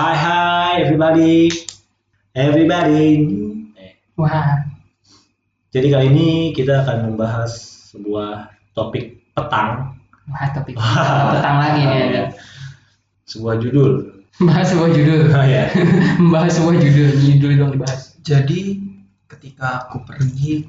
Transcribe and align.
Hai 0.00 0.16
hai 0.16 0.72
everybody. 0.80 1.52
Everybody. 2.32 3.20
Wah, 4.16 4.64
Jadi 5.68 5.92
kali 5.92 6.08
ini 6.08 6.28
kita 6.56 6.88
akan 6.88 7.12
membahas 7.12 7.52
sebuah 7.92 8.48
topik 8.72 9.20
petang. 9.36 10.00
wah 10.24 10.46
topik 10.56 10.72
petang 10.80 11.56
lagi 11.60 11.80
nih 11.84 12.00
ada. 12.08 12.22
Sebuah 13.28 13.60
judul. 13.60 14.24
Bahas 14.40 14.72
sebuah 14.72 14.88
judul. 14.88 15.36
Oh 15.36 15.44
ya. 15.44 15.68
Membahas 16.24 16.56
sebuah 16.56 16.80
judul, 16.80 17.08
judul 17.20 17.52
dong 17.60 17.70
dibahas. 17.76 18.16
Jadi 18.24 18.80
ketika 19.28 19.84
aku 19.84 20.00
pergi 20.08 20.64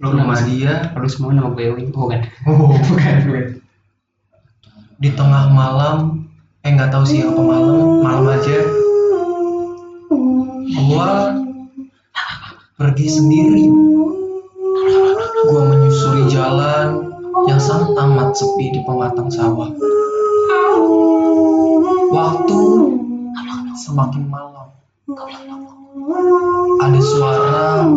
rumah 0.00 0.40
nama- 0.40 0.48
dia 0.48 0.88
Lu 0.96 1.12
semua 1.12 1.36
nama 1.36 1.52
gue 1.52 1.60
Ewing, 1.60 1.92
oh, 1.92 2.08
bukan? 2.08 2.24
oh, 2.48 2.72
Bukan, 2.88 3.14
bukan. 3.20 3.44
di 4.96 5.12
tengah 5.12 5.52
malam 5.52 6.19
eh 6.60 6.70
nggak 6.76 6.92
tahu 6.92 7.04
sih 7.08 7.24
apa 7.24 7.40
malam 7.40 8.04
malam 8.04 8.26
aja. 8.36 8.58
Gua 10.88 11.32
pergi 12.76 13.06
sendiri. 13.08 13.64
Gua 15.48 15.62
menyusuri 15.72 16.28
jalan 16.28 17.16
yang 17.48 17.56
sangat 17.56 17.96
amat 17.96 18.36
sepi 18.36 18.76
di 18.76 18.80
pematang 18.84 19.32
sawah. 19.32 19.72
Waktu 22.12 22.60
semakin 23.80 24.28
malam. 24.28 24.68
Ada 26.80 27.00
suara 27.00 27.88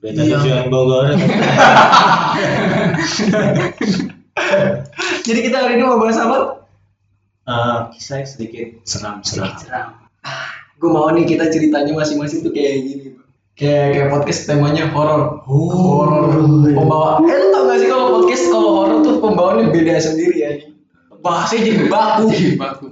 Beda 0.00 0.24
tujuan 0.24 0.72
Bogor. 0.72 1.12
jadi 5.26 5.38
kita 5.44 5.56
hari 5.60 5.76
ini 5.76 5.84
mau 5.84 6.00
bahas 6.00 6.16
apa 6.16 6.59
Eh, 7.42 7.78
kisah 7.92 8.20
yang 8.20 8.28
sedikit 8.28 8.66
seram-seram. 8.84 9.50
Seram. 9.56 9.88
gue 10.76 10.88
mau 10.88 11.08
nih 11.10 11.24
kita 11.24 11.48
ceritanya 11.48 11.92
masing-masing 11.92 12.40
tuh 12.40 12.52
kayak 12.52 12.72
gini 12.80 13.04
kayak 13.52 13.86
kayak 13.92 14.08
podcast 14.08 14.48
temanya 14.48 14.88
horor 14.88 15.44
horor 15.44 16.40
pembawa 16.64 17.20
eh 17.20 17.36
lu 17.36 17.46
tau 17.50 17.68
gak 17.68 17.76
sih 17.76 17.88
kalau 17.88 18.06
podcast 18.16 18.44
kalau 18.48 18.70
horor 18.72 18.98
tuh 19.00 19.20
pembawaannya 19.20 19.68
beda 19.70 20.00
sendiri 20.00 20.36
ya 20.40 20.50
bahasanya 21.20 21.62
jadi 21.68 21.84
baku 21.84 22.22
Jadi 22.28 22.56
baku. 22.56 22.86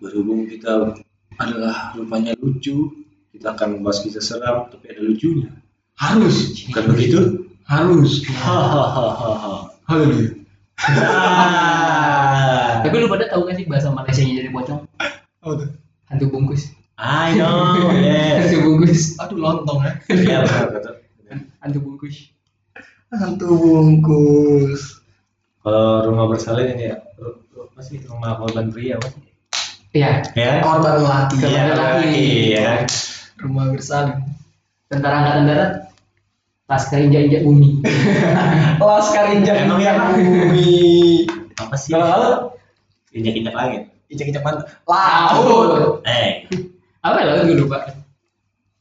Berhubung 0.00 0.48
kita 0.48 0.96
adalah 1.36 1.92
rupanya 1.92 2.32
lucu, 2.40 2.88
kita 3.28 3.52
akan 3.52 3.76
membahas 3.76 4.00
kisah 4.00 4.24
seram 4.24 4.66
tapi 4.66 4.88
ada 4.88 5.04
lucunya. 5.04 5.52
harus 6.00 6.64
Bukan 6.72 6.84
begitu? 6.90 7.20
harus 7.62 8.24
Hahaha. 8.40 9.68
harus 9.84 10.32
Ah. 10.80 12.71
Tapi 12.82 12.96
lu 12.96 13.06
pada 13.06 13.24
tahu 13.26 13.46
gak 13.46 13.56
sih 13.56 13.64
bahasa 13.64 13.88
Malaysia 13.88 14.22
jadi 14.22 14.48
pocong? 14.48 14.80
oh, 15.40 15.52
tuh. 15.54 15.68
Hantu 16.06 16.26
bungkus. 16.28 16.70
I 16.94 17.34
know, 17.34 17.72
yes. 17.96 18.46
Hantu 18.46 18.58
bungkus. 18.62 19.02
aduh 19.16 19.36
lontong 19.36 19.78
ya 19.80 19.92
Iya, 20.08 20.36
betul. 20.68 20.94
Hantu 21.58 21.78
bungkus. 21.80 22.16
hantu 23.10 23.48
bungkus 23.52 25.02
Kalau 25.58 25.86
rumah 26.04 26.26
bersalin 26.26 26.72
ini 26.72 26.84
ya, 26.86 26.96
apa 27.54 27.80
sih 27.80 28.02
rumah 28.02 28.34
korban 28.36 28.68
pria 28.68 28.96
apa 28.96 29.08
sih? 29.08 29.22
Iya, 29.92 30.24
Ya, 30.32 30.60
korban 30.60 30.98
lelaki 30.98 31.36
Iya, 31.38 31.62
Korban 31.64 31.66
lelaki. 31.70 32.14
iya. 32.48 32.70
rumah 33.36 33.66
bersalin 33.68 34.16
tentara 34.86 35.16
angkatan 35.18 35.44
darat. 35.44 35.72
Laskar 36.64 37.00
injak-injak 37.00 37.42
bumi. 37.42 37.84
laskar 38.80 39.26
injak 39.30 39.56
Emang 39.60 39.76
ya? 39.76 39.92
bumi 40.14 41.26
Apa 41.58 41.74
sih? 41.74 41.92
Kalau? 41.92 42.51
Injak-injak 43.12 43.52
langit. 43.52 43.82
injak 44.06 44.28
injak 44.28 44.42
pantai 44.42 44.68
laut 44.84 46.04
Eh, 46.04 46.44
Apa 47.00 47.16
ya 47.16 47.24
laut 47.26 47.44
gue 47.44 47.56
lupa. 47.56 47.78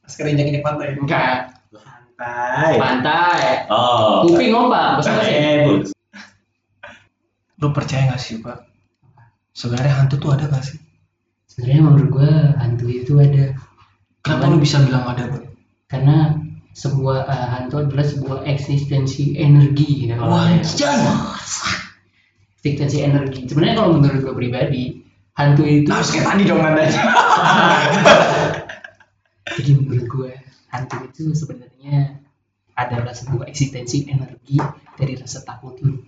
laskar 0.01 0.27
injak 0.27 0.45
injak 0.45 0.59
pantai 0.61 0.91
Enggak. 0.93 1.55
santai. 1.71 2.73
Pantai. 2.77 3.43
Oh. 3.67 4.27
Kuping 4.27 4.51
Malaysia. 4.51 5.23
Eh, 5.23 5.87
lu 7.57 7.69
percaya 7.69 8.09
gak 8.09 8.17
sih 8.17 8.41
pak 8.41 8.65
sebenarnya 9.51 9.93
hantu 9.95 10.17
tuh 10.17 10.33
ada 10.33 10.49
gak 10.49 10.65
sih 10.65 10.81
Sebenarnya 11.45 11.81
menurut 11.83 12.07
gua 12.09 12.31
hantu 12.57 12.89
itu 12.89 13.13
ada 13.15 13.53
kenapa 14.19 14.43
Cuman- 14.43 14.51
lu 14.51 14.57
bisa 14.59 14.81
bilang 14.81 15.05
ada 15.05 15.29
pak 15.29 15.43
karena 15.85 16.17
sebuah 16.71 17.17
eh, 17.23 17.47
hantu 17.51 17.75
adalah 17.79 18.01
sebuah 18.03 18.37
eksistensi 18.45 19.37
energi 19.37 20.03
gitu 20.03 20.13
kalau 20.15 20.33
wah 20.33 20.49
eksistensi 22.61 23.01
energi. 23.01 23.49
Sebenarnya 23.49 23.75
kalau 23.75 23.97
menurut 23.97 24.21
gua 24.21 24.35
pribadi 24.37 25.01
hantu 25.33 25.65
itu 25.65 25.89
harus 25.89 26.13
kayak 26.13 26.25
tadi 26.29 26.43
dong 26.45 26.61
nadanya 26.61 27.01
jadi 29.57 29.71
menurut 29.73 30.05
gue 30.05 30.31
hantu 30.69 30.95
itu 31.07 31.31
sebenarnya 31.31 32.19
adalah 32.75 33.11
sebuah 33.11 33.47
eksistensi 33.47 34.07
energi 34.07 34.59
dari 34.93 35.13
rasa 35.17 35.41
takut 35.41 35.75
lu. 35.81 35.99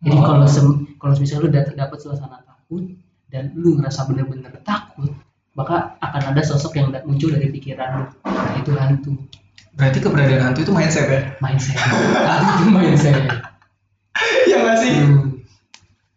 Jadi 0.00 0.16
Oh. 0.16 0.24
kalau 0.24 0.46
sem- 0.48 0.96
kalau 0.96 1.12
misalnya 1.14 1.42
lu 1.44 1.50
dat- 1.52 1.76
dapat 1.76 1.98
suasana 2.00 2.40
takut 2.40 2.88
dan 3.28 3.52
lu 3.54 3.76
ngerasa 3.76 4.08
bener-bener 4.08 4.50
takut 4.64 5.12
maka 5.52 5.98
akan 6.00 6.32
ada 6.32 6.40
sosok 6.40 6.78
yang 6.78 6.88
muncul 7.04 7.30
dari 7.30 7.52
pikiran 7.52 7.88
lu. 8.00 8.04
Nah 8.24 8.54
itu 8.56 8.70
hantu. 8.72 9.12
Berarti 9.76 9.98
keberadaan 10.00 10.42
hantu 10.50 10.64
itu 10.64 10.72
mindset 10.72 11.06
ya? 11.06 11.20
Mindset. 11.38 11.76
Hantu 11.76 12.50
itu 12.56 12.66
mindset. 12.70 13.16
Ya 14.48 14.56
gak 14.64 14.78
sih? 14.80 14.92
Hmm. 14.98 15.29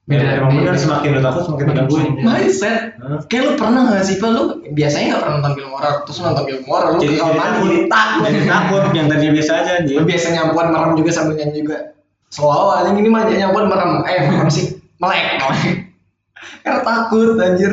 Beda, 0.04 0.36
emang 0.36 0.60
benar 0.60 0.76
semakin 0.76 1.10
lu 1.16 1.22
takut 1.24 1.44
semakin 1.48 1.66
menggangguin. 1.72 2.12
mindset 2.28 3.00
Hah? 3.00 3.24
kayak 3.32 3.44
lu 3.48 3.52
pernah 3.56 3.88
gak 3.88 4.04
sih 4.04 4.20
lu 4.20 4.60
biasanya 4.76 5.16
gak 5.16 5.22
pernah 5.24 5.36
nonton 5.40 5.54
film 5.56 5.72
horor 5.72 5.96
terus 6.04 6.18
nonton 6.20 6.44
film 6.44 6.64
horor 6.68 6.90
lu 6.92 7.00
Jadi 7.00 7.16
mandi 7.24 7.32
takut. 7.40 7.64
jadi 7.64 7.80
takut. 7.88 8.22
Jadi 8.28 8.42
takut 8.52 8.82
yang 8.92 9.08
tadi 9.08 9.26
biasa 9.32 9.52
aja 9.64 9.72
anjing. 9.80 9.96
lu 9.96 10.04
biasa 10.04 10.26
nyampuan 10.36 10.68
merem 10.76 10.92
juga 11.00 11.12
sambil 11.16 11.36
nyanyi 11.40 11.56
juga. 11.64 11.78
Anjing 12.84 12.96
ini 13.00 13.10
mah 13.10 13.22
nyampuan 13.32 13.66
merem. 13.72 13.92
Eh 14.04 14.18
merem 14.28 14.50
sih. 14.52 14.66
Melek. 15.00 15.24
Melek 15.40 15.94
karena 16.64 16.80
takut 16.84 17.40
anjir. 17.40 17.72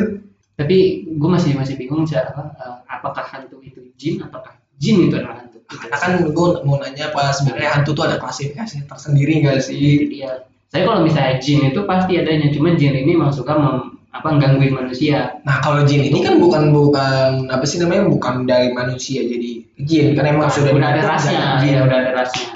Tapi 0.55 0.79
gue 1.09 1.31
masih 1.33 1.57
masih 1.57 1.75
bingung 1.81 2.05
sih 2.05 2.21
apa 2.21 2.53
eh, 2.53 2.77
apakah 2.85 3.25
hantu 3.25 3.65
itu 3.65 3.81
jin 3.97 4.21
ataukah 4.21 4.55
jin 4.77 5.09
itu 5.09 5.17
adalah 5.17 5.41
hantu? 5.41 5.65
Karena 5.67 5.97
kan 5.97 6.11
gue 6.21 6.49
mau 6.69 6.77
nanya 6.77 7.09
apa 7.11 7.33
sebenarnya 7.33 7.81
hantu 7.81 7.97
tuh 7.97 8.05
ada 8.05 8.21
klasifikasi 8.21 8.85
tersendiri 8.85 9.41
gak 9.41 9.65
itu 9.65 9.73
sih 9.73 9.83
dia 10.13 10.45
saya 10.71 10.87
kalau 10.87 11.03
misalnya 11.03 11.43
jin 11.43 11.75
itu 11.75 11.83
pasti 11.83 12.15
adanya 12.15 12.47
cuman 12.55 12.79
jin 12.79 12.95
ini 12.95 13.19
memang 13.19 13.35
suka 13.35 13.59
mem, 13.59 13.99
apa 14.15 14.39
gangguin 14.39 14.71
manusia. 14.71 15.43
Nah 15.43 15.59
kalau 15.59 15.83
jin 15.83 16.07
ini 16.07 16.23
kan 16.23 16.39
bukan 16.39 16.71
bukan 16.71 17.51
apa 17.51 17.67
sih 17.67 17.83
namanya 17.83 18.07
bukan 18.07 18.47
dari 18.47 18.71
manusia 18.71 19.27
jadi 19.27 19.67
jin 19.83 20.15
kan 20.15 20.31
emang 20.31 20.47
sudah 20.47 20.71
udah 20.71 20.89
ada 20.95 21.03
rasnya 21.03 21.59
ya 21.67 21.83
udah 21.83 21.99
ada 22.07 22.11
rasnya. 22.23 22.47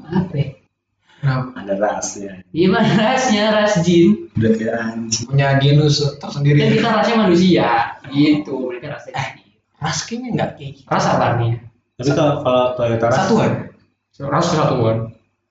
Apa 0.00 0.32
ya? 0.32 0.46
Kenapa? 1.20 1.48
Ada 1.60 1.74
rasnya. 1.76 2.32
gimana 2.56 2.88
rasnya 2.96 3.44
ras 3.52 3.74
jin. 3.84 4.32
Udah 4.32 4.52
kayak 4.56 4.74
anjing. 4.80 5.24
punya 5.28 5.48
genus 5.60 5.96
kan 6.00 6.12
tersendiri. 6.24 6.58
Kita 6.72 6.88
rasnya 6.88 7.16
manusia 7.20 7.68
gitu 8.08 8.72
mereka 8.72 8.96
rasnya 8.96 9.12
jin. 9.12 9.52
ras 9.76 9.98
kayaknya 10.08 10.28
nggak 10.40 10.50
kayak 10.56 10.70
gitu. 10.80 10.88
Ras 10.88 11.04
apa 11.04 11.36
nih 11.36 11.60
Tapi 12.00 12.10
kalau 12.16 12.34
kalau 12.40 12.64
Toyota 12.80 13.06
ras? 13.12 13.16
Satuan? 13.28 13.52
Ras 14.24 14.46
kesatuan. 14.48 14.96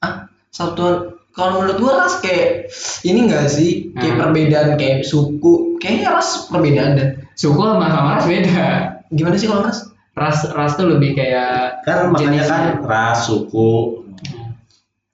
Ah 0.01 0.13
satuan 0.49 1.14
kalau 1.35 1.59
menurut 1.59 1.77
gua 1.77 1.93
ras 1.99 2.15
kayak 2.19 2.71
ini 3.03 3.27
enggak 3.27 3.45
sih? 3.47 3.91
Kayak 3.93 4.13
Hmm. 4.15 4.21
perbedaan 4.23 4.67
kayak 4.75 5.03
suku. 5.03 5.75
Kayaknya 5.77 6.07
ras 6.11 6.47
perbedaan 6.47 6.91
dan 6.95 7.07
suku 7.33 7.59
sama 7.59 7.85
sama 7.85 8.09
ras 8.15 8.25
beda. 8.25 8.67
Gimana 9.11 9.35
sih 9.35 9.45
kalau 9.45 9.61
ras? 9.61 9.79
Ras 10.15 10.47
ras 10.47 10.71
tuh 10.73 10.87
lebih 10.87 11.11
kayak 11.13 11.83
kan 11.83 12.09
makanya 12.09 12.39
jenisnya. 12.41 12.49
kan 12.49 12.63
ras 12.81 13.17
suku. 13.27 14.01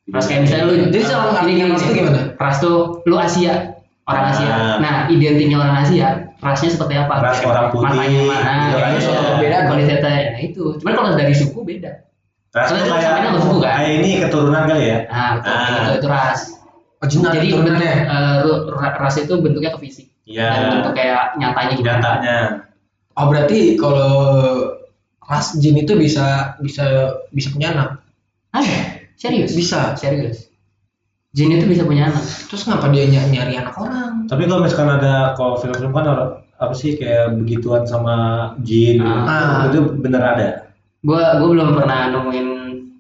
ras 0.08 0.26
kayak 0.28 0.42
misalnya 0.44 0.66
lu 0.68 0.74
Jadi 0.92 1.00
cara 1.02 1.42
gini, 1.42 1.62
ras 1.66 1.82
tuh 1.82 1.94
gimana? 1.94 2.22
ras 2.36 2.56
tuh 2.59 2.78
lu 3.03 3.16
Asia 3.16 3.53
orang 4.03 4.26
Asia. 4.30 4.50
Ah. 4.50 4.76
nah 4.78 4.94
identiknya 5.08 5.56
orang 5.56 5.76
Asia 5.82 6.08
rasnya 6.38 6.70
seperti 6.70 6.94
apa? 6.98 7.14
Ras 7.18 7.38
Kayak 7.40 7.50
orang 7.50 7.66
putih, 7.70 7.96
matanya 7.96 8.22
mana 8.26 8.52
gitu 8.59 8.76
kan, 8.76 8.82
kayak 8.82 8.91
ya. 8.91 9.02
suatu 9.02 9.24
perbedaan 9.32 9.64
kualitasnya 9.66 10.12
nah 10.28 10.41
itu. 10.41 10.64
Cuman 10.78 10.94
kalau 10.94 11.09
dari 11.16 11.34
suku 11.34 11.59
beda 11.62 11.91
Ras 12.52 12.68
itu 12.70 12.84
kayak 12.84 13.32
suku, 13.40 13.58
kan? 13.64 13.80
kayak 13.80 13.92
ini 14.03 14.09
keturunan 14.20 14.64
kali 14.68 14.84
ya. 14.84 14.98
nah 15.08 15.30
betul 15.40 15.52
Ah. 15.56 15.68
gitu 15.72 15.92
itu 15.98 16.08
ras 16.08 16.40
oh 17.00 17.08
jadi 17.08 17.24
bentuk, 17.40 17.52
turunannya 17.56 17.94
eh, 18.06 18.94
ras 19.00 19.16
itu 19.18 19.34
bentuknya 19.40 19.72
ke 19.72 19.80
fisik 19.82 20.08
Iya. 20.28 20.48
dan 20.52 20.64
bentuk 20.78 20.94
kayak 20.94 21.22
nyatanya 21.36 21.74
gimana 21.74 21.96
Nyatanya. 21.98 22.38
oh 23.16 23.26
berarti 23.26 23.59
kalau 23.76 24.14
ras 25.24 25.56
jin 25.58 25.76
itu 25.78 25.96
bisa 25.96 26.56
bisa 26.59 26.86
bisa 27.32 27.48
punya 27.50 27.72
anak 27.72 27.90
ada 28.52 29.00
serius 29.16 29.56
bisa 29.56 29.96
serius 29.96 30.52
jin 31.32 31.56
itu 31.56 31.64
bisa 31.66 31.88
punya 31.88 32.12
anak 32.12 32.22
terus 32.52 32.68
ngapa 32.68 32.92
dia 32.92 33.08
ny- 33.08 33.32
nyari 33.32 33.56
anak 33.58 33.76
orang 33.76 34.28
Tapi 34.28 34.44
kalau 34.46 34.62
misalkan 34.62 34.92
ada 34.92 35.32
kalau 35.34 35.56
film-film 35.56 35.92
kan 35.92 36.03
apa 36.59 36.74
sih 36.76 36.96
kayak 36.96 37.34
begituan 37.36 37.84
sama 37.84 38.16
jin 38.59 39.00
gitu. 39.00 39.08
Ah. 39.08 39.66
itu 39.68 39.80
bener 39.98 40.20
ada. 40.22 40.50
Gua 41.02 41.38
gua 41.38 41.48
belum 41.50 41.70
pernah 41.76 42.00
nemuin 42.09 42.48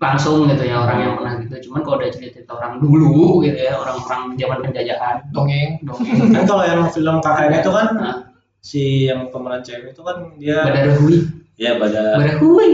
langsung 0.01 0.49
gitu 0.49 0.65
ya 0.65 0.81
orang 0.81 0.97
yang 0.99 1.13
pernah 1.13 1.33
gitu. 1.39 1.69
Cuman 1.69 1.79
kalau 1.81 2.01
udah 2.01 2.09
cerita-cerita 2.09 2.51
orang 2.51 2.81
dulu 2.81 3.41
gitu 3.41 3.53
ya 3.55 3.77
orang-orang 3.77 4.33
zaman 4.35 4.57
penjajahan. 4.63 5.15
Dongeng. 5.29 5.69
Dongeng. 5.85 6.17
Kan 6.35 6.43
kalau 6.43 6.63
yang 6.65 6.81
film 6.89 7.15
KKN 7.19 7.53
itu 7.55 7.69
kan 7.69 7.87
Nah, 7.93 8.15
si 8.57 8.83
yang 9.05 9.29
pemeran 9.29 9.61
cewek 9.61 9.93
itu 9.93 10.01
kan 10.01 10.17
dia 10.37 10.61
Badar 10.63 10.97
Hui. 10.97 11.17
ya 11.55 11.77
Badar. 11.77 12.17
Badar 12.17 12.37
Hui. 12.37 12.73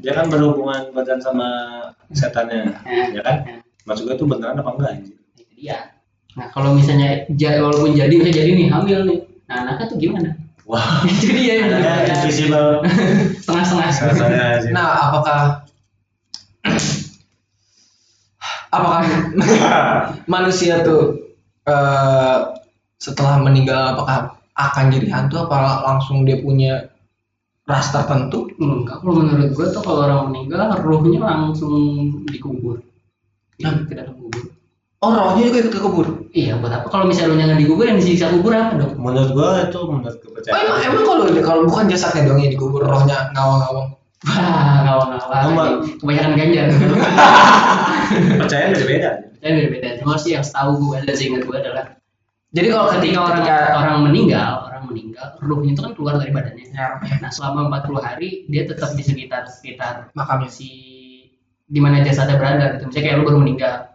dia 0.00 0.12
kan 0.14 0.26
berhubungan 0.28 0.88
badan 0.92 1.20
sama 1.20 1.48
setannya 2.10 2.72
ya 3.12 3.20
kan? 3.20 3.36
Maksud 3.84 4.04
gue 4.04 4.16
itu 4.16 4.24
beneran 4.24 4.56
apa 4.56 4.70
enggak 4.72 4.90
anjir 4.96 5.16
Itu 5.34 5.44
dia. 5.52 5.92
Nah, 6.36 6.48
kalau 6.52 6.72
misalnya 6.72 7.24
ja- 7.34 7.58
walaupun 7.58 7.92
jadi 7.92 8.08
misalnya 8.10 8.36
jadi 8.36 8.50
nih 8.54 8.68
hamil 8.68 8.98
nih. 9.04 9.20
Nah, 9.44 9.56
anaknya 9.66 9.84
tuh 9.88 9.98
gimana? 9.98 10.30
Wah 10.70 11.02
Jadi 11.22 11.40
ya 11.50 11.54
anaknya 11.66 12.14
invisible 12.14 12.70
setengah-setengah. 13.42 13.90
rasanya 13.90 14.40
anjir. 14.54 14.70
Nah, 14.70 14.88
apakah 15.10 15.40
apakah 18.70 19.02
manusia 20.34 20.86
tuh 20.86 21.34
eh, 21.66 22.38
setelah 23.02 23.42
meninggal 23.42 23.98
apakah 23.98 24.38
akan 24.54 24.92
jadi 24.92 25.08
hantu 25.10 25.42
apa 25.42 25.82
langsung 25.88 26.22
dia 26.22 26.38
punya 26.38 26.92
ras 27.66 27.90
tertentu? 27.90 28.46
Enggak, 28.60 29.02
kalau 29.02 29.14
menurut 29.18 29.50
gua 29.56 29.66
tuh 29.74 29.82
kalau 29.82 30.06
orang 30.06 30.22
meninggal 30.30 30.78
ruhnya 30.78 31.18
langsung 31.18 31.74
dikubur. 32.30 32.78
Nah. 33.58 33.84
Ke 33.88 33.98
dalam 33.98 34.14
kubur. 34.14 34.59
Oh, 35.00 35.16
rohnya 35.16 35.48
juga 35.48 35.58
ikut 35.64 35.72
ke 35.72 35.80
kubur. 35.80 36.06
Iya, 36.36 36.60
buat 36.60 36.76
apa? 36.76 36.92
Kalau 36.92 37.08
misalnya 37.08 37.32
lu 37.32 37.40
jangan 37.40 37.56
dikubur 37.56 37.84
yang 37.88 37.96
disiksa 37.96 38.28
kubur 38.28 38.52
apa 38.52 38.76
dong? 38.76 39.00
menurut 39.00 39.32
gue 39.32 39.50
itu 39.64 39.80
menurut 39.88 40.12
Oh, 40.12 40.20
kepercayaan 40.28 40.60
emang, 40.60 40.78
emang 40.84 41.04
kalau 41.08 41.24
kalau 41.40 41.62
bukan 41.64 41.84
jasadnya 41.88 42.28
dong 42.28 42.36
yang 42.36 42.52
dikubur, 42.52 42.84
rohnya 42.84 43.32
ngawang-ngawang. 43.32 43.96
Wah, 44.28 44.84
ngawang-ngawang. 44.84 45.88
Kebanyakan 45.96 46.32
ganja. 46.36 46.62
percayaan 48.44 48.70
beda-beda 48.76 49.10
Saya 49.40 49.50
beda-beda. 49.56 49.88
Cuma 50.04 50.14
sih 50.20 50.36
yang 50.36 50.44
setahu 50.44 50.70
gue 50.84 50.96
ada 51.00 51.12
seingat 51.16 51.42
gue 51.48 51.56
adalah 51.56 51.96
Jadi 52.50 52.66
kalau 52.68 52.86
ketika 52.92 53.18
orang 53.24 53.40
ketika 53.46 53.58
orang 53.78 53.96
meninggal, 54.10 54.50
orang 54.66 54.82
meninggal, 54.90 55.26
ruhnya 55.38 55.70
itu 55.70 55.80
kan 55.86 55.92
keluar 55.94 56.14
dari 56.18 56.34
badannya. 56.34 56.66
ya, 56.74 56.98
Nah, 57.22 57.30
selama 57.30 57.70
40 57.72 58.02
hari 58.02 58.28
dia 58.50 58.66
tetap 58.66 58.90
di 58.98 59.06
sekitar 59.06 59.46
sekitar 59.46 60.10
makamnya. 60.12 60.50
si 60.50 60.68
di 61.70 61.78
mana 61.78 62.02
jasadnya 62.02 62.36
berada 62.36 62.76
gitu. 62.76 62.90
Misalnya 62.90 63.04
kayak 63.06 63.16
lu 63.16 63.24
baru 63.24 63.38
meninggal. 63.38 63.89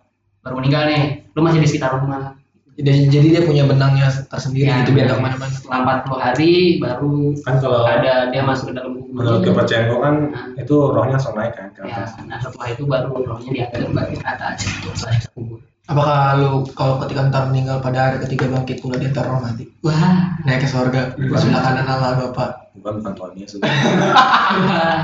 Baru 0.46 0.56
meninggal 0.56 0.86
nih, 0.86 1.02
lu 1.34 1.42
masih 1.42 1.58
di 1.58 1.66
sekitar 1.66 1.98
rumah. 1.98 2.38
Jadi, 2.76 3.08
jadi 3.08 3.28
dia 3.30 3.42
punya 3.42 3.64
benangnya 3.64 4.12
tersendiri 4.28 4.68
Ya, 4.68 4.84
gitu 4.84 4.94
biar 4.94 5.08
nggak 5.08 5.16
ya. 5.16 5.18
ke 5.18 5.26
mana-mana. 5.26 5.50
Setelah 5.50 5.80
40 6.06 6.20
hari 6.22 6.52
baru 6.78 7.14
kan 7.42 7.56
kalau 7.58 7.82
ada 7.82 8.14
dia 8.30 8.44
masuk 8.44 8.66
ke 8.68 8.74
dalam 8.76 8.92
menurut 9.08 9.40
kubur. 9.42 9.48
kepercayaan 9.50 9.86
gue 9.86 9.98
kan 9.98 10.16
Nah. 10.28 10.46
itu 10.60 10.76
rohnya 10.86 11.16
langsung 11.16 11.34
naik 11.34 11.56
kan 11.56 11.68
ke 11.72 11.82
Ya, 11.82 12.04
atas 12.04 12.10
nah 12.22 12.38
setelah 12.38 12.68
itu 12.70 12.84
baru 12.84 13.10
rohnya 13.16 13.50
diangkat 13.50 13.80
kembali 13.82 14.14
ke 14.14 14.28
atas 14.28 14.58
itu 14.62 14.90
setelah 14.92 15.18
kubur. 15.32 15.60
Apakah 15.86 16.18
lu 16.36 16.50
kalau 16.74 17.00
ketika 17.00 17.22
ntar 17.26 17.44
meninggal 17.48 17.78
pada 17.80 18.00
hari 18.04 18.18
ketiga 18.20 18.46
bangkit 18.52 18.78
pula 18.80 18.98
di 18.98 19.08
antar 19.08 19.24
roh 19.24 19.40
mati? 19.40 19.64
Wah, 19.80 20.36
Naik 20.44 20.60
ke 20.60 20.68
surga, 20.68 21.02
di 21.16 21.32
sebelah 21.32 21.62
kanan 21.64 21.88
Allah 21.88 22.12
Bapak. 22.22 22.50
bukan 22.76 22.94
bukan 23.00 23.40
ya 23.40 23.48
sudah 23.48 23.72
wah, 23.72 25.00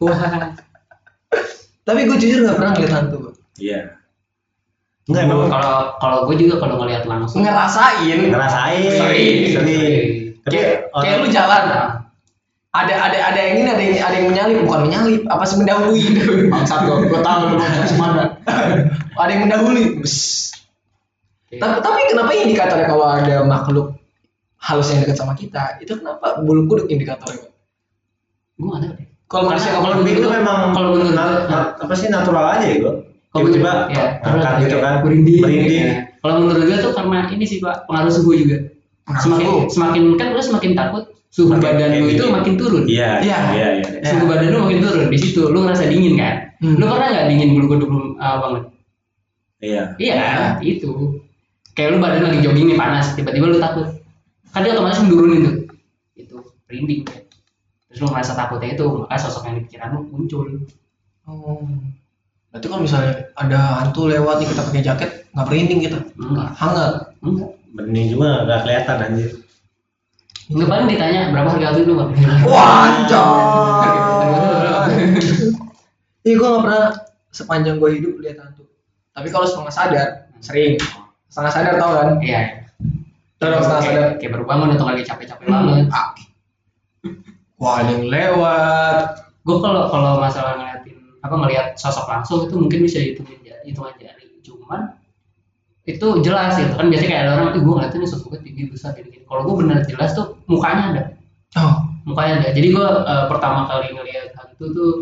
wah. 0.08 0.48
Tapi 1.82 2.00
gue 2.02 2.16
jujur 2.16 2.38
nggak 2.40 2.56
pernah 2.56 2.72
ngeliat 2.72 2.92
hantu. 2.94 3.16
Bang. 3.20 3.36
iya 3.58 3.80
enggak 5.10 5.22
emang 5.26 5.50
Kalau 5.50 5.74
kalau 5.98 6.16
gue 6.30 6.36
juga 6.38 6.54
kalau 6.62 6.74
ngelihat 6.82 7.04
langsung. 7.06 7.42
Ngerasain. 7.42 8.18
ngerasain. 8.30 8.92
Sering, 8.92 9.38
sering. 9.50 10.04
Kayak, 10.46 10.90
kayak 10.90 11.16
lu 11.22 11.28
jalan. 11.30 11.62
Ada 12.72 12.94
ada 12.96 13.18
ada 13.20 13.40
yang 13.40 13.54
ini 13.60 13.68
ada 13.68 13.82
yang 13.84 13.94
ada 14.00 14.16
yang 14.16 14.26
menyalip. 14.32 14.56
Bukan 14.64 14.80
menyalip 14.88 15.22
apa 15.28 15.44
sih 15.44 15.56
mendahului 15.60 16.02
bangsat 16.52 16.80
gue 16.88 16.96
gue 17.10 17.20
tahu 17.20 17.40
lu 17.52 17.56
mau 17.60 17.84
semana 17.84 18.22
ada 19.22 19.30
yang 19.30 19.42
mendahului. 19.44 20.00
Bes. 20.00 20.48
tapi, 21.52 21.84
tapi 21.84 22.00
kenapa 22.08 22.32
indikatornya 22.32 22.88
kalau 22.88 23.04
ada 23.12 23.44
makhluk 23.44 23.92
halus 24.56 24.88
yang 24.88 25.04
dekat 25.04 25.20
sama 25.20 25.36
kita? 25.36 25.76
Itu 25.84 26.00
kenapa 26.00 26.40
bulu 26.40 26.64
kuduk 26.64 26.88
indikatornya 26.88 27.52
gue 28.62 28.68
nggak 28.70 28.82
tahu 28.86 28.92
deh. 28.94 29.08
kalau 29.26 29.44
manusia 29.48 29.70
Karena 29.72 29.82
kalau 29.82 29.96
kalau 30.04 30.12
itu 30.12 30.28
memang 30.28 30.58
kalau 30.76 30.88
apa 31.82 31.94
sih 31.96 32.08
natural 32.12 32.46
aja 32.52 32.66
ya 32.68 32.76
gue 32.78 32.94
tiba-tiba 33.32 33.70
ya, 33.88 34.04
ngangkat 34.20 34.52
terus 34.52 34.62
gitu 34.62 34.76
kan 34.78 34.92
merinding. 35.00 35.40
merinding 35.40 35.82
Ya. 35.82 35.94
Kalau 36.20 36.34
menurut 36.38 36.62
gue 36.62 36.76
tuh 36.78 36.92
karena 36.92 37.18
ini 37.28 37.44
sih 37.44 37.58
pak 37.58 37.88
pengaruh 37.88 38.12
suhu 38.12 38.30
juga. 38.32 38.56
Pengaruh 39.02 39.22
Semakin 39.24 39.46
suhu. 39.48 39.60
semakin 39.72 40.02
kan 40.14 40.26
lu 40.30 40.40
semakin 40.40 40.72
takut 40.72 41.04
suhu 41.28 41.48
Makin 41.50 41.64
badan 41.64 41.90
lu 41.96 42.06
itu 42.06 42.22
gini. 42.22 42.30
makin 42.30 42.54
turun. 42.54 42.82
iya 42.86 43.10
Iya. 43.18 43.38
iya 43.50 43.68
iya 43.80 43.86
Ya. 43.98 44.08
Suhu 44.12 44.24
badan 44.26 44.48
lu 44.48 44.58
makin 44.62 44.78
turun 44.80 45.04
di 45.08 45.18
situ 45.18 45.42
lu 45.48 45.58
ngerasa 45.64 45.84
dingin 45.88 46.14
kan. 46.14 46.34
Hmm. 46.60 46.76
Lu 46.76 46.84
pernah 46.86 47.08
nggak 47.10 47.26
dingin 47.26 47.48
bulu 47.52 47.66
kuduk 47.68 47.88
lu 47.88 48.00
uh, 48.16 48.36
banget? 48.38 48.62
iya 49.58 49.82
Iya 49.96 50.14
kan? 50.14 50.40
itu. 50.60 50.90
Kayak 51.72 51.88
lu 51.94 51.98
badan 51.98 52.22
lagi 52.22 52.38
jogging 52.40 52.66
nih 52.68 52.76
panas 52.76 53.16
tiba-tiba 53.16 53.46
lu 53.48 53.58
takut. 53.58 53.86
Kan 54.52 54.60
dia 54.60 54.76
otomatis 54.76 55.00
mendurunin 55.00 55.40
tuh. 55.42 55.54
Itu 56.14 56.36
merinding 56.68 57.00
kan. 57.08 57.18
Terus 57.88 57.98
lu 57.98 58.06
ngerasa 58.06 58.32
takutnya 58.36 58.68
itu 58.70 58.84
maka 59.00 59.16
sosok 59.18 59.48
yang 59.48 59.54
di 59.58 59.62
pikiran 59.66 59.88
lu 59.96 60.00
muncul. 60.06 60.44
Oh. 61.24 61.64
Berarti 62.52 62.66
kalau 62.68 62.82
misalnya 62.84 63.12
ada 63.40 63.60
hantu 63.80 64.12
lewat 64.12 64.44
nih 64.44 64.48
kita 64.52 64.62
pakai 64.68 64.82
jaket 64.84 65.10
nggak 65.32 65.46
merinding 65.48 65.80
kita 65.88 65.98
Enggak, 66.20 66.48
hangat 66.60 66.94
enggak. 67.24 67.48
merinding 67.72 68.06
juga 68.12 68.44
nggak 68.44 68.60
kelihatan 68.68 68.96
anjir 69.08 69.30
Enggak 70.52 70.68
paling 70.68 70.88
ditanya 70.92 71.20
berapa 71.32 71.48
harga 71.48 71.66
hantu 71.72 71.80
lu 71.88 71.94
Pak? 71.96 72.08
Iya 76.22 76.34
gue 76.38 76.48
gak 76.54 76.62
pernah 76.62 76.84
sepanjang 77.34 77.76
gue 77.82 77.90
hidup 77.98 78.14
lihat 78.22 78.38
hantu. 78.38 78.62
Tapi 79.10 79.28
kalau 79.32 79.42
setengah 79.42 79.74
sadar, 79.74 80.08
sering. 80.38 80.78
Setengah 81.26 81.50
sadar 81.50 81.74
tau 81.82 81.92
kan? 81.98 82.08
Iya. 82.22 82.68
Terus 83.42 83.66
setengah 83.66 83.82
sadar. 83.82 84.08
kayak, 84.22 84.30
baru 84.30 84.44
bangun 84.46 84.70
atau 84.78 84.86
lagi 84.86 85.02
capek-capek 85.02 85.46
banget. 85.50 85.90
Ah. 85.90 86.14
Wah 87.58 87.82
ada 87.82 87.90
yang 87.90 88.06
lewat. 88.06 89.04
Gue 89.42 89.56
kalau 89.58 89.90
kalau 89.90 90.22
masalah 90.22 90.54
apa 91.22 91.34
ngelihat 91.38 91.66
sosok 91.78 92.10
langsung 92.10 92.50
itu 92.50 92.54
mungkin 92.58 92.82
bisa 92.82 92.98
hitungin 92.98 93.38
hitungan 93.62 93.94
jari. 93.98 94.26
Cuman 94.42 94.98
itu 95.86 96.06
jelas 96.22 96.58
gitu. 96.58 96.74
Kan 96.78 96.86
biasanya 96.90 97.10
kayak 97.10 97.22
ada 97.26 97.32
orang 97.38 97.48
gue 97.58 97.74
ngeliatin 97.74 97.98
nih 98.02 98.10
sosoknya 98.10 98.38
tinggi 98.42 98.62
besar 98.70 98.94
gini 98.94 99.08
gini. 99.10 99.24
Kalau 99.26 99.42
gue 99.46 99.54
bener 99.62 99.78
jelas 99.86 100.10
tuh 100.14 100.38
mukanya 100.46 100.84
ada. 100.94 101.02
Oh, 101.58 101.74
mukanya 102.06 102.42
ada. 102.42 102.48
Jadi 102.54 102.68
gue 102.74 102.86
eh, 102.86 103.24
pertama 103.26 103.66
kali 103.66 103.94
ngeliat 103.94 104.34
hantu 104.38 104.66
tuh 104.74 104.92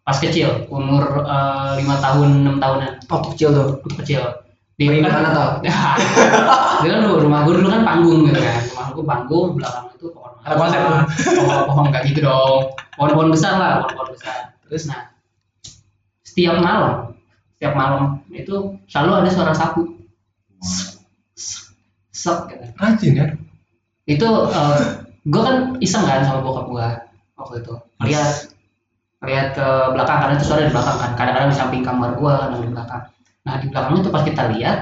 pas 0.00 0.16
kecil 0.16 0.68
umur 0.72 1.24
eh, 1.24 1.70
lima 1.80 1.96
tahun 2.00 2.28
enam 2.44 2.56
tahunan. 2.60 2.92
Waktu 3.08 3.28
kecil 3.36 3.48
tuh. 3.52 3.68
waktu 3.84 3.96
kecil. 4.04 4.22
Di 4.80 4.88
Main 4.88 5.04
mana 5.04 5.28
tau? 5.36 5.50
dia 6.80 6.88
kan 6.88 7.04
rumah 7.04 7.44
gue 7.44 7.52
dulu 7.60 7.68
kan 7.68 7.84
panggung 7.84 8.24
gitu 8.24 8.40
kan. 8.40 8.56
Rumah 8.72 8.86
gue 8.96 9.04
panggung 9.04 9.48
belakang 9.60 9.92
itu 9.92 10.08
pohon 10.16 10.32
Ada 10.40 10.54
konsep 10.56 10.80
pohon 11.36 11.60
pohon 11.68 11.84
nggak 11.92 12.02
gitu 12.08 12.20
dong. 12.24 12.72
Pohon-pohon 12.96 13.28
besar 13.28 13.60
lah 13.60 13.84
pohon-pohon 13.84 14.08
besar. 14.16 14.56
Terus 14.64 14.88
nah 14.88 15.09
setiap 16.30 16.62
malam 16.62 17.10
setiap 17.60 17.76
malam 17.76 18.24
itu 18.32 18.72
selalu 18.88 19.20
ada 19.20 19.28
suara 19.28 19.52
sapu. 19.52 19.84
Sek 22.08 22.48
gitu. 22.48 22.64
Rajin 22.80 23.20
ya? 23.20 23.26
itu 24.08 24.28
gue 25.28 25.42
kan 25.44 25.76
iseng 25.84 26.08
kan 26.08 26.24
sama 26.24 26.40
bokap 26.40 26.72
gue 26.72 26.86
waktu 27.36 27.54
itu. 27.60 27.74
Lihat 28.00 28.48
lihat 29.28 29.52
ke 29.52 29.66
belakang 29.92 30.24
karena 30.24 30.34
itu 30.40 30.48
suara 30.48 30.64
di 30.64 30.72
belakang 30.72 30.96
kan. 31.04 31.10
Kadang-kadang 31.20 31.52
di 31.52 31.56
samping 31.60 31.82
kamar 31.84 32.16
gue 32.16 32.32
kadang 32.32 32.64
di 32.64 32.70
belakang. 32.72 33.02
Nah 33.44 33.54
di 33.60 33.66
belakangnya 33.68 34.00
tuh 34.08 34.12
pas 34.16 34.24
kita 34.24 34.42
lihat 34.56 34.78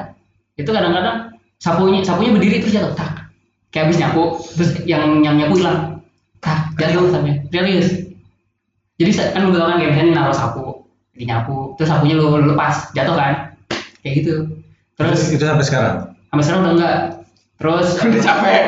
itu 0.55 0.71
kadang-kadang 0.71 1.35
sapunya 1.59 2.07
sapunya 2.07 2.31
berdiri 2.31 2.62
terus 2.62 2.78
jatuh 2.78 2.95
tak. 2.95 3.26
Kayak 3.75 3.90
habis 3.90 3.99
nyapu 3.99 4.23
terus 4.55 4.71
yang 4.87 5.19
yang 5.26 5.35
nyapu 5.35 5.59
hilang. 5.59 5.99
Tak 6.38 6.78
jatuh 6.78 7.11
sapunya. 7.11 7.43
Serius. 7.50 8.07
Jadi 9.02 9.11
kan 9.35 9.50
bilang 9.50 9.75
kan 9.75 9.83
kayak 9.83 9.99
misalnya 9.99 10.14
naruh 10.14 10.38
sapu 10.38 10.77
di 11.18 11.26
nyapu. 11.26 11.75
Terus 11.75 11.90
sapunya 11.90 12.14
lu, 12.14 12.30
lepas 12.46 12.94
jatuh 12.94 13.12
kan? 13.12 13.32
Kayak 14.00 14.14
gitu. 14.16 14.34
Terus 14.94 15.20
itu 15.28 15.42
sampai 15.42 15.66
sekarang? 15.66 15.96
Sampai 16.28 16.42
sekarang 16.42 16.62
udah 16.62 16.75
enggak. 16.75 16.96
Terus 17.58 17.87
Udah 18.00 18.22
capek. 18.22 18.62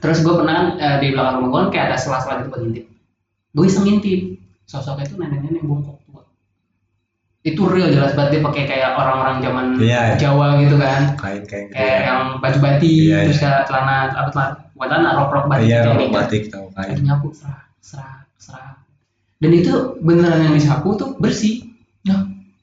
terus 0.00 0.18
gue 0.18 0.34
pernah 0.34 0.74
eh, 0.74 0.96
di 0.98 1.12
belakang 1.12 1.38
rumah 1.38 1.48
gue 1.48 1.60
kan 1.60 1.68
kayak 1.70 1.84
ada 1.86 1.96
sela-sela 1.96 2.40
gitu 2.40 2.48
buat 2.48 2.60
ngintip. 2.60 2.84
Gue 3.52 3.64
iseng 3.66 3.84
ngintip. 3.84 4.20
Sosoknya 4.64 5.04
itu 5.04 5.14
nenek-nenek 5.14 5.62
bongkok 5.62 6.00
tua 6.02 6.22
itu 7.42 7.58
real 7.66 7.90
jelas 7.90 8.14
banget 8.14 8.38
dia 8.38 8.40
pakai 8.40 8.64
kayak 8.64 8.94
orang-orang 8.94 9.42
zaman 9.42 9.66
Iya. 9.76 10.14
Jawa 10.14 10.58
gitu 10.58 10.78
kan. 10.78 11.18
Kain 11.18 11.42
kain 11.42 11.66
gitu 11.66 11.74
kayak 11.74 11.90
ya. 11.92 12.06
yang 12.06 12.20
baju 12.38 12.58
batik 12.58 12.86
Iya, 13.02 13.18
terus 13.26 13.38
kayak 13.38 13.60
celana 13.66 13.96
apa 14.08 14.28
celana? 14.30 14.52
Bukan 14.72 14.86
celana 14.88 15.10
rok 15.12 15.28
rok 15.28 15.44
batik 15.46 15.66
iya 15.66 15.76
gitu 15.76 15.82
rok 15.84 15.92
yang 15.92 15.98
kayak- 15.98 16.14
batik 16.22 16.42
tahu 16.48 16.66
kayak 16.70 16.96
nyapu 16.98 17.28
serah 17.34 17.62
serah 17.82 18.14
serah 18.38 18.70
dan 19.42 19.50
itu 19.50 19.72
beneran 19.98 20.40
yang 20.40 20.54
disapu 20.54 20.94
tuh 20.94 21.18
bersih 21.18 21.66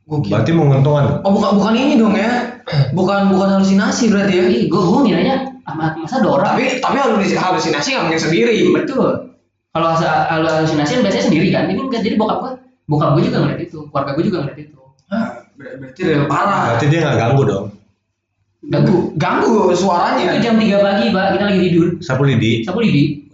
Gokil. 0.09 0.33
berarti 0.33 0.51
menguntungkan 0.51 1.21
Oh 1.21 1.29
bukan 1.29 1.53
bukan 1.53 1.73
ini 1.75 1.93
dong 1.93 2.17
ya? 2.17 2.57
Bukan 2.91 3.29
bukan 3.29 3.47
halusinasi 3.53 4.09
berarti 4.09 4.33
ya? 4.33 4.43
Ih, 4.47 4.63
gue 4.65 4.81
gue 4.81 4.99
ngiranya 5.05 5.35
sama 5.61 5.93
masa 5.93 6.17
ada 6.17 6.29
orang 6.31 6.49
Tapi 6.49 6.81
tapi 6.81 6.97
halusinasi, 6.97 7.37
halusinasi 7.37 7.87
nggak 7.93 8.03
mungkin 8.07 8.21
sendiri. 8.23 8.57
betul 8.73 9.05
kalau 9.69 9.93
hal- 9.93 10.25
halusinasi 10.25 10.97
kan 10.97 11.01
biasanya 11.05 11.25
sendiri 11.27 11.47
kan 11.53 11.69
ini 11.69 11.77
enggak 11.77 12.01
jadi 12.01 12.17
bokap 12.17 12.37
gue 12.41 12.51
bokap 12.87 13.09
gue 13.13 13.23
juga 13.23 13.37
ngeliat 13.39 13.61
itu 13.61 13.77
keluarga 13.85 14.11
gue 14.11 14.23
juga 14.25 14.37
ngeliat 14.41 14.59
itu 14.59 14.79
Ah, 15.09 15.27
ber- 15.53 15.77
berarti 15.77 16.01
real 16.01 16.25
parah. 16.25 16.61
berarti 16.73 16.85
dia 16.87 16.99
nggak 17.03 17.17
ganggu 17.19 17.43
dong 17.45 17.65
Ganggu. 18.59 18.97
Ganggu 19.15 19.71
Itu 19.71 19.87
suaranya. 19.87 20.35
jam 20.37 20.59
3 20.59 20.83
pagi, 20.83 21.09
Pak. 21.09 21.25
Kita 21.31 21.43
lagi 21.47 21.59
tidur. 21.63 21.87
Sapu 22.03 22.27
lidi. 22.27 22.59
Sapu 22.61 22.83
lidi. 22.83 23.28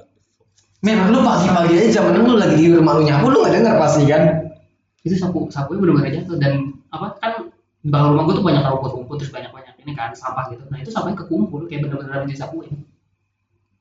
Men, 0.85 1.09
lu 1.09 1.25
pagi-pagi 1.25 1.81
aja 1.81 1.89
zaman 1.97 2.21
lu 2.21 2.37
lagi 2.37 2.61
di 2.61 2.69
rumah 2.69 3.01
lu 3.01 3.09
nyapu 3.09 3.33
lu 3.33 3.41
gak 3.41 3.57
denger 3.57 3.73
pasti 3.81 4.05
kan? 4.05 4.53
Itu 5.01 5.17
sapu 5.17 5.49
sapunya 5.49 5.81
benar-benar 5.81 6.13
jatuh 6.13 6.37
dan 6.37 6.77
apa 6.93 7.17
kan 7.17 7.49
di 7.81 7.89
belakang 7.89 8.13
rumah 8.13 8.23
gue 8.29 8.35
tuh 8.37 8.45
banyak 8.45 8.61
rumput-rumput 8.61 9.15
terus 9.17 9.33
banyak-banyak 9.33 9.73
ini 9.81 9.97
kan 9.97 10.13
sampah 10.13 10.45
gitu. 10.53 10.61
Nah, 10.69 10.77
itu 10.77 10.93
sampahnya 10.93 11.25
kekumpul 11.25 11.65
kayak 11.65 11.89
benar-benar 11.89 12.21
habis 12.21 12.37
disapuin. 12.37 12.85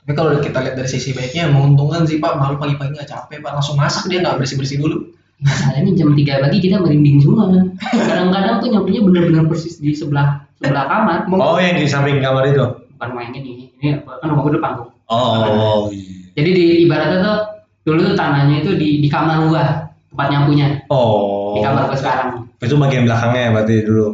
Tapi 0.04 0.12
kalau 0.16 0.36
kita 0.40 0.64
lihat 0.64 0.76
dari 0.80 0.88
sisi 0.88 1.12
baiknya 1.12 1.52
menguntungkan 1.52 2.08
sih 2.08 2.20
Pak, 2.20 2.40
malu 2.40 2.56
pagi-pagi 2.56 2.96
nggak 2.96 3.08
capek 3.08 3.40
Pak, 3.40 3.52
langsung 3.56 3.76
masak 3.76 4.08
dia 4.08 4.24
nggak 4.24 4.40
bersih-bersih 4.40 4.80
dulu. 4.80 5.12
Masalahnya 5.44 5.92
jam 5.96 6.08
3 6.12 6.44
pagi 6.44 6.58
kita 6.60 6.80
merinding 6.80 7.20
semua. 7.20 7.52
Kadang-kadang 7.92 8.64
tuh 8.64 8.68
nyapunya 8.72 9.00
benar-benar 9.04 9.44
persis 9.48 9.76
di 9.76 9.92
sebelah 9.92 10.44
sebelah 10.56 10.88
kamar. 10.88 11.28
Oh 11.36 11.60
yang 11.60 11.76
di 11.76 11.84
samping 11.84 12.20
kamar 12.24 12.48
itu. 12.48 12.64
Bukan 12.96 13.06
rumah 13.12 13.28
yang 13.28 13.44
ini. 13.44 13.68
Ini 13.80 14.00
kan 14.04 14.28
rumah 14.28 14.42
gue 14.48 14.54
depan 14.56 14.70
tuh. 14.80 14.88
Oh 15.08 15.88
iya. 15.92 16.23
Jadi 16.34 16.50
di 16.50 16.64
ibaratnya 16.82 17.18
tuh 17.22 17.36
dulu 17.84 17.98
tuh 18.10 18.14
tanahnya 18.14 18.62
itu 18.62 18.74
di 18.74 18.98
di 18.98 19.08
kamar 19.08 19.46
gua 19.46 19.64
tempat 20.10 20.26
nyapunya 20.30 20.66
Oh. 20.88 21.54
di 21.54 21.60
kamar 21.62 21.86
gua 21.86 21.98
sekarang. 21.98 22.28
Itu 22.58 22.74
bagian 22.76 23.04
belakangnya 23.06 23.54
berarti 23.54 23.74
dulu. 23.84 24.06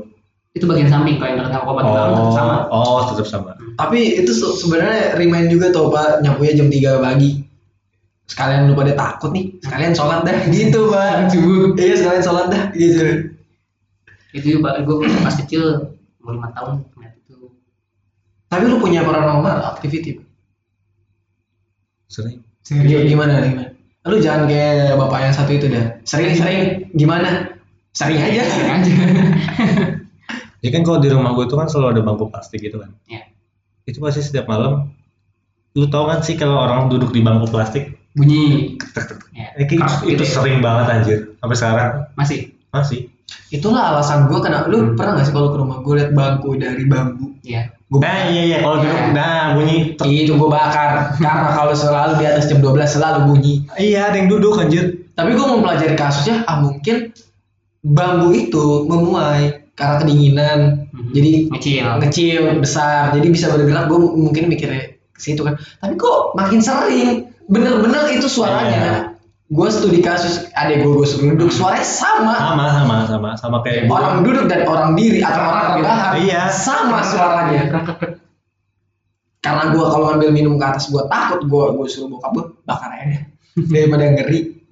Itu 0.51 0.67
bagian 0.67 0.91
samping 0.91 1.17
kalau 1.17 1.31
yang 1.31 1.39
dekat 1.41 1.53
sama 1.55 1.81
di 1.81 1.87
belakang 1.87 2.11
tetap 2.11 2.27
Oh, 2.27 2.35
sama. 2.35 2.57
oh 2.69 3.01
tetap 3.07 3.27
sama. 3.27 3.51
Tapi 3.79 3.99
itu 4.19 4.33
se- 4.35 4.57
sebenarnya 4.59 5.15
remind 5.15 5.47
juga 5.49 5.71
tuh 5.71 5.89
Pak, 5.89 6.21
nyapunya 6.21 6.53
jam 6.53 6.67
3 6.67 6.99
pagi. 6.99 7.31
Sekalian 8.27 8.67
lu 8.67 8.75
pada 8.75 8.95
takut 8.95 9.31
nih, 9.31 9.55
sekalian 9.63 9.95
sholat 9.95 10.23
dah 10.23 10.39
gitu 10.55 10.91
Pak. 10.91 11.11
Subuh. 11.33 11.75
Iya 11.75 11.95
sekalian 11.97 12.23
sholat 12.23 12.47
dah 12.51 12.63
gitu. 12.79 13.31
Itu 14.31 14.63
pak 14.63 14.83
gua 14.83 15.03
pas 15.23 15.35
kecil 15.35 15.63
umur 16.23 16.39
lima 16.39 16.51
tahun 16.55 16.87
ngeliat 16.95 17.15
itu. 17.17 17.35
Tapi 18.47 18.63
lu 18.67 18.79
punya 18.79 19.03
paranormal 19.03 19.75
activity 19.75 20.19
Pak? 20.19 20.27
Sering. 22.11 22.43
Serius 22.67 23.07
gimana 23.07 23.41
gimana? 23.41 23.71
Lu 24.11 24.17
jangan 24.19 24.51
kayak 24.51 24.99
bapak 24.99 25.31
yang 25.31 25.35
satu 25.35 25.53
itu 25.55 25.67
dah. 25.71 25.87
Sering-sering 26.03 26.91
gimana? 26.99 27.55
Sering 27.95 28.19
aja. 28.19 28.43
Sering 28.45 28.71
aja. 28.75 28.93
Ya 30.61 30.69
kan 30.77 30.85
kalau 30.85 31.01
di 31.01 31.09
rumah 31.09 31.33
gue 31.33 31.49
itu 31.49 31.57
kan 31.57 31.73
selalu 31.73 31.97
ada 31.97 32.03
bangku 32.05 32.29
plastik 32.29 32.61
gitu 32.61 32.85
kan. 32.85 32.93
ya. 33.09 33.25
Itu 33.89 33.97
pasti 34.05 34.21
setiap 34.21 34.45
malam. 34.45 34.93
Lu 35.73 35.89
tau 35.89 36.05
kan 36.05 36.21
sih 36.21 36.37
kalau 36.37 36.61
orang 36.61 36.93
duduk 36.93 37.17
di 37.17 37.25
bangku 37.25 37.49
plastik? 37.49 37.97
Bunyi. 38.13 38.77
Ya. 39.33 39.57
Eh, 39.57 39.65
itu, 39.65 39.81
itu 39.81 40.21
gitu 40.21 40.25
ya. 40.27 40.29
sering 40.29 40.61
banget 40.61 40.87
anjir. 40.93 41.19
Sampai 41.41 41.57
sekarang 41.57 41.91
Masih. 42.13 42.53
masih. 42.77 43.09
Itulah 43.51 43.95
alasan 43.95 44.27
gua 44.27 44.39
kenapa 44.39 44.67
lu 44.67 44.79
Hmm. 44.81 44.95
pernah 44.95 45.19
gak 45.19 45.27
sih 45.27 45.35
kalau 45.35 45.51
ke 45.51 45.59
rumah 45.59 45.79
gua 45.81 45.95
liat 45.99 46.11
bangku 46.13 46.51
dari 46.55 46.85
bambu? 46.87 47.35
Iya. 47.43 47.63
Gua 47.87 47.99
Nah 48.03 48.19
iya 48.31 48.43
iya 48.47 48.57
kalau 48.63 48.77
duduk, 48.79 48.95
Ya. 48.95 49.07
nah 49.11 49.43
bunyi. 49.55 49.77
itu 49.99 50.33
gua 50.35 50.49
bakar 50.49 50.91
karena 51.17 51.51
kalau 51.51 51.75
selalu 51.75 52.13
di 52.19 52.25
atas 52.27 52.47
jam 52.47 52.59
12 52.59 52.91
selalu 52.91 53.19
bunyi. 53.27 53.55
Iya 53.75 54.11
ada 54.11 54.17
yang 54.17 54.31
duduk 54.31 54.55
anjir. 54.57 55.11
Tapi 55.13 55.35
gua 55.35 55.59
mempelajari 55.59 55.95
kasusnya, 55.95 56.47
ah 56.47 56.59
mungkin 56.59 57.11
bambu 57.81 58.31
itu 58.31 58.87
memuai 58.87 59.73
karena 59.75 59.97
kedinginan. 59.99 60.59
Mhm. 60.93 61.11
Jadi 61.11 61.31
Kecil. 61.51 61.87
kecil, 62.01 62.41
besar, 62.61 63.11
jadi 63.11 63.27
bisa 63.27 63.49
bergerak. 63.49 63.89
Gue 63.89 63.99
mungkin 63.99 64.47
mikirnya 64.47 64.95
ke 65.11 65.19
situ 65.19 65.41
kan. 65.41 65.57
Tapi 65.57 65.97
kok 65.97 66.37
makin 66.37 66.61
sering, 66.61 67.27
bener-bener 67.49 68.05
itu 68.13 68.23
Iya. 68.23 68.33
suaranya. 68.33 68.83
Gue 69.51 69.67
studi 69.67 69.99
kasus 69.99 70.47
adek 70.55 70.87
gue 70.87 70.95
gue 70.95 71.07
suruh 71.11 71.35
duduk, 71.35 71.51
suaranya 71.51 71.83
sama. 71.83 72.39
Sama 72.39 72.67
sama 72.71 72.97
sama 73.11 73.29
sama 73.35 73.57
kayak 73.67 73.91
Orang 73.91 74.23
duduk 74.23 74.47
dan 74.47 74.63
orang 74.63 74.95
diri 74.95 75.19
atau 75.27 75.43
orang 75.43 75.83
rebahan, 75.83 76.23
Iya. 76.23 76.55
sama 76.55 77.03
suaranya. 77.03 77.67
Karena 79.43 79.75
gue 79.75 79.83
kalau 79.83 80.07
ngambil 80.15 80.31
minum 80.31 80.55
ke 80.55 80.65
atas 80.71 80.87
gue 80.87 81.03
takut, 81.11 81.43
gue 81.51 81.65
gue 81.75 81.87
suruh 81.91 82.07
bokap 82.15 82.31
gue 82.31 82.45
bakar 82.63 82.95
aja 82.95 83.27
daripada 83.75 84.07
ngeri. 84.15 84.63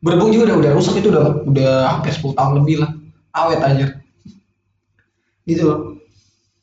Berbung 0.00 0.32
juga 0.32 0.50
udah 0.50 0.56
udah 0.64 0.70
rusak 0.72 0.96
itu 1.04 1.12
udah 1.12 1.44
udah 1.44 1.72
hampir 1.92 2.16
10 2.16 2.32
tahun 2.32 2.52
lebih 2.64 2.80
lah, 2.80 2.90
awet 3.36 3.60
aja. 3.60 3.86
Gitu 5.44 5.62
loh. 5.68 6.00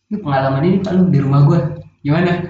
Ini 0.10 0.18
pengalaman 0.18 0.66
ini 0.66 0.78
pak 0.82 0.98
lu 0.98 1.14
di 1.14 1.22
rumah 1.22 1.46
gua. 1.46 1.78
Gimana? 2.02 2.49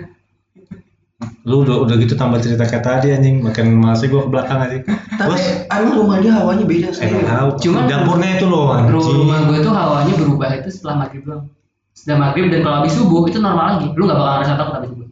Lu 1.47 1.63
udah 1.63 1.87
udah 1.87 1.95
gitu 1.95 2.13
tambah 2.13 2.39
cerita 2.39 2.67
kayak 2.67 2.83
tadi 2.83 3.07
anjing. 3.11 3.39
Makin 3.39 3.79
masih 3.79 4.11
gua 4.11 4.27
ke 4.27 4.29
belakang 4.31 4.59
anjing. 4.59 4.83
Tapi 4.87 5.29
Bos, 5.29 5.43
emang 5.67 5.93
rumah 5.95 6.17
dia 6.19 6.31
hawanya 6.35 6.65
beda 6.67 6.89
sih. 6.91 7.07
emang 7.07 7.23
tahu 7.23 7.47
Cuman- 7.63 7.87
dapurnya 7.87 8.29
itu 8.35 8.45
loh 8.45 8.65
anjing. 8.69 8.95
rumah 8.95 9.39
gue 9.47 9.57
tuh 9.59 9.73
hawanya 9.73 10.13
berubah 10.15 10.49
itu 10.55 10.69
setelah 10.69 10.95
maghrib 11.05 11.23
doang. 11.23 11.47
Setelah 11.95 12.17
maghrib 12.27 12.51
dan 12.51 12.59
kalau 12.61 12.75
habis 12.83 12.93
subuh 12.95 13.23
itu 13.25 13.39
normal 13.39 13.65
lagi. 13.75 13.87
Lu 13.95 14.03
nggak 14.03 14.17
bakal 14.17 14.33
ngerasa 14.39 14.53
takut 14.55 14.73
habis 14.75 14.89
subuh. 14.91 15.07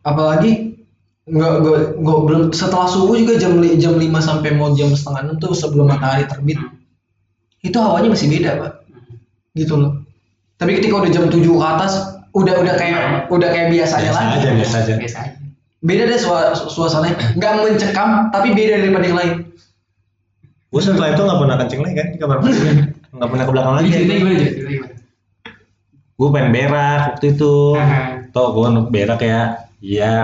Apalagi 0.00 0.50
nggak 1.30 1.52
nggak 1.62 1.78
nggak 2.00 2.18
belum 2.26 2.42
setelah 2.50 2.88
subuh 2.88 3.14
juga 3.14 3.38
jam 3.38 3.60
li- 3.62 3.76
jam 3.78 3.94
5 3.94 4.18
sampai 4.18 4.50
mau 4.56 4.72
jam 4.74 4.90
setengah 4.90 5.30
enam 5.30 5.36
tuh 5.38 5.52
sebelum 5.54 5.86
matahari 5.86 6.26
terbit. 6.26 6.58
Hmm. 6.58 6.78
itu 7.60 7.76
hawanya 7.76 8.08
masih 8.08 8.32
beda 8.32 8.50
pak. 8.56 8.72
Hmm. 8.88 9.20
gitu 9.52 9.74
loh. 9.76 9.92
Tapi 10.56 10.80
ketika 10.80 10.96
udah 11.04 11.10
jam 11.12 11.28
7 11.28 11.44
ke 11.44 11.66
atas 11.66 11.92
udah 12.30 12.54
udah 12.62 12.74
kayak 12.78 13.26
udah 13.30 13.48
kayak 13.50 13.68
biasanya 13.74 14.10
biasa 14.10 14.20
lagi 14.22 14.34
aja 14.38 14.50
biasa 14.54 14.76
aja. 14.82 14.94
Biasa 14.98 15.18
aja. 15.26 15.32
Beda 15.80 16.02
deh 16.04 16.20
sua- 16.20 16.52
suasananya. 16.52 17.16
Nggak 17.40 17.52
mencekam 17.64 18.10
tapi 18.30 18.52
beda 18.52 18.74
daripada 18.84 19.04
yang 19.08 19.18
lain. 19.18 19.32
Gua 20.70 20.80
setelah 20.84 21.10
itu 21.10 21.22
nggak 21.26 21.38
pernah 21.42 21.56
kencing 21.58 21.80
lagi 21.82 21.94
kan 21.98 22.06
di 22.14 22.18
kamar 22.20 22.38
mandi. 22.44 22.60
Nggak 23.10 23.28
pernah 23.32 23.44
ke 23.44 23.52
belakang 23.52 23.74
lagi. 23.80 23.88
Ceritanya 23.90 24.18
gimana 24.20 24.36
aja 24.36 24.46
ceritanya 24.54 24.76
gimana? 24.76 24.94
Gua 26.20 26.28
pengen 26.36 26.50
berak 26.52 27.00
waktu 27.16 27.26
itu. 27.32 27.54
Tau 28.30 28.46
gua 28.54 28.66
nuk 28.70 28.86
berak 28.92 29.20
ya. 29.24 29.40
Iya. 29.80 30.14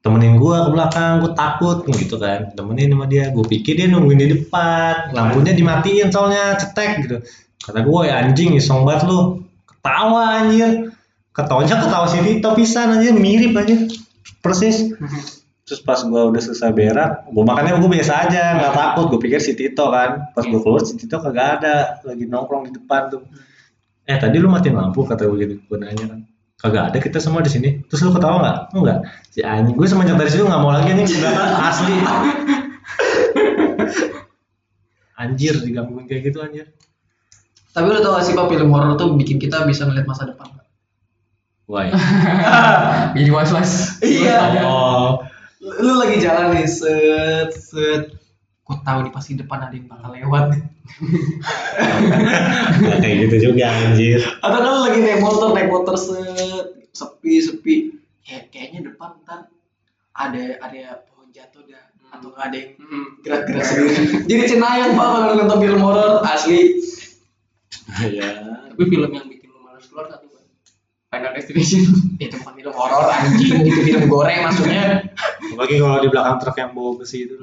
Temenin 0.00 0.36
gua 0.40 0.66
ke 0.66 0.70
belakang 0.74 1.12
gua 1.22 1.32
takut 1.36 1.84
gitu 1.86 2.16
kan. 2.18 2.50
Temenin 2.56 2.96
sama 2.96 3.06
dia 3.06 3.30
gua 3.30 3.44
pikir 3.46 3.78
dia 3.78 3.86
nungguin 3.86 4.18
di 4.18 4.28
depan. 4.32 5.12
Lampunya 5.12 5.52
dimatiin 5.54 6.08
soalnya 6.10 6.56
cetek 6.58 7.06
gitu. 7.06 7.16
Kata 7.60 7.84
gua 7.84 8.08
ya 8.08 8.24
anjing 8.24 8.56
iseng 8.56 8.82
banget 8.82 9.06
lu. 9.06 9.44
Ketawa 9.68 10.40
anjir 10.40 10.93
ketawanya 11.34 11.82
ketawa 11.82 12.06
si 12.06 12.22
Tito 12.22 12.50
pisan 12.54 12.94
anjir 12.94 13.12
mirip 13.18 13.52
anjir. 13.58 13.90
Persis. 14.38 14.94
Terus 15.64 15.80
pas 15.80 15.98
gua 16.06 16.28
udah 16.30 16.40
selesai 16.40 16.70
berak 16.70 17.26
gua 17.34 17.44
makannya 17.44 17.80
gua 17.82 17.90
biasa 17.90 18.12
aja 18.30 18.42
nggak 18.62 18.72
takut. 18.72 19.04
Gua 19.10 19.20
pikir 19.20 19.42
si 19.42 19.58
Tito 19.58 19.90
kan. 19.90 20.30
Pas 20.30 20.46
gua 20.46 20.60
keluar 20.62 20.82
si 20.86 20.94
Tito 20.94 21.18
kagak 21.18 21.60
ada. 21.60 21.98
Lagi 22.06 22.24
nongkrong 22.30 22.70
di 22.70 22.78
depan 22.78 23.10
tuh. 23.10 23.26
Eh 24.06 24.16
tadi 24.20 24.38
lu 24.38 24.46
matiin 24.52 24.76
lampu 24.76 25.00
kata 25.02 25.24
gue 25.24 25.36
gitu 25.42 25.54
gue 25.64 25.78
nanya 25.80 26.04
kan. 26.04 26.20
Kagak 26.60 26.92
ada 26.92 26.98
kita 27.00 27.18
semua 27.18 27.40
di 27.40 27.50
sini. 27.50 27.82
Terus 27.88 28.04
lu 28.04 28.12
ketawa 28.12 28.36
nggak? 28.40 28.58
Enggak 28.76 28.98
si 29.34 29.40
anjing 29.42 29.74
gue 29.74 29.88
semenjak 29.88 30.16
dari 30.20 30.30
situ 30.30 30.44
nggak 30.46 30.60
mau 30.60 30.70
lagi 30.70 30.92
nih 30.92 31.04
asli. 31.64 31.96
Anjir 35.14 35.56
digangguin 35.64 36.04
kayak 36.04 36.30
gitu 36.30 36.44
anjir. 36.44 36.68
Tapi 37.74 37.90
lo 37.90 37.98
tau 37.98 38.14
gak 38.14 38.22
sih 38.22 38.38
pak 38.38 38.46
film 38.46 38.70
horor 38.70 38.94
tuh 38.94 39.18
bikin 39.18 39.42
kita 39.42 39.66
bisa 39.66 39.82
ngeliat 39.82 40.06
masa 40.06 40.30
depan? 40.30 40.46
Why? 41.66 41.88
Jadi 43.16 43.30
was 43.32 43.50
was. 43.52 43.72
Iya. 44.04 44.64
oh. 44.64 45.24
Lu 45.64 45.96
lagi 45.96 46.20
jalan 46.20 46.56
nih 46.56 46.68
set 46.68 47.50
set. 47.56 48.12
Kok 48.64 48.80
tahu 48.80 48.98
nih 49.04 49.12
pasti 49.12 49.36
depan 49.36 49.68
ada 49.68 49.74
yang 49.76 49.88
bakal 49.88 50.12
lewat 50.12 50.44
nih. 50.52 50.62
Kayak 53.02 53.16
gitu 53.28 53.36
juga 53.52 53.64
anjir. 53.68 54.20
Atau 54.40 54.58
kan 54.60 54.70
lu 54.72 54.80
lagi 54.88 54.98
naik 55.00 55.20
motor 55.24 55.52
naik 55.52 55.68
motor 55.72 55.96
set. 55.96 56.66
Sepi 56.92 57.40
sepi. 57.40 57.74
Kayak 58.24 58.52
kayaknya 58.52 58.80
depan 58.92 59.20
ntar 59.24 59.48
ada 60.16 60.42
ada 60.60 61.04
pohon 61.08 61.28
jatuh 61.32 61.64
dah. 61.64 61.84
Atau 62.12 62.32
nggak 62.32 62.44
ada 62.52 62.56
yang 62.56 62.72
gerak-gerak 63.24 63.64
sendiri. 63.64 64.04
Jadi 64.28 64.42
cenayang 64.56 64.92
pak 64.96 65.06
kalau 65.08 65.36
nonton 65.36 65.60
film 65.60 65.80
horor 65.80 66.24
asli. 66.24 66.80
Ya 68.08 68.54
tapi 68.74 68.90
film 68.90 69.10
yang 69.12 69.28
bikin 69.30 69.54
lu 69.54 69.62
malas 69.62 69.86
keluar. 69.86 70.23
Final 71.14 71.30
Destination. 71.30 71.82
Itu 72.24 72.34
bukan 72.42 72.52
film 72.58 72.74
horor 72.74 73.06
anjing. 73.06 73.62
Itu 73.62 73.80
film 73.86 74.02
goreng 74.10 74.42
maksudnya. 74.42 75.06
Apalagi 75.54 75.74
kalau 75.78 75.98
di 76.02 76.08
belakang 76.10 76.36
truk 76.42 76.56
yang 76.58 76.70
bawa 76.74 76.90
besi 76.98 77.30
itu. 77.30 77.38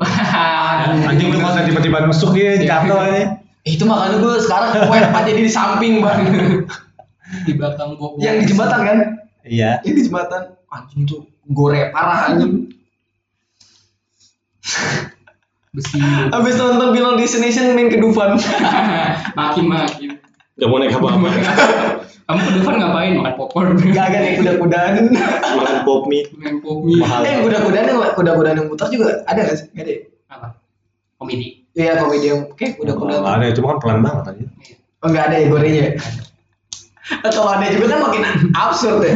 Anjing 1.07 1.31
lu 1.31 1.39
masa 1.39 1.63
tiba-tiba 1.63 2.03
nusuk 2.03 2.35
dia 2.35 2.59
jatuh 2.59 2.99
aja. 2.99 3.39
Itu 3.63 3.87
makanya 3.87 4.19
gue 4.19 4.33
sekarang 4.43 4.91
web 4.91 5.07
aja 5.15 5.31
di 5.31 5.47
samping 5.47 6.03
bang. 6.03 6.21
Di 7.47 7.55
belakang 7.55 7.95
gua. 7.95 8.19
Yang 8.19 8.43
di 8.43 8.45
jembatan 8.51 8.81
kan? 8.83 8.97
Iya. 9.47 9.79
Yang 9.87 9.95
di 9.95 10.01
jembatan. 10.11 10.41
Anjing 10.67 11.07
itu 11.07 11.15
goreng 11.47 11.95
parah 11.95 12.27
anjing. 12.27 12.75
Besi. 15.71 15.95
Abis 16.35 16.59
nonton 16.59 16.91
film 16.91 17.15
Destination 17.15 17.71
main 17.71 17.87
ke 17.87 18.03
Dufan. 18.03 18.35
makin 19.39 19.65
makin. 19.71 20.19
Gak 20.59 20.67
mau 20.67 20.83
naik 20.83 20.91
apa-apa 20.91 22.00
kamu 22.23 22.39
ke 22.39 22.51
depan 22.55 22.73
ngapain 22.77 23.11
makan 23.15 23.33
popcorn 23.35 23.67
Kagak 23.91 24.19
nih 24.19 24.33
kuda-kudaan. 24.37 24.93
makan 25.51 25.77
pop 25.81 26.01
mie 26.05 26.23
main 26.33 26.57
pop 26.59 26.79
mie 26.81 26.97
Mahal. 26.97 27.21
eh 27.21 27.35
kuda-kudaan 27.39 27.85
yang 27.85 27.99
kuda-kudaan 28.11 28.55
yang 28.55 28.67
muter 28.67 28.87
juga 28.87 29.21
ada 29.25 29.39
gak 29.41 29.55
sih? 29.55 29.67
Gak 29.71 29.83
ada. 29.83 29.91
ya? 29.91 29.99
apa 30.27 30.47
komedi 31.17 31.47
Iya 31.71 31.91
komedi 31.97 32.25
yang 32.27 32.41
kayak 32.53 32.77
udah 32.77 32.95
kuda-kudaan. 32.95 33.37
ada 33.37 33.51
cuma 33.51 33.67
kan 33.69 33.77
pelan 33.79 33.99
banget 34.01 34.23
aja 34.27 34.45
Oh 34.97 35.07
enggak 35.07 35.25
ada 35.25 35.35
ya 35.35 35.45
gorengnya. 35.47 35.85
Kalau 37.25 37.49
ada 37.49 37.65
juga 37.67 37.85
kan 37.89 37.99
makin 38.05 38.21
absurd 38.53 39.01
ya. 39.01 39.15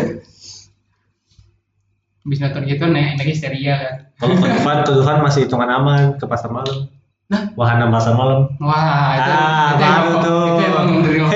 Habis 2.20 2.40
nonton 2.42 2.64
gitu 2.66 2.84
naik 2.86 3.16
naik 3.16 3.30
histeria 3.30 3.74
kan. 3.78 3.94
Kalau 4.18 4.34
ke 4.34 4.48
Dufan, 4.50 4.78
ke 4.82 4.92
Dufan 4.92 5.18
masih 5.22 5.46
hitungan 5.46 5.70
aman 5.70 6.18
ke 6.18 6.26
pasar 6.26 6.50
malam. 6.50 6.90
Nah, 7.26 7.54
wahana 7.54 7.86
pasar 7.88 8.14
malam. 8.14 8.50
Wah, 8.58 8.74
itu, 9.14 9.30
Ah, 9.30 9.70
itu, 9.72 9.78
baru 9.80 9.94
emang, 10.08 10.22
tuh. 10.22 10.42
itu 10.48 10.62
emang 10.64 10.86
dari 11.02 11.20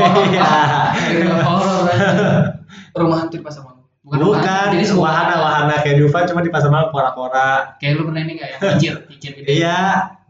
Hantu 3.30 3.38
di 3.38 3.46
pasar 3.46 3.62
malam. 3.62 3.78
Bukan, 4.00 4.16
Bukan, 4.26 4.66
jadi 4.74 4.86
semua 4.88 5.12
wahana-wahana 5.12 5.76
kayak 5.84 6.00
Dufan 6.00 6.24
cuma 6.26 6.40
di 6.40 6.50
pasar 6.50 6.72
malam 6.72 6.90
kora-kora. 6.90 7.76
Kayak 7.78 7.94
lu 8.00 8.04
pernah 8.10 8.22
ini 8.24 8.32
nggak 8.40 8.50
ya? 8.50 8.58
Kincir, 8.58 8.94
kincir 9.06 9.32
gitu. 9.38 9.46
Iya. 9.46 9.80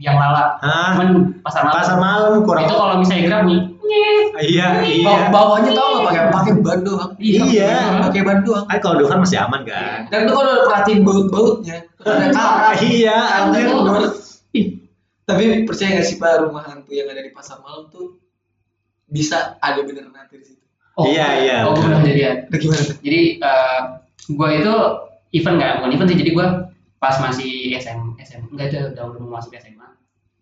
Yang 0.01 0.15
lala. 0.17 0.43
Hah? 0.59 0.89
Cuman 0.97 1.09
pasar 1.39 1.61
malam. 1.63 1.75
Pasar 1.77 1.95
malam 1.95 2.31
kora 2.43 2.59
Itu 2.65 2.75
kalau 2.75 2.95
misalnya 2.97 3.23
gerak 3.29 3.41
nih. 3.45 3.59
nyet. 3.79 4.27
Iya, 4.39 4.65
iya. 4.83 5.05
Baw- 5.05 5.29
bawahnya 5.31 5.71
tau 5.73 5.87
nggak 5.95 6.05
pakai 6.05 6.21
pakai 6.29 6.51
ban 6.59 6.79
doang. 6.81 7.11
Iya. 7.21 7.73
Pakai 8.03 8.21
ban 8.25 8.39
doang. 8.41 8.65
Kan 8.67 8.79
kalau 8.81 8.95
Dufan 8.99 9.17
masih 9.21 9.37
aman 9.39 9.61
kan? 9.63 9.99
Dan 10.11 10.19
lu 10.27 10.31
kalau 10.33 10.53
perhatiin 10.67 10.99
baut-bautnya, 11.05 11.77
ada 12.01 12.27
karat. 12.35 12.73
Iya, 12.83 13.17
anjir. 13.17 13.65
Bener. 13.69 14.03
Ih, 14.49 14.67
Tapi 15.23 15.43
percaya 15.63 16.01
gak 16.01 16.05
sih 16.09 16.17
pak 16.17 16.41
rumah 16.41 16.65
hantu 16.65 16.89
yang 16.89 17.05
ada 17.05 17.21
di 17.21 17.29
pasar 17.29 17.61
malam 17.61 17.85
tuh 17.93 18.17
bisa 19.05 19.57
ada 19.61 19.85
di 19.85 19.93
situ? 20.41 20.58
Oh, 20.99 21.05
Iya, 21.05 21.27
iya. 21.39 21.55
Oh, 21.63 21.71
gue 21.71 21.81
pernah 21.81 21.99
kejadian. 21.99 22.35
Gimana 22.51 22.81
tuh? 22.81 22.95
Jadi 22.99 23.19
eh 23.37 23.79
gue 24.29 24.49
itu 24.53 24.73
event 25.31 25.55
nggak, 25.55 25.71
bukan 25.77 25.91
event 25.91 26.09
sih. 26.09 26.17
Jadi 26.17 26.31
gue 26.31 26.45
pas 26.97 27.15
masih 27.17 27.51
SM, 27.73 27.99
SM 28.17 28.41
enggak 28.49 28.65
itu 28.67 28.77
udah 28.91 29.03
udah 29.05 29.19
mau 29.21 29.31
masuk 29.35 29.55
SMA, 29.55 29.87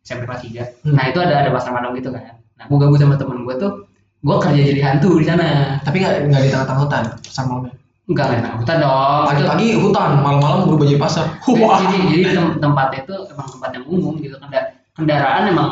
SMP 0.02 0.24
kelas 0.24 0.42
3 0.42 0.64
Hmm. 0.82 0.94
Nah 0.94 1.04
itu 1.06 1.20
ada 1.20 1.36
ada 1.38 1.50
pasar 1.50 1.70
malam 1.70 1.94
gitu 1.94 2.10
kan. 2.10 2.36
Nah 2.56 2.66
gue 2.66 2.78
gabung 2.78 2.98
sama 2.98 3.16
temen 3.16 3.44
gue 3.44 3.56
tuh, 3.56 3.72
gue 4.20 4.36
kerja 4.38 4.62
jadi 4.64 4.82
hantu 4.84 5.10
di 5.16 5.26
sana. 5.26 5.78
Tapi 5.80 5.98
nggak 5.98 6.14
nggak 6.28 6.42
di 6.42 6.50
tengah-tengah 6.50 6.82
hutan 6.82 7.04
pasar 7.22 7.44
malamnya. 7.46 7.74
Enggak 8.08 8.24
nggak 8.26 8.40
enak 8.40 8.54
hutan 8.58 8.76
dong. 8.80 9.24
Pagi-pagi 9.28 9.68
hutan, 9.78 10.10
malam-malam 10.18 10.60
berubah 10.66 10.86
jadi 10.90 10.98
pasar. 10.98 11.26
Wah. 11.46 11.78
jadi 11.80 11.98
jadi 12.10 12.24
tem- 12.34 12.58
tempatnya 12.58 13.00
itu 13.04 13.16
emang 13.30 13.48
tempat 13.48 13.70
yang 13.72 13.86
umum 13.86 14.14
gitu 14.18 14.36
Kenda- 14.38 14.68
kendaraan 14.94 15.44
emang 15.46 15.70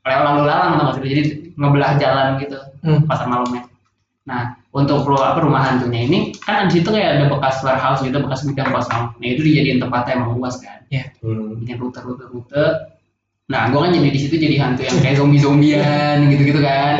lewat 0.00 0.22
lalu 0.24 0.42
lalang 0.46 0.70
gak 0.78 0.94
sih? 0.94 1.02
jadi 1.04 1.22
ngebelah 1.52 1.92
jalan 1.98 2.28
gitu 2.38 2.58
Hmm. 2.80 3.02
pasar 3.04 3.26
malamnya 3.26 3.66
nah 4.26 4.58
untuk 4.74 5.06
ru- 5.06 5.22
apa 5.22 5.38
rumah 5.38 5.62
hantunya 5.62 6.02
ini 6.04 6.18
kan 6.42 6.66
di 6.66 6.82
situ 6.82 6.90
kayak 6.90 7.22
ada 7.22 7.24
bekas 7.30 7.62
warehouse 7.62 8.02
gitu 8.02 8.18
bekas 8.18 8.42
gudang 8.42 8.74
kosong 8.74 9.14
nah 9.16 9.26
itu 9.26 9.40
dijadiin 9.40 9.78
tempatnya 9.78 10.18
emang 10.18 10.34
luas 10.34 10.58
kan. 10.58 10.82
Hmm. 11.22 11.62
bikin 11.62 11.78
rute 11.78 11.98
rute 12.02 12.26
rute 12.28 12.64
nah 13.46 13.70
gue 13.70 13.78
kan 13.78 13.94
jadi 13.94 14.10
di 14.10 14.18
situ 14.18 14.34
jadi 14.34 14.58
hantu 14.58 14.82
yang 14.82 14.98
kayak 14.98 15.16
zombie 15.22 15.38
zombian 15.38 16.16
gitu 16.34 16.42
gitu 16.50 16.58
kan. 16.58 16.94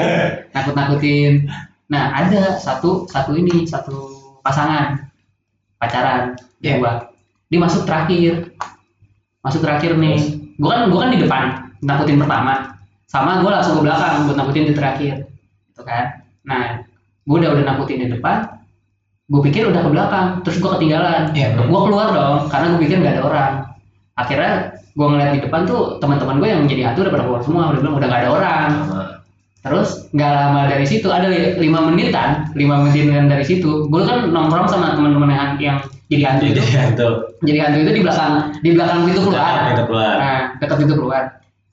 Nakut 0.54 0.78
nakutin 0.78 1.50
nah 1.90 2.14
ada 2.14 2.54
satu 2.62 3.10
satu 3.10 3.34
ini 3.34 3.66
satu 3.66 3.98
pasangan. 4.46 5.02
Pacaran 5.76 6.38
Iya. 6.62 6.78
gua 6.78 6.92
dia 7.50 7.58
masuk 7.58 7.82
terakhir. 7.84 8.54
Masuk 9.42 9.60
terakhir 9.66 9.98
nih. 9.98 10.38
Gua 10.56 10.70
kan 10.72 10.82
gua 10.88 10.98
kan 11.06 11.10
di 11.12 11.18
depan 11.20 11.44
nakutin 11.82 12.16
pertama. 12.22 12.78
Sama 13.10 13.42
gua 13.42 13.58
langsung 13.60 13.82
ke 13.82 13.90
belakang 13.90 14.30
buat 14.30 14.38
nakutin 14.38 14.70
di 14.70 14.74
terakhir. 14.74 15.14
Gitu 15.74 15.82
kan. 15.82 16.22
Nah 16.46 16.85
gua 17.26 17.36
udah 17.42 17.50
udah 17.52 17.64
nakutin 17.66 17.98
di 18.02 18.08
depan 18.08 18.46
gua 19.26 19.40
pikir 19.42 19.66
udah 19.66 19.82
ke 19.82 19.90
belakang 19.90 20.26
terus 20.42 20.56
gua 20.58 20.78
ketinggalan 20.78 21.34
Iya, 21.34 21.54
bener. 21.54 21.66
gua 21.68 21.80
keluar 21.84 22.06
dong 22.10 22.36
karena 22.48 22.66
gua 22.72 22.80
pikir 22.80 22.96
nggak 22.98 23.14
ada 23.18 23.24
orang 23.26 23.52
akhirnya 24.14 24.52
gua 24.96 25.06
ngeliat 25.12 25.30
di 25.34 25.40
depan 25.44 25.60
tuh 25.66 26.00
teman-teman 26.00 26.40
gue 26.40 26.48
yang 26.48 26.62
jadi 26.64 26.82
hantu 26.88 27.04
udah 27.04 27.12
pada 27.12 27.24
keluar 27.28 27.40
semua 27.44 27.62
udah 27.68 27.80
bilang 27.84 27.94
udah 28.00 28.08
nggak 28.08 28.22
ada 28.24 28.30
orang 28.32 28.68
terus 29.60 30.06
nggak 30.14 30.30
lama 30.30 30.60
dari 30.70 30.86
situ 30.86 31.10
ada 31.10 31.26
li- 31.26 31.58
lima 31.58 31.84
menitan 31.84 32.48
lima 32.54 32.80
menitan 32.80 33.26
dari 33.26 33.42
situ 33.42 33.90
gue 33.90 34.02
kan 34.06 34.30
nongkrong 34.30 34.70
sama 34.70 34.94
teman-teman 34.94 35.26
yang, 35.28 35.50
yang 35.60 35.76
jadi 36.06 36.22
hantu 36.22 36.42
Jadi 36.46 36.54
itu 36.54 36.62
hantu. 36.78 37.08
jadi 37.42 37.58
hantu 37.66 37.78
itu 37.82 37.92
di 37.98 38.02
belakang 38.06 38.32
di 38.62 38.70
belakang 38.72 38.98
pintu 39.04 39.20
keluar 39.26 39.74
Kita 39.74 39.82
keluar. 39.90 40.14
nah 40.16 40.38
dekat 40.62 40.76
pintu 40.80 40.94
keluar 40.94 41.22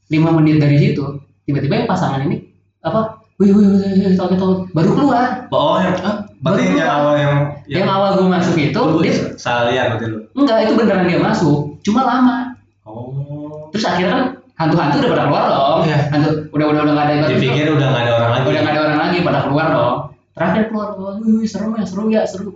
lima 0.09 0.29
menit 0.33 0.57
dari 0.59 0.77
situ 0.81 1.21
tiba-tiba 1.45 1.73
yang 1.79 1.87
pasangan 1.87 2.25
ini 2.25 2.41
apa 2.81 3.22
wih 3.41 3.49
wih 3.49 3.65
wih 3.65 3.81
wih 3.81 4.13
tau 4.13 4.29
tau 4.37 4.65
baru 4.73 4.89
keluar. 4.93 5.27
Oh, 5.49 5.77
yang 5.81 5.95
berarti 5.97 6.33
Baru 6.43 6.75
yang 6.75 6.91
awal 6.91 7.13
yang 7.15 7.33
yang 7.71 7.87
awal 7.87 8.19
gue 8.19 8.27
masuk 8.27 8.55
itu 8.59 8.75
Lu 8.75 8.99
dia 8.99 9.15
salah 9.39 9.71
lihat 9.71 9.95
berarti 9.95 10.05
lu. 10.11 10.17
enggak 10.35 10.57
itu 10.67 10.71
beneran 10.75 11.07
dia 11.07 11.19
masuk. 11.23 11.79
Cuma 11.81 12.03
lama. 12.03 12.37
Oh. 12.83 13.71
terus 13.71 13.87
akhirnya 13.89 14.11
kan 14.11 14.25
hantu-hantu 14.59 15.01
udah 15.01 15.09
pada 15.15 15.23
keluar 15.25 15.45
dong. 15.49 15.79
Iya. 15.87 15.97
hantu 16.11 16.29
udah 16.51 16.65
udah 16.67 16.81
udah 16.83 16.93
nggak 16.93 17.07
ada 17.09 17.31
Dipikir 17.31 17.65
udah 17.73 17.87
nggak 17.89 18.03
ada 18.05 18.11
orang 18.13 18.31
lagi. 18.35 18.43
udah 18.43 18.61
nggak 18.61 18.73
ada 18.75 18.81
orang 18.85 18.99
lagi 18.99 19.17
pada 19.23 19.39
keluar 19.47 19.67
dong. 19.71 19.97
Terakhir 20.33 20.63
keluar 20.69 20.87
wah 20.99 21.15
wih, 21.17 21.47
seru 21.47 21.69
ya 21.73 21.85
seru 21.87 22.03
ya 22.11 22.21
seru. 22.27 22.51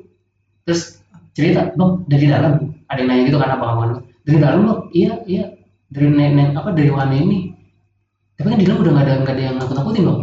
Terus 0.68 0.82
cerita 1.34 1.62
bang 1.74 1.92
dari 2.06 2.26
dalam. 2.28 2.54
Ada 2.88 3.00
yang 3.04 3.08
nanya 3.08 3.24
gitu 3.28 3.38
kan 3.40 3.50
apa 3.56 3.66
kawan 3.66 3.90
dari 4.28 4.38
dalam 4.38 4.60
bang. 4.68 4.80
Iya 4.94 5.14
iya. 5.26 5.46
Dari 5.88 6.08
nenek 6.12 6.48
apa 6.54 6.70
dari 6.76 6.92
mana 6.92 7.16
ini. 7.16 7.56
Tapi 8.36 8.48
kan 8.52 8.60
di 8.60 8.66
dalam 8.68 8.84
udah 8.84 8.92
nggak 8.94 9.06
ada 9.08 9.14
nggak 9.24 9.34
ada 9.34 9.44
yang 9.48 9.56
nakut 9.58 9.76
nakutin 9.80 10.04
bang 10.06 10.20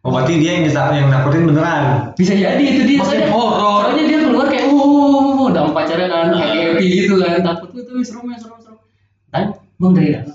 Oh, 0.00 0.08
berarti 0.16 0.40
dia 0.40 0.56
yang 0.56 0.64
ditakut 0.64 0.96
yang 0.96 1.08
nakutin 1.12 1.44
beneran. 1.44 1.82
bisa 2.16 2.32
jadi 2.32 2.56
itu 2.64 2.88
dia. 2.88 3.04
Makin 3.04 3.08
soalnya 3.20 3.28
horor. 3.36 3.80
soalnya 3.84 4.04
dia 4.08 4.18
keluar 4.24 4.46
kayak 4.48 4.64
uh 4.72 5.44
udah 5.44 5.60
sama 5.60 5.72
pacarnya 5.76 6.08
kan 6.08 6.26
happy 6.32 6.58
happy 6.64 6.86
gitu 6.88 7.14
kan. 7.20 7.40
Takut 7.44 7.68
tuh 7.76 8.00
seru 8.00 8.24
ya 8.32 8.38
seru 8.40 8.56
seru. 8.64 8.80
Dan 9.28 9.52
bang 9.76 9.92
dari 9.92 10.08
dalam 10.16 10.32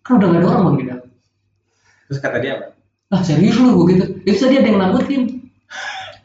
kan 0.00 0.12
udah 0.16 0.26
nggak 0.32 0.40
ada 0.40 0.48
orang 0.48 0.62
bang 0.64 0.76
di 0.80 0.84
dalam. 0.88 1.08
Terus 2.08 2.18
kata 2.24 2.38
dia 2.40 2.52
apa? 2.56 2.66
ah 3.12 3.20
serius 3.20 3.60
lu 3.60 3.76
gue 3.76 3.84
gitu. 3.92 4.04
Itu 4.24 4.36
tadi 4.48 4.56
ada 4.56 4.68
yang 4.72 4.80
nakutin. 4.80 5.22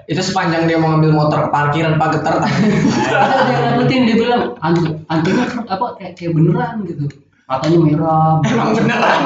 Itu 0.07 0.21
sepanjang 0.23 0.71
dia 0.71 0.79
mau 0.79 0.95
ngambil 0.95 1.11
motor 1.11 1.39
ke 1.43 1.49
parkiran 1.51 1.99
Pak 1.99 2.09
Getar 2.15 2.39
ada 2.39 3.51
yang 3.51 3.63
nakutin 3.75 4.07
dia 4.07 4.15
bilang 4.15 4.55
hantu 4.63 5.03
hantunya 5.11 5.43
kan 5.43 5.67
apa 5.67 5.85
kayak 5.99 6.15
kayak 6.15 6.31
beneran 6.31 6.87
gitu. 6.87 7.03
Matanya 7.51 7.79
merah. 7.83 8.39
Emang 8.47 8.71
beneran. 8.71 9.19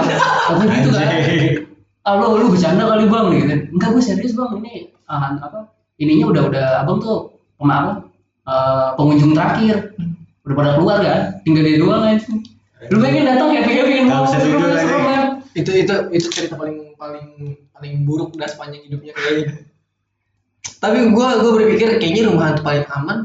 apa 0.50 0.64
gitu 0.66 0.90
kan. 0.98 1.70
Ah 2.08 2.14
lu 2.18 2.42
lu 2.42 2.46
bercanda 2.54 2.84
kali 2.90 3.06
bang 3.06 3.26
gitu 3.36 3.56
enggak 3.78 3.90
gue 3.94 4.04
serius 4.04 4.34
bang 4.34 4.52
ini 4.62 4.90
ah, 5.06 5.38
apa 5.38 5.70
ininya 6.02 6.26
udah 6.34 6.44
udah 6.50 6.66
abang 6.82 6.98
tuh 6.98 7.38
pemaaf 7.62 8.10
pengunjung 8.98 9.38
terakhir 9.38 9.94
udah 10.42 10.56
pada 10.58 10.72
keluar 10.78 10.98
kan 11.06 11.22
tinggal 11.46 11.64
dia 11.64 11.78
doang 11.78 12.02
kan 12.02 12.18
lu 12.90 12.98
pengen 12.98 13.30
datang 13.30 13.54
happy 13.54 13.74
happy 13.78 13.94
kan 14.02 14.06
Nggak 14.10 14.22
bisa 14.26 14.38
seru 14.42 14.58
tidur 14.58 14.70
kan, 14.74 14.86
kan 14.90 15.26
itu 15.54 15.72
itu 15.86 15.94
itu 16.16 16.28
cerita 16.32 16.56
paling 16.58 16.96
paling 16.98 17.28
paling 17.76 17.94
buruk 18.08 18.34
dah 18.40 18.48
sepanjang 18.48 18.88
hidupnya 18.88 19.14
kayaknya. 19.14 19.68
Tapi 20.82 21.14
gua 21.14 21.38
gua 21.44 21.52
berpikir 21.62 22.02
kayaknya 22.02 22.32
rumah 22.32 22.52
hantu 22.52 22.62
paling 22.66 22.86
aman 22.90 23.18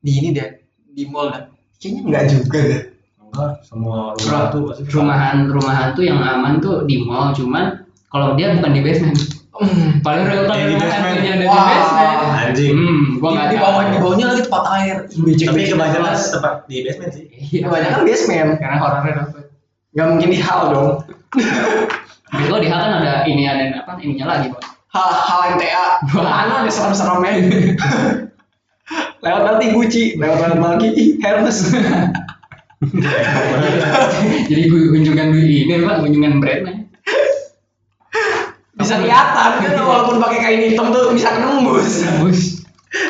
di 0.00 0.12
ini 0.22 0.28
deh 0.32 0.48
di 0.94 1.04
mall 1.10 1.28
dah. 1.34 1.50
Kayaknya 1.76 2.00
enggak 2.06 2.24
juga 2.30 2.58
deh. 2.62 2.82
Enggak, 3.28 3.50
semua 3.66 4.16
rumah 4.16 4.40
pasti 4.72 4.82
rumahan 4.88 5.36
rumah 5.52 5.74
hantu 5.74 6.00
yang 6.00 6.20
aman 6.22 6.64
tuh 6.64 6.88
di 6.88 6.96
mall 7.04 7.36
cuman 7.36 7.84
kalau 8.08 8.32
dia 8.34 8.52
bukan 8.52 8.70
di 8.70 8.80
basement 8.80 9.18
Hmm. 9.58 9.98
paling 10.06 10.22
real 10.22 10.46
Eh, 10.46 10.70
di 10.70 10.78
basement. 10.78 11.18
ada 11.18 11.34
di 11.34 11.46
Wah. 11.50 11.66
basement 11.66 12.18
Anjing. 12.46 12.72
hmm 12.78 13.18
gua 13.18 13.26
Di, 13.26 13.34
nggak 13.34 13.44
di 13.44 13.50
tahu. 13.50 13.58
bawah 13.66 13.82
di 13.82 13.98
bawahnya 13.98 14.26
lagi 14.30 14.42
tempat 14.46 14.64
air. 14.70 14.96
Becek 15.18 15.46
Tapi 15.50 15.60
kebanyakan 15.66 16.14
tempat 16.14 16.54
di 16.64 16.76
basement 16.86 17.10
sih. 17.10 17.24
iya 17.26 17.60
Kebanyakan 17.66 18.00
basement. 18.06 18.50
karena 18.56 18.76
horornya 18.78 19.12
dapet 19.18 19.44
Gak 19.90 20.06
mungkin 20.08 20.28
di 20.30 20.38
hal 20.38 20.60
dong. 20.70 20.90
gua 22.46 22.58
di 22.62 22.68
hal 22.70 22.78
kan 22.78 22.92
ada 23.02 23.12
ini 23.26 23.42
ada 23.44 23.82
apa 23.82 23.98
ininya 23.98 24.26
lagi 24.30 24.46
pak 24.48 24.62
Hal 24.88 25.08
hal 25.10 25.40
MTA. 25.58 25.84
Mana 26.14 26.30
ada 26.62 26.70
serem-seremnya. 26.70 27.32
lewat 29.26 29.42
nanti 29.42 29.74
Gucci, 29.74 30.02
lewat 30.16 30.38
lewat 30.38 30.78
lagi 30.78 31.18
Hermes. 31.18 31.58
jadi 34.48 34.62
gue 34.64 34.82
kunjungan 34.94 35.28
ini 35.34 35.82
pak 35.82 35.98
kunjungan 35.98 36.38
brandnya 36.38 36.74
kelihatan 39.18 39.74
kan 39.74 39.84
walaupun 39.84 40.16
pakai 40.22 40.38
kain 40.40 40.60
hitam 40.70 40.86
tuh 40.94 41.12
bisa 41.14 41.28
kenembus. 41.34 41.90
bagus 42.04 42.40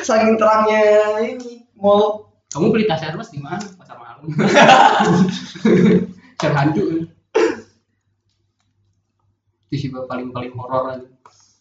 Saking 0.02 0.34
terangnya 0.40 0.80
ini 1.22 1.62
mall. 1.78 2.26
kamu 2.48 2.72
beli 2.72 2.88
tas 2.88 3.04
Hermes 3.04 3.28
di 3.28 3.38
mana 3.38 3.60
pasar 3.76 4.00
malam 4.00 4.24
share 6.40 6.56
hantu 6.56 7.04
itu 9.68 9.76
sih 9.76 9.88
paling 9.92 10.32
paling 10.32 10.52
horor 10.56 10.96
aja 10.96 11.04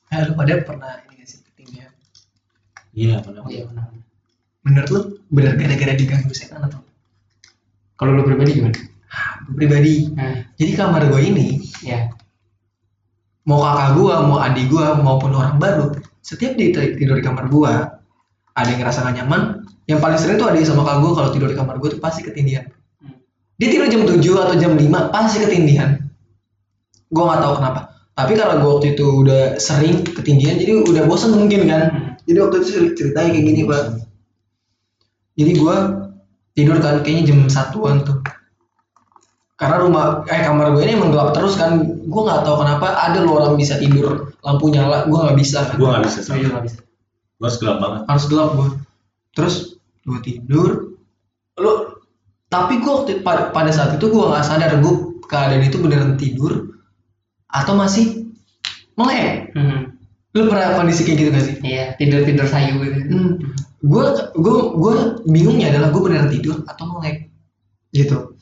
Eh 0.08 0.24
lu 0.24 0.40
pada 0.40 0.64
pernah 0.64 1.04
ini 1.04 1.20
gak 1.20 1.28
sih 1.28 1.44
ketindihan? 1.44 1.92
Iya, 2.96 3.20
benar. 3.20 3.44
oh 3.44 3.52
iya 3.52 3.68
benar 3.68 3.92
Menurut 4.64 4.90
lu 4.96 5.00
bener 5.28 5.60
gara-gara 5.60 5.92
diganggu 5.92 6.32
setan 6.32 6.64
atau? 6.64 6.80
kalau 8.00 8.16
lu 8.16 8.24
pribadi 8.24 8.64
gimana 8.64 8.80
pribadi. 9.52 10.08
nah 10.16 10.48
Jadi 10.56 10.72
kamar 10.72 11.04
gue 11.12 11.22
ini 11.22 11.60
ya 11.84 12.08
mau 13.48 13.64
kakak 13.64 13.96
gua, 13.96 14.16
mau 14.28 14.38
adik 14.44 14.68
gua, 14.68 15.00
maupun 15.00 15.32
orang 15.32 15.56
baru, 15.56 15.96
setiap 16.20 16.60
dia 16.60 16.70
ti- 16.76 17.00
tidur 17.00 17.16
di 17.16 17.24
kamar 17.24 17.48
gua, 17.48 17.96
ada 18.52 18.68
yang 18.68 18.84
ngerasa 18.84 19.08
gak 19.08 19.24
nyaman. 19.24 19.64
Yang 19.88 20.00
paling 20.04 20.20
sering 20.20 20.36
tuh 20.36 20.52
ada 20.52 20.60
sama 20.68 20.84
kakak 20.84 21.00
gua 21.00 21.12
kalau 21.16 21.30
tidur 21.32 21.48
di 21.48 21.56
kamar 21.56 21.80
gua 21.80 21.90
tuh 21.96 22.02
pasti 22.04 22.28
ketindihan. 22.28 22.68
Hmm. 23.00 23.16
Dia 23.56 23.68
tidur 23.72 23.88
jam 23.88 24.04
7 24.04 24.20
atau 24.20 24.56
jam 24.60 24.76
5 24.76 25.08
pasti 25.10 25.40
ketindihan. 25.40 25.96
Gua 27.08 27.24
nggak 27.32 27.42
tahu 27.42 27.56
kenapa. 27.58 27.82
tapi 28.18 28.34
karena 28.34 28.58
gue 28.58 28.70
waktu 28.74 28.88
itu 28.98 29.06
udah 29.22 29.62
sering 29.62 30.02
ketinggian 30.02 30.58
jadi 30.58 30.82
udah 30.82 31.06
bosan 31.06 31.38
mungkin 31.38 31.70
kan 31.70 31.82
Hmm. 31.86 32.10
jadi 32.26 32.50
waktu 32.50 32.56
itu 32.58 32.68
cer- 32.74 32.94
ceritanya 32.98 33.30
kayak 33.30 33.46
gini 33.46 33.62
pak 33.62 33.84
jadi 35.38 35.52
gue 35.54 35.76
tidur 36.58 36.78
kan 36.82 37.06
kayaknya 37.06 37.24
jam 37.30 37.40
satuan 37.46 38.02
tuh 38.02 38.18
karena 39.58 39.82
rumah 39.82 40.04
eh 40.26 40.40
kamar 40.40 40.70
gue 40.72 40.86
ini 40.86 40.94
emang 40.94 41.10
gelap 41.10 41.34
terus 41.34 41.58
kan 41.58 41.76
gue 41.84 42.22
nggak 42.24 42.42
tahu 42.42 42.62
kenapa 42.62 42.94
ada 42.94 43.20
lo 43.20 43.36
orang 43.36 43.54
bisa 43.54 43.76
tidur 43.76 44.30
lampu 44.40 44.70
nyala 44.70 45.04
gue 45.04 45.18
nggak 45.18 45.34
bisa 45.36 45.66
kan 45.66 45.76
Gue 45.76 45.90
gak 45.90 46.06
bisa 46.06 46.20
sama. 46.22 46.38
nggak 46.40 46.64
bisa. 46.64 46.80
Gue 47.34 47.46
harus 47.46 47.58
gelap 47.58 47.78
banget. 47.80 48.02
harus 48.06 48.26
gelap 48.28 48.50
gue 48.54 48.68
terus 49.34 49.56
gue 50.02 50.20
tidur 50.22 50.70
lo 51.56 51.74
tapi 52.48 52.80
gue 52.80 52.88
waktu 52.88 53.12
pada, 53.22 53.50
pada 53.50 53.70
saat 53.70 53.92
itu 53.94 54.06
gue 54.06 54.24
nggak 54.24 54.42
sadar 54.42 54.78
gue 54.78 54.94
keadaan 55.26 55.62
itu 55.62 55.78
beneran 55.78 56.16
tidur 56.16 56.78
atau 57.48 57.74
masih 57.74 58.30
melek 58.94 59.50
Hmm. 59.52 59.98
lu 60.32 60.46
pernah 60.46 60.76
kondisi 60.76 61.02
kayak 61.02 61.18
gitu 61.18 61.30
gak 61.32 61.44
sih 61.44 61.56
Iya, 61.60 61.98
tidur-tidur 61.98 62.46
sayu 62.46 62.78
gitu. 62.80 63.00
hmm. 63.10 63.32
gue 63.80 64.06
gue 64.36 64.56
gue 64.76 64.94
bingungnya 65.26 65.70
adalah 65.72 65.90
gue 65.90 66.02
beneran 66.04 66.30
tidur 66.30 66.62
atau 66.64 66.86
melek 66.88 67.34
gitu 67.90 68.38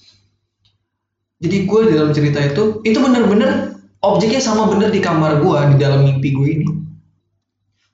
jadi 1.43 1.67
gue 1.67 1.79
dalam 1.91 2.09
cerita 2.15 2.39
itu 2.39 2.79
itu 2.87 2.97
bener-bener 2.99 3.75
objeknya 3.99 4.39
sama 4.39 4.71
bener 4.71 4.93
di 4.93 5.03
kamar 5.03 5.43
gue 5.43 5.59
di 5.75 5.77
dalam 5.81 6.07
mimpi 6.07 6.31
gue 6.31 6.47
ini. 6.47 6.67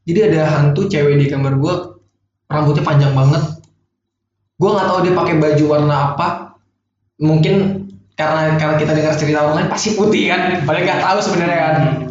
Jadi 0.05 0.19
ada 0.33 0.41
hantu 0.49 0.85
cewek 0.85 1.17
di 1.17 1.27
kamar 1.29 1.57
gue 1.57 1.73
rambutnya 2.51 2.83
panjang 2.85 3.13
banget. 3.17 3.41
Gue 4.61 4.69
nggak 4.69 4.87
tahu 4.87 4.99
dia 5.05 5.13
pakai 5.17 5.35
baju 5.41 5.63
warna 5.65 5.95
apa. 6.13 6.27
Mungkin 7.21 7.85
karena 8.13 8.57
karena 8.61 8.75
kita 8.77 8.91
dengar 8.93 9.13
cerita 9.17 9.41
orang 9.41 9.65
lain 9.65 9.69
pasti 9.73 9.97
putih 9.97 10.29
kan? 10.29 10.61
Padahal 10.61 10.85
nggak 10.85 11.01
tahu 11.01 11.19
sebenarnya 11.21 11.59
kan? 11.59 11.75
Hmm. 11.81 12.09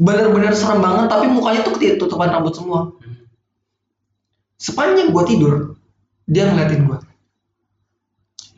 bener-bener 0.00 0.56
serem 0.56 0.80
banget 0.80 1.12
tapi 1.12 1.28
mukanya 1.28 1.60
tuh 1.60 1.76
ketutupan 1.76 2.32
rambut 2.32 2.56
semua. 2.56 2.96
Sepanjang 4.56 5.12
gue 5.12 5.24
tidur 5.28 5.76
dia 6.30 6.46
ngeliatin 6.46 6.86
gue 6.86 6.98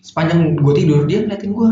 sepanjang 0.05 0.61
gue 0.61 0.75
tidur 0.77 1.09
dia 1.09 1.25
ngeliatin 1.25 1.57
gue 1.57 1.71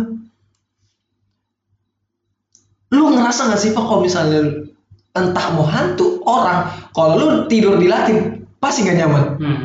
lu 2.90 3.04
ngerasa 3.10 3.48
gak 3.48 3.58
sih 3.58 3.70
pak 3.70 3.82
kalau 3.82 4.00
misalnya 4.00 4.66
entah 5.12 5.46
mau 5.52 5.64
hantu 5.64 6.18
orang 6.22 6.66
kalau 6.90 7.14
lu 7.14 7.26
tidur 7.46 7.76
dilatin 7.76 8.42
pasti 8.58 8.82
gak 8.82 8.96
nyaman 8.96 9.24
Hmm. 9.36 9.58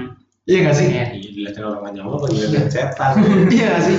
iya 0.45 0.57
gak 0.63 0.75
sih 0.75 0.88
Iya. 0.88 1.05
Iya, 1.11 1.29
dilihatin 1.31 1.63
orang 1.63 1.79
gak 1.83 1.93
nyaman 1.95 2.11
apa 2.15 2.25
dilihatin 2.29 2.65
setan. 2.67 3.11
iya 3.49 3.67
gak 3.71 3.83
sih 3.83 3.97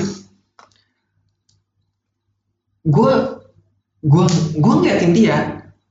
gue 2.87 3.13
gue 4.03 4.25
gue 4.55 4.73
ngeliatin 4.77 5.13
dia 5.13 5.37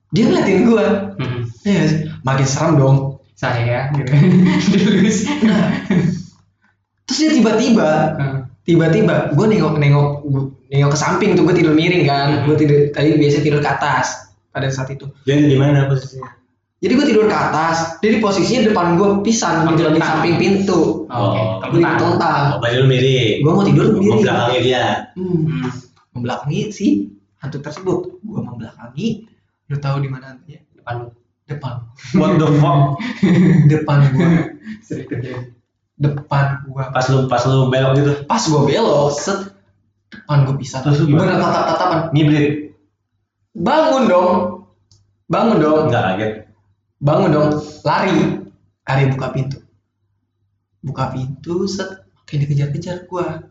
dia 0.08 0.24
ngeliatin 0.24 0.60
gue 0.64 0.86
Hmm. 1.16 1.40
iya 1.62 1.82
sih 1.84 1.98
makin 2.22 2.46
serem 2.46 2.76
dong 2.76 2.98
Saya 3.36 3.92
gitu. 3.92 4.12
Nah 5.44 5.84
terus 7.04 7.18
dia 7.20 7.30
tiba-tiba 7.32 7.90
Hmm. 8.16 8.35
Tiba-tiba 8.66 9.30
gue 9.30 9.46
nengok 9.46 9.74
nengok 9.76 10.08
gua 10.24 10.42
nengok 10.66 10.90
ke 10.90 10.98
samping 10.98 11.30
tuh 11.32 11.46
gue 11.46 11.54
tidur 11.54 11.72
miring 11.72 12.02
kan 12.02 12.26
Hmm. 12.28 12.42
gue 12.44 12.56
tidur 12.58 12.78
tadi 12.90 13.14
biasa 13.14 13.38
tidur 13.40 13.60
ke 13.60 13.70
atas 13.70 14.06
pada 14.50 14.66
saat 14.68 14.90
itu 14.90 15.06
Jadi 15.22 15.46
di 15.46 15.56
mana 15.56 15.86
posisinya? 15.86 16.26
jadi 16.76 16.92
gue 16.92 17.06
tidur 17.06 17.24
ke 17.24 17.36
atas 17.36 17.96
jadi 17.98 18.18
posisinya 18.18 18.62
depan 18.66 18.86
gue 18.94 19.08
pisan 19.22 19.64
gitu 19.68 19.86
di 19.88 20.00
samping 20.00 20.34
pintu 20.36 21.06
Oh, 21.06 21.62
gue 21.62 21.78
di 21.78 21.86
telentang. 21.86 22.18
telentang 22.18 22.44
Oh, 22.52 22.66
lu 22.66 22.84
mirip. 22.84 23.34
gue 23.38 23.52
mau 23.52 23.62
tidur 23.62 23.86
miring 23.94 24.10
Membelakangnya 24.18 24.60
dia. 24.60 24.84
hmm. 25.14 25.36
Hmm. 25.46 25.70
membelakangi 26.12 26.60
si 26.68 26.86
hantu 27.38 27.58
tersebut 27.60 28.18
gue 28.18 28.40
membelakangi 28.42 29.08
lu 29.66 29.76
tahu 29.76 29.96
di 29.98 30.08
mana 30.08 30.34
hantunya 30.34 30.58
Depan 30.74 30.94
lu. 31.00 31.08
depan 31.46 31.74
What 32.12 32.36
the 32.36 32.48
fuck? 32.56 32.98
depan 33.70 33.98
gue 34.10 34.28
Sering 34.82 35.06
terjadi. 35.06 35.54
Depan 35.96 36.64
gue 36.64 36.84
Pas 36.92 37.06
lu 37.08 37.24
pas 37.26 37.42
lu 37.44 37.68
belok 37.68 37.92
gitu. 37.96 38.12
pas 38.24 38.38
gue 38.38 38.60
belok 38.62 39.08
set 39.10 39.40
depan 40.06 40.44
gue 40.44 40.56
pisan 40.56 40.80
Terus 40.84 41.00
gimana? 41.02 41.34
bener 41.34 41.36
tatap 41.40 41.62
tatapan 41.66 42.00
Ngibrit. 42.12 42.46
bangun 43.52 44.04
dong. 44.06 44.30
Bangun 45.26 45.58
dong. 45.58 45.78
Enggak 45.88 46.02
kaget. 46.06 46.32
bangun 46.98 47.30
dong. 47.30 47.48
Lari. 47.82 48.18
Lari 48.84 49.04
buka 49.10 49.26
pintu. 49.32 49.58
Buka 50.80 51.10
pintu 51.10 51.66
set. 51.66 52.04
Makin 52.14 52.36
dikejar-kejar 52.44 53.08
gua. 53.08 53.42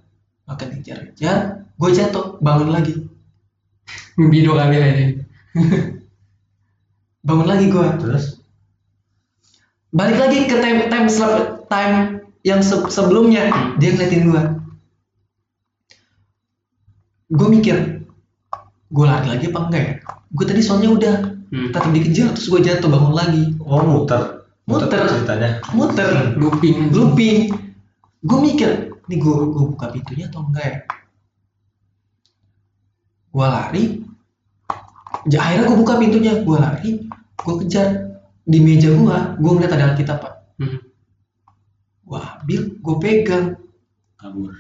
Makin 0.45 0.67
dikejar-kejar 0.71 1.38
gua 1.75 1.89
jatuh. 1.89 2.38
Bangun 2.39 2.69
lagi. 2.69 2.93
Mimpi 4.15 4.45
dua 4.45 4.63
kali 4.63 4.77
aja. 4.77 5.05
bangun 7.21 7.47
lagi 7.47 7.65
gua. 7.67 7.97
Terus? 7.97 8.39
Balik 9.89 10.17
lagi 10.17 10.38
ke 10.45 10.55
time 10.55 10.88
time 10.88 11.08
slap- 11.08 11.65
time 11.65 12.23
yang 12.45 12.62
se- 12.62 12.88
sebelumnya 12.88 13.49
dia 13.75 13.89
ngeliatin 13.91 14.23
gua 14.23 14.41
gua 17.27 17.47
mikir 17.49 18.05
gua 18.88 19.05
lari 19.10 19.27
lagi 19.27 19.45
apa 19.49 19.60
enggak 19.63 19.81
ya 19.81 19.93
gua 20.29 20.45
tadi 20.45 20.62
soalnya 20.62 20.91
udah 20.91 21.15
Hmm. 21.45 21.69
tetap 21.69 21.89
dikejar 21.89 22.34
terus 22.34 22.47
gua 22.47 22.58
jatuh 22.60 22.89
bangun 22.89 23.13
lagi 23.13 23.43
oh 23.60 23.81
muter. 23.81 24.41
Muter. 24.65 24.97
ceritanya. 25.05 25.62
muter 25.71 26.34
Looping. 26.36 26.89
looping 26.89 27.53
gue 28.19 28.38
mikir 28.41 28.69
nih 29.05 29.17
gue 29.19 29.36
gue 29.45 29.63
buka 29.67 29.93
pintunya 29.93 30.25
atau 30.25 30.41
enggak 30.41 30.65
ya 30.65 30.77
gue 33.29 33.45
lari 33.45 33.84
Ja- 35.25 35.41
akhirnya 35.43 35.65
gue 35.67 35.77
buka 35.77 35.93
pintunya 35.95 36.34
gue 36.41 36.58
lari 36.58 36.89
gue 37.36 37.55
kejar 37.62 37.88
di 38.41 38.58
meja 38.58 38.89
gue 38.89 39.05
gue 39.38 39.51
ngeliat 39.53 39.69
ada 39.71 39.93
Alkitab 39.93 40.17
pak 40.17 40.34
Hmm. 40.58 40.81
Gue 42.06 42.20
ambil 42.20 42.62
gue 42.76 42.96
pegang 43.00 43.46
Kabur. 44.15 44.54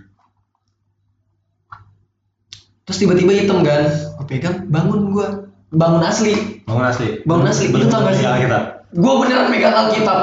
terus 2.83 2.97
tiba-tiba 2.99 3.31
hitam 3.33 3.61
kan 3.61 3.85
gue 3.87 4.25
pegang 4.27 4.65
bangun 4.67 5.09
gue 5.09 5.27
bangun 5.71 6.03
asli 6.03 6.33
Bangun 6.65 6.81
asli. 6.83 7.21
Bangun 7.23 7.45
asli. 7.45 7.65
Lu 7.67 7.77
Belum 7.77 7.93
gak 7.93 8.09
sih? 8.11 8.19
megang 8.19 8.41
kita. 8.41 8.59
gue 8.91 9.13
beneran 9.15 9.47
pegang 9.47 9.75
Alkitab 9.75 10.19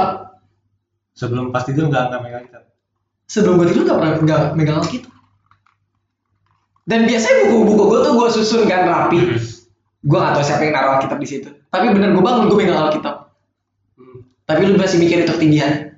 Sebelum 1.13 1.45
pas 1.49 1.63
tidur 1.63 1.87
enggak 1.87 2.09
enggak 2.09 2.21
megang 2.21 2.45
kita. 2.45 2.59
sebelum 3.25 3.55
gue 3.57 3.67
tidur 3.69 3.83
gak 3.85 3.97
pernah 3.97 4.13
gak 4.21 4.43
megang 4.55 4.79
Alkitab 4.79 5.13
dan 6.83 7.07
biasanya 7.07 7.47
buku-buku 7.47 7.83
gue 7.87 7.99
tuh 8.01 8.13
gue 8.13 8.29
susun 8.33 8.63
kan 8.65 8.83
rapi 8.85 9.19
Hmm. 9.23 9.39
gue 10.03 10.19
gak 10.19 10.33
tau 10.33 10.43
siapa 10.43 10.63
yang 10.63 10.75
naruh 10.75 10.93
Alkitab 10.97 11.17
di 11.17 11.29
situ 11.29 11.49
tapi 11.69 11.87
bener 11.91 12.11
gue 12.11 12.21
bangun 12.21 12.47
gue 12.47 12.59
megang 12.59 12.79
Alkitab 12.81 13.31
Hmm. 13.93 14.19
tapi 14.43 14.61
lu 14.65 14.75
masih 14.75 14.99
mikir 14.99 15.23
itu 15.23 15.33
ketinggian 15.33 15.92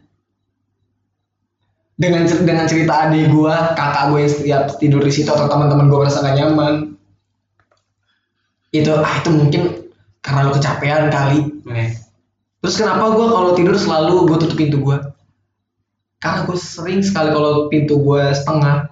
dengan 1.94 2.26
dengan 2.26 2.66
cerita 2.66 3.06
adik 3.06 3.30
gue 3.30 3.54
kakak 3.78 4.04
gue 4.10 4.18
yang 4.26 4.32
setiap 4.32 4.62
tidur 4.82 5.02
di 5.02 5.12
situ 5.14 5.30
atau 5.30 5.46
teman-teman 5.46 5.86
gue 5.86 5.98
merasa 5.98 6.22
gak 6.22 6.36
nyaman. 6.36 6.98
Itu 8.74 8.90
ah 8.98 9.14
itu 9.22 9.30
mungkin 9.30 9.62
karena 10.18 10.50
lu 10.50 10.52
kecapean 10.58 11.12
kali. 11.12 11.40
Terus 12.64 12.74
kenapa 12.80 13.14
gue 13.14 13.26
kalau 13.28 13.50
tidur 13.54 13.76
selalu 13.78 14.26
gue 14.26 14.36
tutup 14.42 14.58
pintu 14.58 14.80
gue 14.82 14.98
karena 16.24 16.48
gue 16.48 16.56
sering 16.56 17.04
sekali 17.04 17.36
kalau 17.36 17.68
pintu 17.68 18.00
gue 18.00 18.32
setengah 18.32 18.88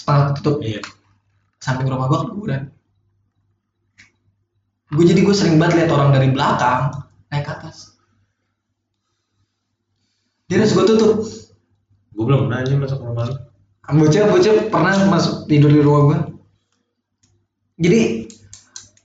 setengah 0.00 0.22
ketutup. 0.32 0.56
Iya. 0.64 0.80
samping 1.60 1.92
rumah 1.92 2.08
gue 2.08 2.18
kuburan 2.24 2.72
gue 4.96 5.04
jadi 5.04 5.20
gue 5.20 5.34
sering 5.36 5.60
banget 5.60 5.84
lihat 5.84 5.90
orang 5.92 6.10
dari 6.16 6.32
belakang 6.32 6.90
naik 7.30 7.46
ke 7.46 7.52
atas. 7.52 7.94
Dia 10.50 10.58
harus 10.58 10.74
gue 10.74 10.84
tutup 10.88 11.22
Gue 12.14 12.24
belum 12.26 12.50
pernah 12.50 12.58
aja 12.62 12.72
masuk 12.76 13.00
rumah 13.02 13.24
lu. 13.30 13.36
bocah 13.90 14.22
bocah 14.30 14.54
pernah 14.70 14.92
masuk 15.10 15.34
tidur 15.50 15.70
di 15.74 15.82
rumah 15.82 16.02
gue 16.06 16.18
jadi 17.80 18.00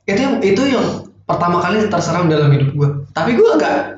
itu 0.06 0.20
yang 0.22 0.36
itu 0.46 0.62
yang 0.62 1.10
pertama 1.26 1.58
kali 1.58 1.89
terseram 1.89 2.30
dalam 2.30 2.54
hidup 2.54 2.70
gue 2.78 2.89
tapi 3.10 3.34
gue 3.34 3.50
agak 3.58 3.98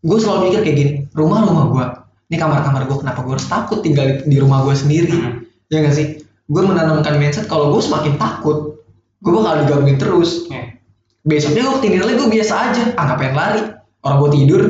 gue 0.00 0.18
selalu 0.18 0.48
mikir 0.48 0.60
kayak 0.64 0.76
gini 0.80 0.92
rumah 1.12 1.44
rumah 1.44 1.64
gue 1.68 1.84
ini 2.32 2.40
kamar 2.40 2.64
kamar 2.64 2.88
gue 2.88 2.96
kenapa 2.96 3.20
gue 3.28 3.36
harus 3.36 3.44
takut 3.44 3.84
tinggal 3.84 4.24
di, 4.24 4.36
rumah 4.40 4.64
gue 4.64 4.72
sendiri? 4.72 5.12
Hmm. 5.12 5.44
ya 5.68 5.84
gak 5.84 5.92
sih? 5.92 6.24
Gue 6.48 6.64
menanamkan 6.64 7.20
mindset 7.20 7.44
kalau 7.44 7.76
gue 7.76 7.84
semakin 7.84 8.16
takut 8.16 8.80
gue 9.20 9.32
bakal 9.36 9.68
digangguin 9.68 10.00
terus. 10.00 10.48
Oke. 10.48 10.80
besoknya 11.28 11.68
gue 11.68 11.74
ketinggalan 11.76 12.08
lagi 12.08 12.16
gue 12.16 12.30
biasa 12.40 12.54
aja. 12.56 12.82
Ah 12.96 13.04
ngapain 13.12 13.36
lari? 13.36 13.62
Orang 14.00 14.16
gue 14.24 14.30
tidur 14.40 14.62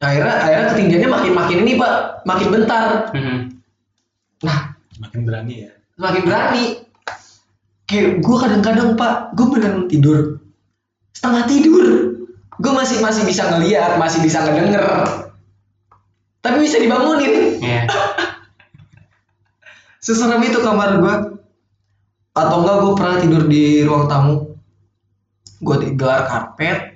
akhirnya 0.00 0.34
akhirnya 0.40 0.66
ketinggiannya 0.72 1.10
makin 1.12 1.32
makin 1.36 1.58
ini 1.64 1.72
pak. 1.76 1.94
Makin 2.24 2.48
bentar. 2.48 2.88
Hmm. 3.12 3.38
nah. 4.42 4.74
Makin 5.00 5.24
berani 5.24 5.64
ya. 5.68 5.72
semakin 5.96 6.22
berani. 6.24 6.64
Kayak 7.88 8.24
gue 8.24 8.36
kadang-kadang 8.36 8.88
pak 8.96 9.36
gue 9.36 9.46
beneran 9.48 9.88
tidur. 9.88 10.40
Setengah 11.12 11.44
tidur. 11.48 11.86
Gue 12.60 12.72
masih 12.76 13.00
masih 13.00 13.24
bisa 13.28 13.48
ngeliat 13.48 14.00
masih 14.00 14.20
bisa 14.24 14.44
ngedenger. 14.44 14.84
Tapi 16.40 16.56
bisa 16.64 16.80
dibangunin. 16.80 17.60
Iya. 17.60 17.84
seserem 20.00 20.40
itu 20.40 20.58
kamar 20.64 20.96
gue 20.96 21.14
atau 22.32 22.56
enggak 22.64 22.76
gue 22.80 22.92
pernah 22.96 23.16
tidur 23.20 23.42
di 23.46 23.84
ruang 23.84 24.08
tamu. 24.08 24.56
Gue 25.60 25.76
digelar 25.84 26.24
karpet 26.24 26.89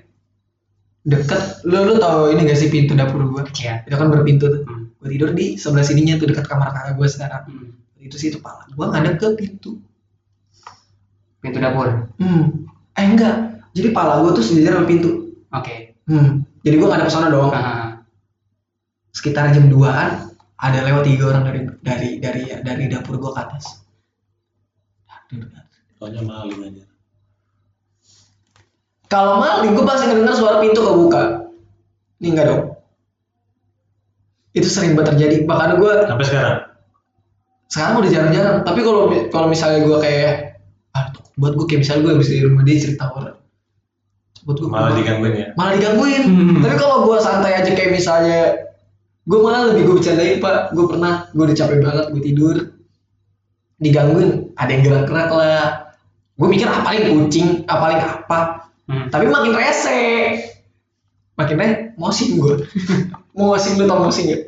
deket 1.04 1.60
lu 1.62 1.84
lu 1.84 1.94
tau 1.96 2.26
ini 2.26 2.42
gak 2.42 2.56
sih 2.56 2.68
pintu 2.68 2.92
dapur 2.92 3.20
gue 3.22 3.42
Iya. 3.54 3.84
itu 3.84 3.94
kan 3.94 4.08
berpintu 4.08 4.48
tuh 4.48 4.60
Hmm. 4.64 4.88
gue 4.96 5.08
tidur 5.10 5.30
di 5.30 5.54
sebelah 5.54 5.84
sininya 5.84 6.16
tuh 6.16 6.26
dekat 6.26 6.44
kamar 6.44 6.72
kakak 6.72 6.96
gue 6.96 7.06
sekarang 7.06 7.42
Hmm. 7.44 7.70
itu 7.98 8.16
sih 8.16 8.28
itu 8.28 8.40
pala 8.40 8.64
gue 8.66 8.84
ngadep 8.84 9.14
ke 9.16 9.26
pintu 9.34 9.80
Pintu 11.38 11.60
dapur. 11.60 12.08
hmm 12.16 12.44
eh 12.94 13.04
enggak 13.04 13.36
jadi 13.70 13.92
pala 13.92 14.22
gue 14.22 14.32
tuh 14.32 14.40
sejajar 14.42 14.74
sama 14.74 14.86
pintu 14.86 15.36
Oke. 15.50 15.92
hmm 16.06 16.40
jadi 16.60 16.74
gue 16.74 16.88
ngadep 16.88 17.06
ke 17.06 17.12
sana 17.12 17.28
dong 17.28 17.52
Ah, 17.52 18.00
sekitar 19.10 19.52
jam 19.52 19.68
2an 19.68 20.32
ada 20.56 20.78
lewat 20.80 21.04
tiga 21.04 21.24
orang 21.28 21.44
dari 21.44 21.60
dari 21.80 22.08
dari 22.18 22.42
dari 22.58 22.84
dapur 22.88 23.20
gue 23.20 23.28
ke 23.28 23.40
atas 23.40 23.84
Soalnya 25.94 26.20
maling 26.22 26.60
aja. 26.62 26.84
Kalau 29.06 29.38
maling 29.38 29.72
gue 29.72 29.84
pasti 29.84 30.08
ngedenger 30.08 30.34
suara 30.34 30.58
pintu 30.58 30.80
kebuka. 30.80 31.22
Ini 32.18 32.28
enggak 32.32 32.46
dong. 32.48 32.62
Itu 34.52 34.66
sering 34.66 34.94
banget 34.94 35.14
terjadi. 35.14 35.36
Bahkan 35.44 35.70
gue 35.76 35.92
Sampai 36.06 36.26
sekarang. 36.26 36.56
sekarang 37.66 37.92
udah 37.98 38.10
jarang-jarang. 38.10 38.56
Tapi 38.62 38.80
kalau 38.80 39.02
kalau 39.28 39.46
misalnya 39.46 39.82
gue 39.82 39.98
kayak 39.98 40.32
ah 40.94 41.10
buat 41.34 41.54
gue 41.54 41.66
kayak 41.66 41.80
misalnya 41.82 42.02
gue 42.04 42.12
habis 42.14 42.28
dari 42.30 42.42
rumah 42.46 42.62
dia 42.62 42.76
cerita 42.78 43.10
horor 43.10 43.34
buat 44.44 44.60
gue 44.60 44.68
Malah 44.68 44.92
digangguin 44.94 45.34
ya. 45.34 45.46
malah 45.56 45.72
digangguin. 45.74 46.22
Hmm. 46.22 46.60
tapi 46.62 46.76
kalau 46.76 47.08
gue 47.08 47.16
santai 47.18 47.56
aja 47.56 47.72
kayak 47.72 47.90
misalnya 47.90 48.68
gue 49.24 49.38
malah 49.40 49.72
lebih 49.72 49.88
gue 49.88 49.94
bercandain 49.98 50.36
pak 50.38 50.70
gue 50.70 50.84
pernah 50.86 51.26
gue 51.32 51.42
udah 51.42 51.56
capek 51.56 51.78
banget 51.82 52.04
gue 52.14 52.22
tidur. 52.22 52.56
Digangguin. 53.76 54.54
Ada 54.54 54.70
yang 54.70 54.82
gerak-gerak 54.86 55.30
lah. 55.30 55.62
Gue 56.34 56.46
mikir 56.46 56.66
ah 56.66 56.82
paling 56.82 57.02
kucing? 57.26 57.66
Ah 57.66 57.78
paling 57.78 57.98
apa 57.98 58.63
Hmm. 58.84 59.08
tapi 59.08 59.32
makin 59.32 59.52
rese 59.56 60.00
makin 61.34 61.56
rese 61.56 61.76
mosing 61.96 62.36
gue 62.36 62.68
mosing 63.36 63.80
lu 63.80 63.88
tau 63.88 64.04
mosing 64.04 64.28
ya 64.28 64.38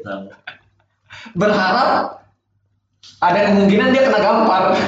berharap 1.33 2.21
ada 3.19 3.49
kemungkinan 3.49 3.97
dia 3.97 4.03
kena 4.07 4.21
gampar 4.21 4.77
ya? 4.77 4.85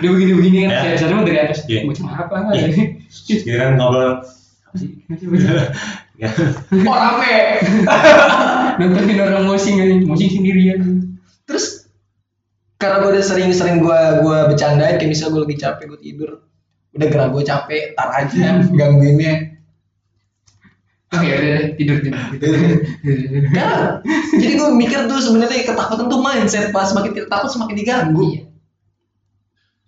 Dia 0.00 0.08
begini-begini 0.12 0.68
kan, 0.68 0.70
Ya. 0.70 0.80
saya 0.84 0.96
sadar 1.00 1.24
dari 1.26 1.38
atas. 1.40 1.64
Iya. 1.66 1.88
Bocah 1.88 2.06
apa? 2.12 2.36
Iya. 2.54 2.68
Kira 3.42 3.56
kan 3.66 3.74
ngobrol. 3.80 4.20
Apa 4.22 4.76
sih? 4.76 4.88
Ya. 6.16 6.28
oh 6.72 6.96
rame 6.96 7.36
Nontonin 8.80 9.20
orang 9.20 9.44
mosing 9.48 9.80
aja, 9.80 9.94
mosing 10.04 10.28
sendirian. 10.32 10.80
terus 11.44 11.85
karena 12.76 12.96
gue 13.00 13.10
udah 13.12 13.24
sering-sering 13.24 13.80
gue 13.80 14.00
gua 14.20 14.46
bercandain 14.46 14.96
kayak 14.96 15.08
misalnya 15.08 15.32
gue 15.32 15.42
lagi 15.48 15.56
capek 15.58 15.84
gue 15.86 16.00
tidur 16.00 16.30
udah 16.92 17.06
gerak 17.08 17.28
gue 17.30 17.42
capek 17.42 17.82
tar 17.92 18.08
aja 18.12 18.46
gangguinnya 18.70 19.56
Oh 21.06 21.22
ya 21.22 21.38
udah 21.38 21.50
deh, 21.54 21.66
tidur 21.78 22.02
tidur. 22.02 22.18
tidur. 22.34 22.50
Nah, 23.54 24.02
jadi 24.34 24.52
gue 24.58 24.68
mikir 24.74 25.06
tuh 25.06 25.22
sebenarnya 25.22 25.62
ketakutan 25.62 26.10
tuh 26.10 26.18
mindset 26.18 26.74
pas 26.74 26.90
semakin 26.90 27.14
kita 27.14 27.30
takut 27.30 27.46
semakin 27.48 27.74
diganggu 27.74 28.22
Iya. 28.26 28.42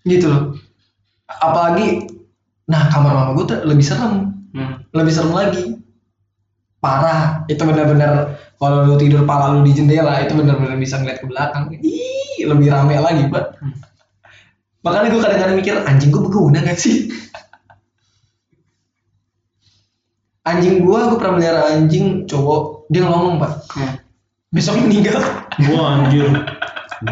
gitu 0.06 0.26
loh 0.30 0.42
apalagi 1.28 2.06
nah 2.64 2.86
kamar 2.88 3.12
mama 3.12 3.30
gue 3.34 3.44
tuh 3.46 3.58
lebih 3.66 3.84
serem 3.84 4.30
Hmm. 4.48 4.80
lebih 4.96 5.12
serem 5.12 5.34
lagi 5.34 5.76
parah 6.78 7.44
itu 7.46 7.60
benar-benar 7.60 8.32
kalau 8.56 8.86
lu 8.86 8.96
tidur 8.96 9.26
pala 9.26 9.52
lu 9.52 9.60
di 9.60 9.76
jendela 9.76 10.24
itu 10.24 10.32
benar-benar 10.32 10.78
bisa 10.78 10.96
ngeliat 10.96 11.20
ke 11.20 11.26
belakang 11.26 11.68
ih 11.74 12.17
lebih 12.44 12.68
rame 12.68 12.94
lagi 12.98 13.24
pak 13.26 13.44
Hmm. 13.58 13.74
makanya 14.82 15.08
gue 15.10 15.20
kadang-kadang 15.20 15.56
mikir 15.58 15.74
anjing 15.82 16.10
gue 16.10 16.22
berguna 16.22 16.58
gak 16.62 16.78
sih 16.78 17.10
anjing 20.42 20.80
gue 20.80 20.98
gue 20.98 21.16
pernah 21.18 21.34
melihara 21.36 21.62
anjing 21.74 22.24
cowok 22.24 22.88
dia 22.88 23.04
ngomong 23.04 23.36
pak 23.38 23.52
Hmm. 23.74 23.94
besoknya 24.48 24.82
meninggal 24.86 25.18
Wah 25.58 25.98
anjir. 25.98 26.22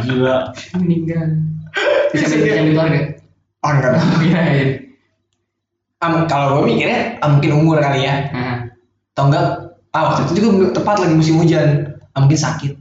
Gila. 0.07 0.55
Meninggal. 0.79 1.35
Bisa 2.15 2.31
bisa 2.31 2.47
yang 2.47 2.71
di 2.71 2.79
keluarga. 2.79 3.01
oh 3.61 3.71
enggak. 3.75 3.93
Iya 4.23 4.41
iya. 4.55 4.67
Am- 5.99 6.31
kalau 6.31 6.63
gue 6.63 6.71
mikirnya 6.71 7.19
ah, 7.19 7.35
mungkin 7.35 7.51
umur 7.59 7.83
kali 7.83 8.07
ya 8.07 8.31
Nah, 8.31 8.71
atau 9.11 9.25
enggak 9.27 9.47
ah 9.91 10.03
waktu 10.07 10.31
itu 10.31 10.39
juga 10.39 10.71
tepat 10.71 11.03
lagi 11.03 11.15
musim 11.19 11.43
hujan 11.43 11.99
ah, 12.15 12.19
mungkin 12.23 12.39
sakit 12.39 12.73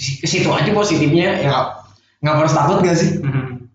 situ 0.00 0.48
aja 0.48 0.70
positifnya 0.72 1.44
ya 1.44 1.52
nggak 2.22 2.36
harus 2.38 2.54
takut 2.54 2.78
gak 2.86 2.98
sih 2.98 3.18
hmm. 3.18 3.66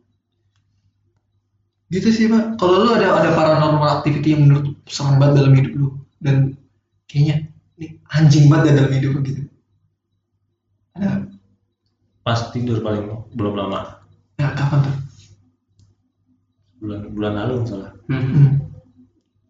gitu 1.91 2.09
sih 2.09 2.25
pak 2.31 2.55
kalau 2.55 2.87
lu 2.87 2.89
ada 2.95 3.19
ada 3.19 3.35
paranormal 3.35 4.01
activity 4.01 4.33
yang 4.33 4.47
menurut 4.47 4.73
serem 4.87 5.19
banget 5.19 5.43
dalam 5.43 5.53
hidup 5.55 5.73
lu 5.75 5.87
dan 6.23 6.55
kayaknya 7.11 7.51
ini 7.77 7.99
anjing 8.09 8.47
banget 8.47 8.79
dalam 8.79 8.91
hidup 8.95 9.11
lu 9.15 9.19
gitu 9.27 9.41
ada 10.95 11.27
Pas 12.27 12.51
tidur 12.51 12.83
paling 12.83 13.07
belum 13.39 13.55
lama. 13.55 14.03
nah 14.35 14.51
kapan 14.51 14.83
tuh 14.83 14.95
Bulan 16.83 16.99
bulan 17.15 17.33
lalu 17.39 17.63
salah. 17.63 17.95
Hmm. 18.11 18.19
hmm. 18.19 18.49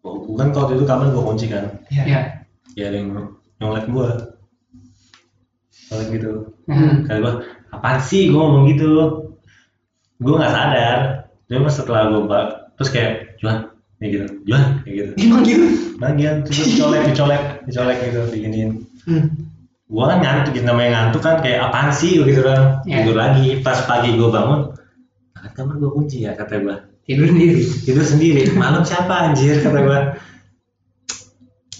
Bukan 0.06 0.48
kalau 0.54 0.70
itu 0.72 0.86
kamar 0.86 1.10
gue 1.10 1.20
kunci 1.26 1.50
kan. 1.50 1.74
ya 1.90 2.06
Ya. 2.06 2.20
Ya 2.78 2.84
ada 2.86 2.96
yang 3.02 3.34
nyolek 3.58 3.84
gue. 3.90 4.08
Nyolek 5.90 6.08
gitu. 6.14 6.30
Hmm. 6.70 7.02
Kali 7.04 7.18
gue, 7.18 7.34
apaan 7.72 7.98
sih 8.00 8.28
gue 8.28 8.38
ngomong 8.38 8.68
gitu? 8.72 8.90
Gue 10.18 10.34
nggak 10.34 10.52
sadar. 10.52 10.98
Tapi 11.48 11.64
pas 11.64 11.72
setelah 11.72 12.02
gue 12.12 12.22
bak, 12.28 12.46
terus 12.76 12.90
kayak 12.92 13.12
Juan, 13.40 13.72
kayak 13.96 14.10
gitu, 14.12 14.26
Juan, 14.44 14.84
kayak 14.84 14.94
gitu. 15.00 15.10
dia 15.16 15.28
manggil 15.32 15.60
Bagian 15.96 16.34
terus 16.44 16.60
dicolek, 16.68 17.02
dicolek, 17.08 17.42
dicolek 17.64 17.96
gitu, 18.04 18.20
diginiin. 18.28 18.70
hmm. 19.08 19.26
Gue 19.88 20.04
kan 20.04 20.20
ngantuk, 20.20 20.52
gitu 20.52 20.68
namanya 20.68 20.90
ngantuk 21.08 21.24
kan 21.24 21.40
kayak 21.40 21.72
apaan 21.72 21.88
sih 21.88 22.20
gitu 22.20 22.44
kan. 22.44 22.84
Ya. 22.84 23.00
Tidur 23.00 23.16
lagi, 23.16 23.64
pas 23.64 23.80
pagi 23.88 24.12
gue 24.12 24.28
bangun, 24.28 24.76
"Nah, 25.32 25.48
kamar 25.56 25.80
gue 25.80 25.88
kunci 25.88 26.28
ya 26.28 26.36
kata 26.36 26.60
gue. 26.60 26.76
Tidur 27.08 27.24
sendiri. 27.32 27.62
Tidur 27.88 28.04
sendiri, 28.04 28.42
malam 28.52 28.84
siapa 28.84 29.32
anjir 29.32 29.64
kata 29.64 29.78
gue. 29.80 29.98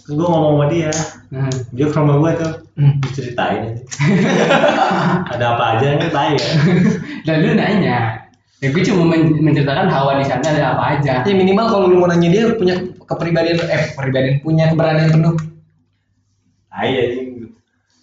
Terus 0.08 0.16
gue 0.16 0.24
ngomong 0.24 0.56
sama 0.56 0.66
dia, 0.72 0.88
Hmm. 1.28 1.52
dia 1.76 1.84
ke 1.84 1.96
rumah 2.00 2.16
gue 2.16 2.32
tuh, 2.40 2.52
Hmm. 2.80 2.96
diceritain. 3.04 3.76
Ada 5.36 5.44
apa 5.52 5.64
aja 5.76 6.00
nih 6.00 6.08
tai 6.08 6.32
ya. 6.32 6.48
Dan 7.28 7.36
lu 7.44 7.52
nanya. 7.52 8.24
Ya 8.58 8.72
gue 8.72 8.82
cuma 8.82 9.04
men- 9.04 9.36
menceritakan 9.36 9.86
hawa 9.86 10.16
di 10.16 10.24
sana 10.24 10.48
ada 10.48 10.72
apa 10.74 10.96
aja. 10.96 11.20
ya 11.20 11.30
minimal 11.30 11.68
kalau 11.68 11.84
lu 11.86 12.00
mau 12.00 12.08
nanya 12.08 12.26
dia 12.26 12.56
punya 12.56 12.74
kepribadian 13.04 13.60
eh 13.62 13.92
kepribadian 13.92 14.40
punya 14.40 14.72
keberanian 14.72 15.12
penuh 15.12 15.36
Tai 16.66 16.88
aja. 16.88 17.20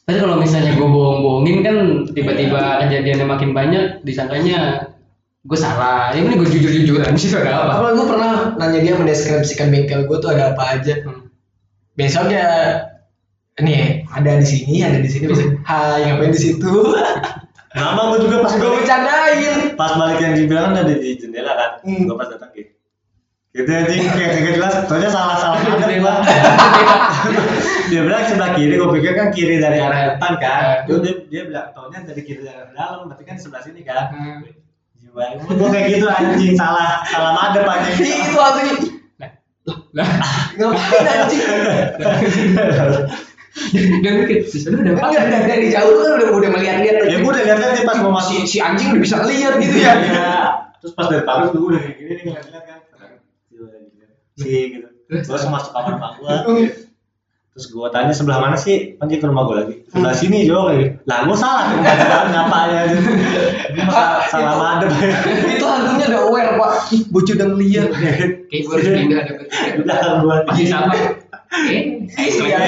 Tapi 0.06 0.18
kalau 0.22 0.38
misalnya 0.38 0.78
gue 0.78 0.86
bohong-bohongin 0.88 1.58
kan 1.60 1.76
tiba-tiba 2.14 2.86
kejadiannya 2.86 3.26
makin 3.26 3.52
banyak, 3.52 4.06
disangkanya 4.06 4.94
gue 5.42 5.58
salah. 5.58 6.14
Ya 6.14 6.22
ini 6.22 6.38
gue 6.38 6.48
jujur-jujuran 6.48 7.18
sih 7.18 7.34
ada 7.34 7.66
apa? 7.66 7.74
Kalau 7.82 7.90
gue 7.98 8.06
pernah 8.14 8.32
nanya 8.56 8.80
dia 8.80 8.94
mendeskripsikan 8.94 9.74
bengkel 9.74 10.06
gue 10.06 10.18
tuh 10.22 10.30
ada 10.30 10.54
apa 10.54 10.78
aja. 10.78 11.02
Hmm. 11.02 11.25
Besoknya 11.96 12.44
nih 13.64 14.04
ada 14.12 14.32
di 14.36 14.48
sini, 14.48 14.84
ada 14.84 15.00
di 15.00 15.08
sini. 15.08 15.32
Besok, 15.32 15.64
hai 15.64 16.12
ngapain 16.12 16.36
di 16.36 16.40
situ? 16.40 16.72
Nama 17.76 18.02
gue 18.16 18.20
juga 18.24 18.40
pas 18.40 18.56
gue 18.56 18.72
bercandain. 18.72 19.76
pas 19.76 19.92
balik 20.00 20.24
yang 20.24 20.36
dibilang 20.36 20.72
ada 20.72 20.88
di 20.88 21.16
jendela 21.20 21.56
kan. 21.56 21.72
Hmm. 21.84 22.08
Gue 22.08 22.16
pas 22.16 22.32
datang 22.32 22.52
gitu. 22.56 22.72
Gitu 23.56 23.72
aja 23.72 23.88
kayak 23.88 24.32
kagak 24.36 24.54
jelas, 24.60 24.74
soalnya 24.84 25.08
salah 25.12 25.40
salah 25.44 25.60
banget 25.64 26.04
gua. 26.04 26.20
dia 27.88 28.02
bilang 28.04 28.28
sebelah 28.28 28.52
kiri, 28.60 28.76
gue 28.76 28.90
pikir 29.00 29.12
kan 29.16 29.28
kiri 29.32 29.56
dari 29.64 29.80
arah 29.80 30.16
depan 30.16 30.36
kan. 30.44 30.84
Dia, 30.88 30.96
dia, 31.00 31.14
dia 31.32 31.42
bilang, 31.48 31.72
taunya 31.72 32.04
dari 32.04 32.22
kiri 32.28 32.44
dari 32.44 32.52
arah 32.52 32.72
dalam, 32.76 33.08
berarti 33.08 33.24
kan 33.24 33.40
sebelah 33.40 33.64
sini 33.64 33.88
kan. 33.88 34.12
Hmm. 34.12 34.44
Gue 35.48 35.68
kayak 35.72 35.88
gitu 35.96 36.12
anjing, 36.12 36.60
salah 36.60 37.00
salah 37.08 37.32
madep 37.32 37.64
anjing. 37.64 37.96
Itu 38.04 38.36
langsung 38.36 38.95
Lah, 39.66 40.10
ngapain 40.62 41.06
anjing? 41.10 41.42
dan 44.04 44.14
mikir, 44.20 44.46
di 44.46 44.60
sana 44.60 44.84
ada 44.84 44.92
apa? 45.00 45.16
Enggak 45.16 45.26
dari, 45.32 45.46
dari 45.48 45.68
jauh 45.72 45.94
kan 45.96 46.12
udah 46.20 46.28
udah 46.38 46.50
melihat-lihat. 46.54 46.96
ya 47.08 47.18
gue 47.18 47.32
udah 47.32 47.44
lihat 47.48 47.58
kan 47.64 47.70
dia 47.72 47.88
pas 47.88 47.98
mau 48.04 48.20
si, 48.20 48.44
masuk 48.44 48.52
si 48.52 48.58
anjing 48.60 48.92
udah 48.94 49.02
bisa 49.02 49.16
lihat 49.24 49.54
gitu 49.64 49.78
ya. 49.80 49.94
Iya. 49.96 50.34
Terus 50.84 50.94
pas 50.94 51.08
dari 51.08 51.24
pagar 51.24 51.56
gue 51.56 51.64
udah 51.64 51.82
kayak 51.82 51.96
gini 51.98 52.12
nih 52.14 52.24
ngeliat-ngeliat 52.30 52.64
kan. 52.68 52.80
Si 54.36 54.52
gitu. 54.76 54.88
Langsung 55.08 55.52
masuk 55.56 55.72
kamar 55.72 55.94
mak 55.98 56.12
gue. 56.20 56.85
Terus 57.56 57.72
gue 57.72 57.88
tanya 57.88 58.12
sebelah 58.12 58.44
mana 58.44 58.60
sih? 58.60 59.00
Kan 59.00 59.08
dia 59.08 59.16
ke 59.16 59.32
rumah 59.32 59.48
gue 59.48 59.56
lagi. 59.56 59.76
Sebelah 59.88 60.12
sini 60.12 60.44
Jo 60.44 60.68
kayak. 60.68 60.76
gitu. 60.76 60.92
Lah 61.08 61.24
gue 61.24 61.38
salah 61.40 61.64
kan 61.72 62.28
ngapa 62.28 62.58
aja. 62.68 62.80
Gue 63.72 64.04
salah 64.28 64.56
madep. 64.60 64.92
itu 65.56 65.64
hantunya 65.64 66.06
udah 66.12 66.22
aware 66.28 66.52
pak. 66.60 66.72
Ih, 66.92 67.02
bocah 67.16 67.34
udah 67.40 67.48
ngeliat. 67.56 67.88
Kayak 68.52 68.60
gue 68.60 68.74
harus 68.76 68.88
pindah 68.92 69.20
ada 69.24 69.34
belakang 69.80 70.16
gue. 70.20 70.36
Iya 70.52 70.66
sama. 70.68 70.94
Iya. 71.56 72.60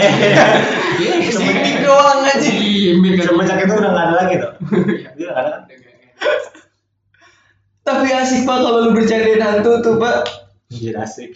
Iya, 1.04 1.12
Sedikit 1.36 1.76
doang 1.84 2.24
aja. 2.24 2.48
Iya, 2.48 2.92
Mir 3.04 3.20
kan. 3.20 3.26
Semenjak 3.28 3.60
itu 3.68 3.74
udah 3.76 3.92
gak 3.92 4.06
ada 4.08 4.14
lagi 4.24 4.34
tuh. 4.40 4.52
Dia 5.20 5.28
gak 5.28 5.36
ada 5.36 5.50
kan. 5.52 5.62
Tapi 7.84 8.08
asik 8.08 8.48
pak 8.48 8.56
kalau 8.64 8.88
lu 8.88 8.96
bercandain 8.96 9.44
hantu 9.44 9.84
tuh 9.84 10.00
pak. 10.00 10.32
Jadi 10.72 10.96
asik. 10.96 11.36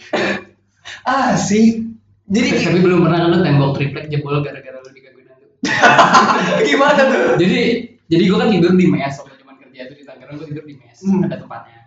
Asik. 1.04 1.91
Jadi 2.32 2.48
Tapi 2.58 2.80
belum 2.80 3.00
pernah 3.02 3.18
kan 3.20 3.28
lu 3.28 3.38
tembok 3.40 3.70
triplek 3.76 4.08
jebol 4.08 4.40
gara-gara 4.40 4.78
lu 4.78 4.88
digangguin 4.90 5.26
hantu. 5.26 5.46
gimana 6.64 7.02
tuh? 7.04 7.24
jadi 7.36 7.60
jadi 8.06 8.24
gue 8.24 8.38
kan 8.38 8.48
tidur 8.50 8.72
di 8.72 8.86
mes 8.86 9.14
waktu 9.14 9.36
zaman 9.36 9.56
kerja 9.58 9.78
itu 9.84 9.94
di 9.94 10.04
Tangerang 10.04 10.36
gue 10.36 10.46
tidur 10.48 10.64
di 10.64 10.74
mes 10.74 10.96
Hmm. 10.98 11.22
ada 11.22 11.36
tempatnya 11.36 11.78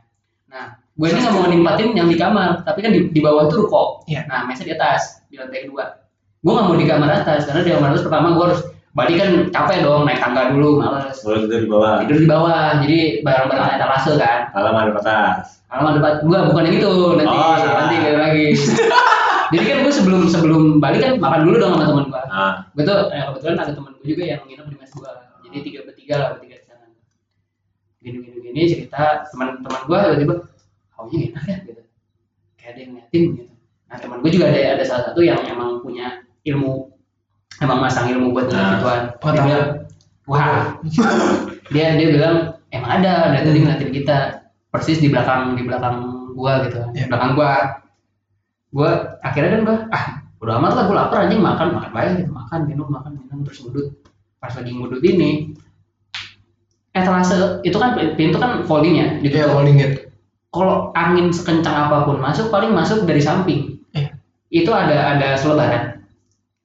nah 0.46 0.66
gue 0.92 1.08
ini 1.08 1.20
nggak 1.20 1.34
mau 1.34 1.48
nimpatin 1.48 1.90
yang 1.92 2.06
di 2.06 2.16
kamar 2.16 2.62
tapi 2.62 2.80
kan 2.80 2.90
di, 2.90 3.10
di 3.10 3.20
bawah 3.20 3.46
tuh 3.46 3.64
ruko 3.64 4.06
Iya. 4.06 4.24
nah 4.26 4.44
mesnya 4.44 4.66
di 4.66 4.74
atas 4.74 5.24
di 5.26 5.36
lantai 5.36 5.66
kedua 5.66 5.86
gue 6.40 6.52
nggak 6.52 6.66
mau 6.66 6.76
di 6.76 6.86
kamar 6.86 7.10
atas 7.16 7.40
karena 7.44 7.62
di 7.62 7.72
kamar 7.72 7.90
atas 7.92 8.04
pertama 8.04 8.28
gue 8.32 8.46
harus 8.46 8.62
balik 8.92 9.16
kan 9.18 9.30
capek 9.50 9.78
dong 9.82 10.02
naik 10.04 10.20
tangga 10.20 10.42
dulu 10.50 10.70
males 10.78 11.20
Boleh 11.20 11.40
tidur 11.44 11.60
di 11.60 11.68
bawah. 11.68 11.94
tidur 12.02 12.18
di 12.18 12.28
bawah 12.28 12.62
jadi 12.80 13.00
barang-barang 13.22 13.68
etalase 13.74 14.12
kan 14.16 14.40
Malam 14.52 14.74
ada 14.78 14.92
atas. 14.96 15.46
alamat 15.68 15.94
depan 16.00 16.14
gua 16.24 16.40
bukan 16.48 16.64
yang 16.64 16.76
itu 16.78 16.92
nanti 17.14 17.36
Oh, 17.36 17.56
nanti 17.76 17.96
lagi 18.08 18.48
jadi 19.56 19.66
kan 19.72 19.78
gue 19.88 19.94
sebelum 19.96 20.22
sebelum 20.28 20.62
balik 20.84 21.00
kan 21.00 21.14
makan 21.18 21.48
dulu 21.48 21.56
dong 21.58 21.72
sama 21.80 21.86
teman 21.88 22.06
gua. 22.12 22.22
Nah, 22.28 22.54
gue 22.76 22.84
tuh 22.84 22.98
eh, 23.16 23.24
kebetulan 23.24 23.56
ada 23.64 23.72
temen 23.72 23.92
gue 23.96 24.08
juga 24.12 24.24
yang 24.28 24.42
nginep 24.44 24.68
di 24.68 24.76
mes 24.76 24.92
gue 24.92 25.12
jadi 25.46 25.58
tiga 25.64 25.80
bertiga 25.88 26.16
lah 26.20 26.28
bertiga 26.36 26.56
di 26.60 26.66
sana. 26.68 26.86
Gini 28.04 28.18
gini 28.20 28.38
gini 28.44 28.62
cerita 28.68 29.24
teman-teman 29.32 29.82
gue 29.88 29.98
tiba-tiba 29.98 30.36
kaunya 30.92 31.18
enak 31.32 31.44
ya 31.48 31.58
gitu. 31.64 31.82
Kayak 32.60 32.70
ada 32.70 32.80
yang 32.80 32.90
ngeliatin 32.94 33.24
gitu. 33.40 33.54
Nah 33.88 33.98
teman 33.98 34.18
gue 34.20 34.32
juga 34.36 34.46
ada 34.52 34.60
ada 34.76 34.84
salah 34.84 35.04
satu 35.10 35.20
yang 35.24 35.40
emang 35.48 35.80
punya 35.80 36.06
ilmu 36.44 36.92
emang 37.64 37.80
masang 37.80 38.12
ilmu 38.12 38.36
buat 38.36 38.52
Nah, 38.52 38.78
gituan. 38.78 39.02
Dia 39.08 39.18
pengetahuan. 39.22 39.46
bilang 39.48 39.66
wah. 40.28 40.64
Dia 41.72 41.98
dia 41.98 42.08
bilang 42.12 42.36
emang 42.70 42.92
ada 43.02 43.32
dari 43.32 43.44
tadi 43.48 43.60
ngeliatin 43.64 43.92
kita. 43.96 44.18
Persis 44.70 45.00
di 45.00 45.08
belakang 45.08 45.56
di 45.56 45.64
belakang 45.64 46.28
gua 46.36 46.68
gitu 46.68 46.84
kan. 46.84 46.92
Iya. 46.92 47.08
belakang 47.08 47.32
gua 47.40 47.52
gua 48.76 49.16
akhirnya 49.24 49.56
kan 49.56 49.62
gua 49.64 49.78
ah 49.90 50.04
udah 50.44 50.54
amat 50.60 50.72
lah 50.76 50.84
gua 50.92 50.96
lapar 51.08 51.18
anjing 51.26 51.40
makan 51.40 51.68
makan 51.72 51.90
banyak 51.96 52.14
gitu 52.20 52.32
makan 52.36 52.60
minum 52.68 52.88
makan 52.92 53.12
minum 53.16 53.40
terus 53.48 53.64
ngudut 53.64 53.88
pas 54.38 54.52
lagi 54.52 54.72
ngudut 54.76 55.00
ini 55.00 55.56
etalase 56.92 57.64
itu 57.64 57.76
kan 57.76 57.96
pintu 58.16 58.36
kan 58.36 58.64
folding 58.64 58.96
ya 58.96 59.08
gitu 59.20 59.36
Iya 59.36 59.48
holding 59.52 59.80
it. 59.80 60.12
kalau 60.52 60.92
angin 60.96 61.32
sekencang 61.32 61.76
apa 61.88 62.08
pun 62.08 62.20
masuk 62.20 62.48
paling 62.48 62.72
masuk 62.72 63.04
dari 63.04 63.20
samping 63.20 63.80
Iya. 63.92 64.12
itu 64.52 64.72
ada 64.72 65.16
ada 65.16 65.36
selebaran 65.36 66.04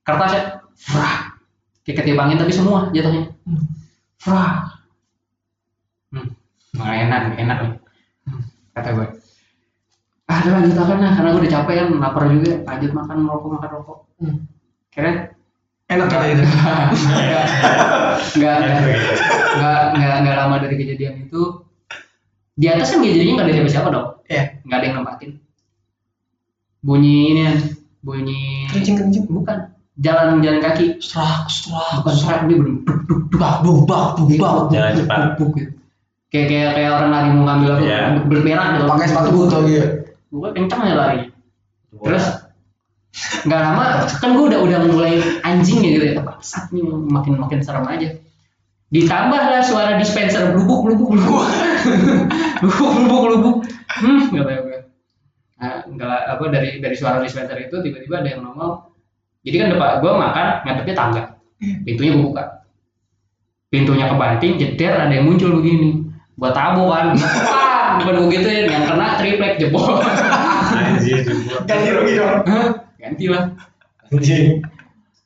kertasnya 0.03 0.63
frah 0.75 1.35
kayak 1.83 2.03
ketiup 2.03 2.19
angin 2.19 2.39
tapi 2.39 2.51
semua 2.51 2.91
jatuhnya 2.91 3.31
Hmm. 3.43 3.67
frah 4.19 4.79
hmm. 6.11 6.27
nggak 6.75 6.97
enak 7.07 7.23
enak 7.39 7.59
nih 7.65 7.73
Hmm, 8.21 8.43
kata 8.77 8.89
gue 8.95 9.07
ah 10.31 10.39
udah 10.41 10.53
lanjut 10.55 10.75
makan 10.77 10.97
lah 10.97 11.13
karena 11.13 11.29
gue 11.29 11.41
udah 11.43 11.53
capek 11.53 11.75
kan 11.75 11.89
lapar 11.99 12.23
juga 12.31 12.53
lanjut 12.63 12.91
makan 12.93 13.17
rokok 13.27 13.51
makan 13.51 13.71
rokok 13.73 13.99
Hmm. 14.17 14.37
kira 14.89 15.33
Enak 15.89 16.07
kata 16.07 16.23
itu. 16.29 16.45
nggak 18.39 18.57
nggak 18.61 18.79
nggak 19.59 19.81
nggak 19.93 20.15
nggak 20.23 20.37
lama 20.37 20.57
dari 20.59 20.77
kejadian 20.77 21.15
itu 21.21 21.67
di 22.55 22.67
atas 22.67 22.93
kan 22.93 23.01
jadinya 23.01 23.33
nggak 23.35 23.47
ada 23.49 23.55
siapa-siapa 23.57 23.89
dong 23.91 24.07
Iya. 24.25 24.43
nggak 24.63 24.77
ada 24.77 24.87
yang 24.87 24.97
nempatin 24.97 25.31
bunyi 26.81 27.17
ini 27.33 27.43
bunyi 28.01 28.71
Kencing 28.71 28.97
kencing. 28.97 29.25
bukan 29.27 29.67
jalan 29.99 30.39
jalan 30.41 30.61
kaki 30.61 30.97
Serak 30.99 31.49
serak. 31.49 32.01
bukan 32.01 32.15
serak 32.15 32.41
dia 32.47 32.57
bener 32.57 32.75
duk 32.81 33.01
duk 33.05 33.21
duk 33.27 33.37
Bak 33.37 33.55
buk 33.61 33.79
bak 33.85 34.07
buk 34.17 34.29
bak. 34.37 34.55
Jalan 34.71 34.93
cepat. 34.95 35.21
gitu. 35.35 35.45
kayak 36.31 36.47
kayak 36.47 36.71
kayak 36.73 36.91
orang 36.95 37.11
lari 37.11 37.29
mau 37.31 37.43
ngambil 37.45 37.69
apa 37.73 37.83
Iya. 37.83 37.99
berberak 38.23 38.67
gitu 38.71 38.85
Pakai 38.87 39.07
sepatu 39.09 39.39
lagi 39.51 39.73
ya. 39.75 39.85
Gue 40.31 40.49
kenceng 40.55 40.81
aja 40.87 40.97
lari. 40.97 41.21
Terus 41.91 42.25
nggak 43.21 43.61
lama 43.61 44.07
kan 44.07 44.39
gue 44.39 44.45
udah 44.55 44.61
udah 44.63 44.79
mulai 44.87 45.19
anjing 45.43 45.83
ya 45.83 45.91
gitu 45.99 46.05
ya. 46.15 46.23
Bangsat 46.23 46.71
nih 46.71 46.83
makin 46.87 47.35
makin 47.37 47.61
serem 47.61 47.87
aja. 47.91 48.15
Ditambahlah 48.91 49.63
suara 49.63 49.99
dispenser 49.99 50.55
blubuk 50.55 50.87
blubuk 50.87 51.15
blubuk 51.15 51.43
blubuk 52.59 52.91
blubuk 52.99 53.21
blubuk 53.27 53.57
hmm 53.91 54.35
nggak 54.35 54.47
tahu 54.47 54.63
gue 54.67 54.79
nah, 55.61 55.83
nggak 55.87 56.21
apa 56.39 56.45
dari 56.51 56.69
dari 56.81 56.97
suara 56.97 57.21
dispenser 57.21 57.59
itu 57.59 57.79
tiba-tiba 57.83 58.23
ada 58.23 58.29
yang 58.31 58.43
nongol. 58.47 58.91
Jadi 59.43 59.57
kan 59.57 59.69
depan 59.75 59.91
gue 60.03 60.13
makan 60.15 60.47
ngadepnya 60.67 60.95
tangga. 60.95 61.23
Pintunya 61.61 62.11
gue 62.15 62.25
buka. 62.25 62.45
Pintunya 63.71 64.07
kebanting 64.11 64.59
jeder 64.59 64.93
ada 64.99 65.13
yang 65.15 65.31
muncul 65.31 65.63
begini 65.63 66.10
buat 66.41 66.57
tabu 66.57 66.89
kan 66.89 67.13
bukan 68.01 68.15
gue 68.17 68.29
gituin 68.33 68.67
yang 68.67 68.89
kena 68.89 69.21
triplek 69.21 69.61
jebol 69.61 70.01
Anjir, 70.71 71.21
jebol. 71.21 71.61
Ganti 71.67 71.89
rugi 71.91 72.13
dong. 72.17 72.41
Ganti 72.97 73.25
lah 73.29 73.45
Anjing. 74.09 74.65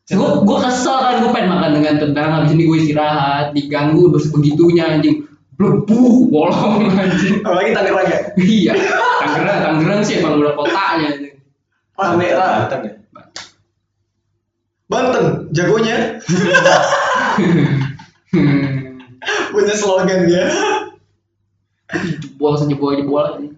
gue 0.04 0.28
gue 0.42 0.58
kesel 0.60 0.96
kan 0.98 1.14
gue 1.22 1.30
pengen 1.30 1.48
makan 1.48 1.70
dengan 1.78 1.94
tenang 1.96 2.30
habis 2.34 2.52
ini 2.52 2.66
gue 2.66 2.78
istirahat 2.78 3.54
diganggu 3.54 4.10
terus 4.10 4.28
begitunya 4.28 4.84
anjing 4.90 5.24
blebu 5.54 6.28
bolong 6.28 6.90
anjing 6.92 7.40
Apalagi 7.40 7.70
Tangerang 7.72 8.06
ya. 8.10 8.18
iya 8.36 8.74
Tangerang 9.22 9.58
Tangerang 9.62 10.00
sih 10.02 10.18
emang 10.18 10.36
udah 10.36 10.52
kotanya 10.52 11.10
Rame 11.94 12.28
lah. 12.34 12.66
Banten 12.66 12.80
ya? 12.82 12.92
Banten 14.84 15.24
jagonya 15.50 16.18
Hmm. 18.34 18.98
punya 19.54 19.74
slogan 19.74 20.26
dia. 20.26 20.44
Jebol 22.22 22.54
sejebol 22.56 22.96
jebol 22.96 23.24
anjing 23.24 23.54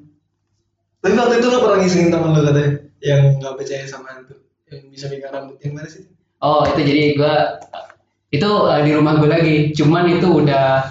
Tapi 1.04 1.14
waktu 1.14 1.38
itu 1.38 1.46
lo 1.52 1.58
pernah 1.62 1.78
ngisengin 1.78 2.10
teman 2.10 2.34
lo 2.34 2.40
katanya 2.42 2.70
yang 2.98 3.20
nggak 3.38 3.54
percaya 3.54 3.84
sama 3.86 4.10
hantu 4.10 4.34
yang 4.66 4.82
bisa 4.90 5.06
pegang 5.06 5.30
rambut 5.30 5.56
yang 5.62 5.78
mana 5.78 5.86
sih? 5.86 6.10
oh 6.42 6.66
itu 6.66 6.80
jadi 6.82 7.02
gue 7.14 7.34
itu 8.34 8.48
eh, 8.48 8.80
di 8.82 8.90
rumah 8.92 9.18
gue 9.18 9.28
lagi. 9.30 9.56
Cuman 9.72 10.04
itu 10.10 10.26
udah 10.26 10.84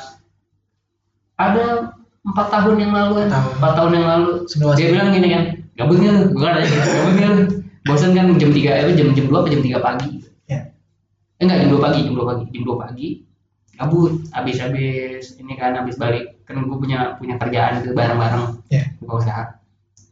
ada 1.35 1.91
empat 2.25 2.47
tahun 2.49 2.75
yang 2.79 2.93
lalu 2.95 3.27
kan 3.27 3.27
empat 3.59 3.71
tahun 3.75 3.91
yang 3.99 4.07
lalu. 4.07 4.29
Sebelum 4.47 4.73
dia 4.79 4.87
bilang 4.91 5.09
gini 5.11 5.27
kan 5.31 5.43
gabut 5.75 5.97
nggak 5.99 6.13
lu? 6.15 6.23
Gue 6.31 6.43
kan 6.43 6.55
aja 6.63 6.69
gabut 6.71 7.13
nggak 7.19 7.31
lu? 7.31 7.43
Bosan 7.85 8.11
kan 8.17 8.33
jam 8.41 8.49
tiga 8.49 8.71
apa 8.81 8.91
jam 8.97 9.13
jam 9.13 9.25
dua 9.29 9.45
apa 9.45 9.49
jam 9.51 9.61
tiga 9.61 9.77
pagi. 9.83 10.09
Ya. 10.49 10.59
eh, 11.37 11.43
enggak 11.43 11.57
jam 11.65 11.69
dua 11.69 11.81
pagi 11.83 11.99
jam 12.07 12.13
dua 12.15 12.25
pagi 12.33 12.43
jam 12.49 12.63
dua 12.63 12.77
pagi 12.81 13.07
gabut 13.75 14.23
habis 14.31 14.57
habis 14.57 15.35
ini 15.37 15.53
kan 15.55 15.75
habis 15.75 15.95
balik. 15.95 16.35
Kan 16.45 16.61
gue 16.61 16.77
punya 16.77 17.17
punya 17.17 17.35
kerjaan 17.35 17.81
itu 17.81 17.91
bareng 17.91 18.17
bareng 18.17 18.43
Ya. 18.69 18.81
buka 19.01 19.13
usaha. 19.21 19.43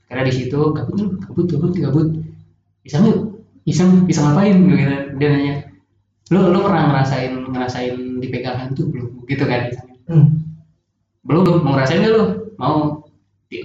Karena 0.08 0.22
di 0.28 0.34
situ 0.34 0.58
gabut 0.72 0.96
lu 0.98 1.08
gabut 1.18 1.46
gabut 1.48 1.72
gabut. 1.74 2.08
Iseng 2.84 3.04
yuk. 3.08 3.20
Iseng 3.64 4.06
iseng 4.06 4.32
ngapain? 4.32 4.58
Gitu 4.68 4.84
dia 5.18 5.28
nanya 5.30 5.54
lu 6.32 6.50
lu 6.50 6.60
pernah 6.66 6.90
ngerasain 6.90 7.32
ngerasain 7.52 7.96
dipegang 8.20 8.58
hantu 8.60 8.90
belum? 8.92 9.10
Gitu 9.26 9.44
kan 9.46 9.70
Hmm. 10.04 10.44
belum 11.24 11.48
belum. 11.48 11.60
Mau 11.64 11.74
ngerasain 11.74 12.04
nggak 12.04 12.14
lu? 12.14 12.24
Mau. 12.60 13.00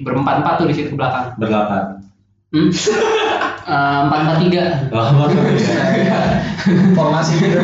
Berempat 0.04 0.44
empat 0.44 0.54
tuh 0.60 0.66
di 0.68 0.74
situ 0.76 0.92
ke 0.92 0.96
belakang. 1.00 1.32
Berlapan. 1.40 2.04
Hmm? 2.52 2.70
Eh, 3.68 3.98
empat 4.08 4.20
empat 4.24 4.36
tiga. 4.48 4.64
Formasi 6.96 7.36
gitu. 7.36 7.60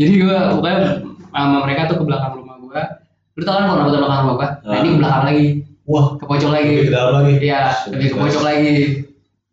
Jadi 0.00 0.12
gua 0.24 0.56
pokoknya 0.56 1.01
sama 1.32 1.58
mereka 1.64 1.88
tuh 1.88 1.96
ke 2.00 2.04
belakang 2.04 2.38
rumah 2.38 2.56
gua. 2.60 2.82
Lu 3.32 3.42
tau 3.48 3.56
kan 3.56 3.64
kalau 3.64 3.88
ke 3.88 3.96
belakang 3.96 4.22
rumah 4.28 4.36
gua? 4.36 4.48
Nah 4.68 4.76
ini 4.84 4.88
ke 4.92 4.98
belakang 5.00 5.24
lagi, 5.24 5.46
Wah, 5.82 6.14
ke 6.14 6.24
pojok 6.30 6.50
lagi. 6.54 6.74
Lebih 6.78 6.88
ke 6.88 6.94
dalam 6.94 7.12
lagi. 7.18 7.34
Iya, 7.42 7.62
lebih 7.90 8.06
ke 8.14 8.16
pojok 8.16 8.42
lagi. 8.46 8.74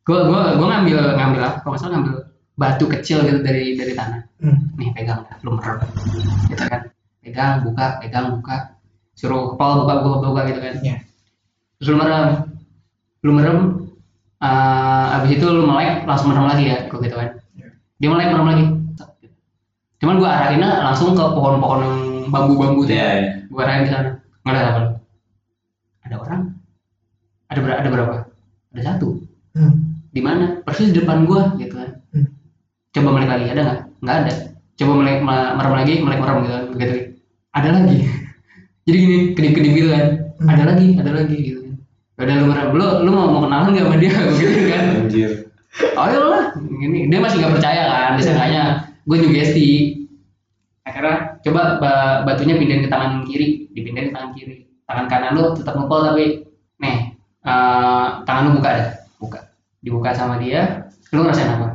Gua 0.06 0.20
gua 0.30 0.42
gua 0.58 0.68
ngambil 0.78 0.98
ngambil 1.18 1.42
apa? 1.42 1.58
Kalau 1.66 1.78
salah 1.78 1.92
ngambil 1.98 2.14
batu 2.54 2.86
kecil 2.86 3.26
gitu 3.26 3.40
dari 3.42 3.74
dari 3.74 3.94
tanah. 3.98 4.22
Hmm. 4.44 4.72
Nih 4.78 4.94
pegang 4.94 5.26
dah, 5.26 5.38
lu 5.42 5.58
merem. 5.58 5.82
Gitu 6.52 6.64
kan. 6.70 6.82
Pegang, 7.26 7.54
buka, 7.66 7.86
pegang, 8.04 8.26
buka. 8.38 8.78
Suruh 9.18 9.54
kepala 9.56 9.84
buka, 9.84 9.94
buka, 10.06 10.18
buka 10.30 10.42
gitu 10.54 10.60
kan. 10.62 10.76
Iya. 10.86 10.96
Terus 11.82 11.88
lu 11.90 11.98
merem. 11.98 12.28
Lu 13.26 13.32
merem 13.34 13.58
eh 14.40 15.06
abis 15.20 15.36
itu 15.36 15.46
lu 15.50 15.68
melek 15.68 16.08
langsung 16.08 16.32
merem 16.32 16.46
lagi 16.48 16.64
ya, 16.70 16.78
gua 16.88 17.00
gitu 17.02 17.16
kan. 17.18 17.30
Iya. 17.58 17.68
Dia 17.98 18.10
melek 18.14 18.30
merem 18.32 18.48
lagi. 18.48 18.66
Cuman 20.00 20.16
gua 20.18 20.30
arahinnya 20.32 20.70
langsung 20.84 21.12
ke 21.12 21.22
pohon-pohon 21.22 21.80
yang 21.84 21.96
bambu-bambu 22.32 22.88
tuh. 22.88 22.96
Iya, 22.96 23.04
ya. 23.04 23.14
iya. 23.20 23.30
Gua 23.52 23.62
arahin 23.68 23.84
ke 23.84 23.92
sana. 23.92 24.10
Nggak 24.44 24.54
ada 24.56 24.64
apa 24.64 24.82
Ada 26.08 26.16
orang? 26.16 26.42
Ada 27.50 27.60
berapa? 27.60 27.78
Ada 27.84 27.90
berapa? 27.92 28.14
Ada 28.74 28.82
satu. 28.82 29.08
Hmm. 29.54 29.74
Di 30.10 30.22
mana? 30.24 30.64
Persis 30.64 30.90
di 30.90 31.04
depan 31.04 31.28
gua 31.28 31.52
gitu 31.60 31.76
kan. 31.76 32.00
Hmm. 32.16 32.28
Coba 32.96 33.10
melek 33.14 33.30
lagi, 33.30 33.46
ada 33.52 33.62
nggak? 33.62 33.80
Nggak 34.02 34.16
ada. 34.24 34.34
Coba 34.80 34.92
melek 35.04 35.18
me- 35.20 35.54
merem 35.60 35.74
lagi, 35.76 35.94
melek 36.00 36.20
merem 36.24 36.38
gitu 36.46 36.54
kan. 36.54 36.66
Begitu. 36.74 36.94
Ada 37.52 37.70
lagi. 37.76 37.98
Jadi 38.88 38.98
gini, 38.98 39.18
kedip-kedip 39.36 39.72
gitu 39.76 39.90
kan. 39.92 40.06
Hmm. 40.40 40.48
Ada 40.48 40.64
lagi, 40.74 40.88
ada 40.96 41.12
lagi 41.12 41.36
gitu 41.36 41.60
kan. 41.62 41.76
Udah 42.20 42.36
lu 42.36 42.46
merem, 42.52 42.68
lu 42.76 42.86
lu 43.04 43.10
mau 43.12 43.28
mau 43.32 43.42
kenalan 43.44 43.72
nggak 43.76 43.86
sama 43.88 43.98
dia 44.00 44.12
begitu 44.32 44.60
kan? 44.72 44.84
Anjir. 45.04 45.32
ayo 45.80 46.20
lah 46.34 46.44
ini 46.82 47.06
dia 47.08 47.22
masih 47.22 47.46
nggak 47.46 47.54
percaya 47.62 47.84
kan 47.86 48.12
disangkanya 48.18 48.89
gue 49.04 49.18
nyugesti 49.18 49.68
akhirnya 50.82 51.38
coba 51.46 51.62
ba- 51.78 52.20
batunya 52.26 52.58
pindahin 52.58 52.86
ke 52.86 52.90
tangan 52.90 53.22
kiri 53.24 53.70
dipindahin 53.72 54.10
ke 54.10 54.16
tangan 54.16 54.32
kiri. 54.34 54.56
Tangan 54.84 55.06
kanan 55.06 55.32
lu 55.38 55.54
tetap 55.54 55.78
ngepol 55.78 56.02
tapi 56.04 56.24
nih 56.78 56.98
eh, 57.40 58.08
tangan 58.24 58.44
lu 58.48 58.58
buka 58.58 58.70
deh. 58.74 58.88
Buka. 59.20 59.40
Dibuka 59.80 60.10
sama 60.12 60.42
dia 60.42 60.90
lu 61.12 61.22
ngerasain 61.22 61.56
apa? 61.56 61.68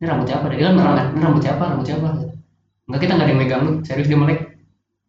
Ini 0.00 0.08
rambut 0.08 0.26
siapa 0.26 0.48
deh? 0.48 0.56
Dia 0.56 0.70
kan 0.70 0.74
merem 0.74 0.92
kan 0.96 1.06
ini 1.12 1.20
rambut 1.22 1.42
siapa? 1.42 1.62
Rambut 1.66 1.86
siapa? 1.86 2.06
Enggak 2.88 3.00
kita 3.00 3.12
nggak 3.14 3.26
ada 3.26 3.32
yang 3.32 3.40
megang 3.40 3.60
lu. 3.62 3.72
Serius 3.84 4.08
dia 4.08 4.18
melek. 4.18 4.40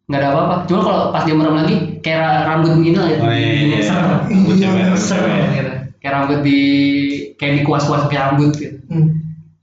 Nggak 0.06 0.20
ada 0.20 0.28
apa-apa. 0.30 0.54
Cuma 0.68 0.80
kalau 0.84 1.00
pas 1.10 1.22
dia 1.24 1.34
merem 1.34 1.54
lagi 1.56 1.74
kayak 1.98 2.18
ra- 2.20 2.44
rambut 2.46 2.70
begini 2.78 2.96
lah 2.98 3.08
ya. 3.08 3.18
Oh, 3.18 3.32
iya, 3.32 3.50
iya. 3.56 3.78
ser 3.82 3.98
Rambut 3.98 4.54
cewek, 4.54 4.82
rambut 4.84 5.00
ser 5.00 5.18
cewek. 5.18 5.42
gitu. 5.56 5.72
kayak 6.02 6.14
rambut 6.18 6.38
di 6.42 6.58
kayak 7.34 7.52
dikuas-kuas 7.62 8.06
pakai 8.06 8.18
rambut 8.20 8.50
gitu. 8.54 8.76
Hmm. 8.90 9.21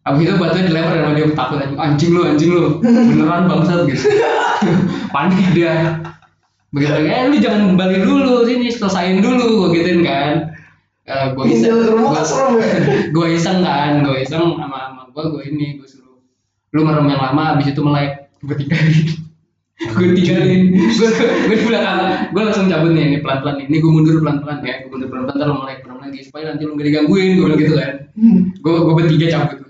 Abis 0.10 0.26
itu 0.26 0.34
batunya 0.42 0.66
dilempar 0.74 0.94
sama 0.98 1.14
dia 1.14 1.28
takut 1.38 1.58
anjing, 1.62 1.78
anjing 1.78 2.10
lu 2.18 2.22
anjing 2.26 2.50
lu. 2.50 2.82
Beneran 2.82 3.46
bangsat 3.46 3.86
gitu. 3.86 4.10
Panik 5.14 5.48
dia. 5.54 6.02
Begitu 6.74 6.94
eh 7.06 7.30
lu 7.30 7.38
jangan 7.38 7.78
balik 7.78 8.02
dulu 8.02 8.46
sini 8.46 8.74
selesain 8.74 9.22
dulu 9.22 9.70
gue 9.70 9.78
gituin 9.78 10.02
kan. 10.02 10.54
Eh, 11.06 11.26
gue 11.38 11.46
iseng. 11.50 11.94
Rumah 11.94 12.12
kan 12.18 12.26
ya. 12.58 12.66
gue 13.16 13.28
iseng 13.38 13.62
kan 13.62 14.02
gue 14.02 14.18
iseng 14.22 14.58
sama 14.58 14.78
sama 14.90 15.02
gue 15.14 15.24
gue 15.30 15.44
ini 15.54 15.78
gue 15.78 15.86
suruh. 15.86 16.18
Lu 16.74 16.82
merem 16.86 17.06
yang 17.06 17.22
lama 17.22 17.58
abis 17.58 17.70
itu 17.70 17.82
melek. 17.86 18.34
Gue 18.42 18.58
tinggalin. 18.58 18.98
Gue 19.80 20.12
tinggalin. 20.12 20.76
Gue 20.76 21.08
gue 21.48 21.56
di 21.56 21.64
belakang. 21.64 22.36
Gue 22.36 22.42
langsung 22.44 22.68
cabut 22.68 22.92
nih 22.92 23.16
ini 23.16 23.18
pelan 23.24 23.40
pelan 23.40 23.64
ini 23.64 23.80
gue 23.80 23.88
mundur 23.88 24.20
pelan 24.20 24.44
pelan 24.44 24.60
ya. 24.60 24.84
Gue 24.84 24.92
mundur 24.92 25.08
pelan 25.08 25.24
pelan 25.32 25.40
lu 25.40 25.56
melek 25.64 25.80
merem 25.88 26.00
lagi. 26.04 26.20
Supaya 26.28 26.44
nanti 26.52 26.68
lu 26.68 26.76
gak 26.76 26.88
digangguin 26.92 27.40
gue 27.40 27.46
bilang 27.48 27.60
gitu 27.64 27.76
kan. 27.80 27.94
Gue 28.60 28.74
gue 28.76 28.94
bertiga 29.00 29.28
cabut. 29.32 29.69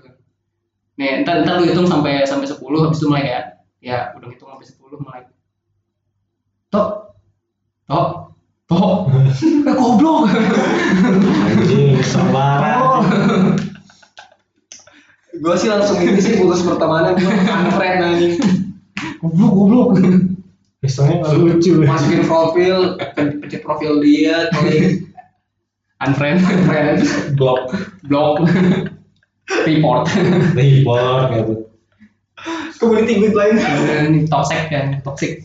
Nih 1.00 1.24
ntar 1.24 1.48
ntar 1.48 1.56
lu 1.56 1.64
hitung 1.64 1.88
sampai 1.88 2.28
sampai 2.28 2.44
sepuluh 2.44 2.84
habis 2.84 3.00
itu 3.00 3.08
mulai 3.08 3.24
ya 3.24 3.40
ya 3.80 3.98
udah 4.12 4.28
hitung 4.28 4.52
sampai 4.52 4.66
sepuluh 4.68 5.00
mulai. 5.00 5.24
Tok. 6.68 7.16
Tok. 7.88 8.08
Tok. 8.68 8.96
Eh 9.68 9.74
goblok. 9.76 10.28
Anjing, 11.48 12.00
sembarang. 12.04 13.04
Gue 15.40 15.54
sih 15.56 15.68
langsung 15.72 15.96
ini 16.04 16.20
sih 16.20 16.36
putus 16.36 16.60
pertemanan 16.60 17.16
gue 17.16 17.28
unfriend 17.32 18.00
anjing. 18.04 18.34
goblok 19.20 19.52
goblok. 19.56 19.88
Isengnya 20.80 21.24
nggak 21.24 21.34
lucu. 21.36 21.72
Masukin 21.80 22.24
profil, 22.24 22.76
pe- 22.96 23.36
pencet 23.40 23.60
profil 23.60 24.00
dia, 24.00 24.48
klik 24.52 25.04
unfriend 26.00 26.40
unfriend. 26.40 27.04
Blok, 27.36 27.72
blok 28.08 28.44
report. 29.66 30.06
Report 30.56 31.22
gitu. 31.34 31.54
Community 32.80 33.12
gue 33.20 33.30
lain. 33.36 33.54
toxic 34.26 34.72
kan 34.72 35.00
toxic. 35.04 35.44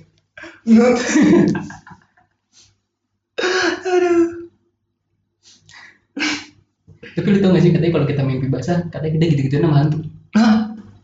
Tapi 7.15 7.27
lu 7.31 7.39
tau 7.39 7.55
gak 7.55 7.63
sih 7.63 7.71
katanya 7.71 7.93
kalau 7.95 8.07
kita 8.07 8.21
mimpi 8.23 8.47
basah 8.51 8.83
katanya 8.91 9.13
kita 9.19 9.25
gitu-gitu 9.35 9.55
sama 9.63 9.83
hantu. 9.83 9.99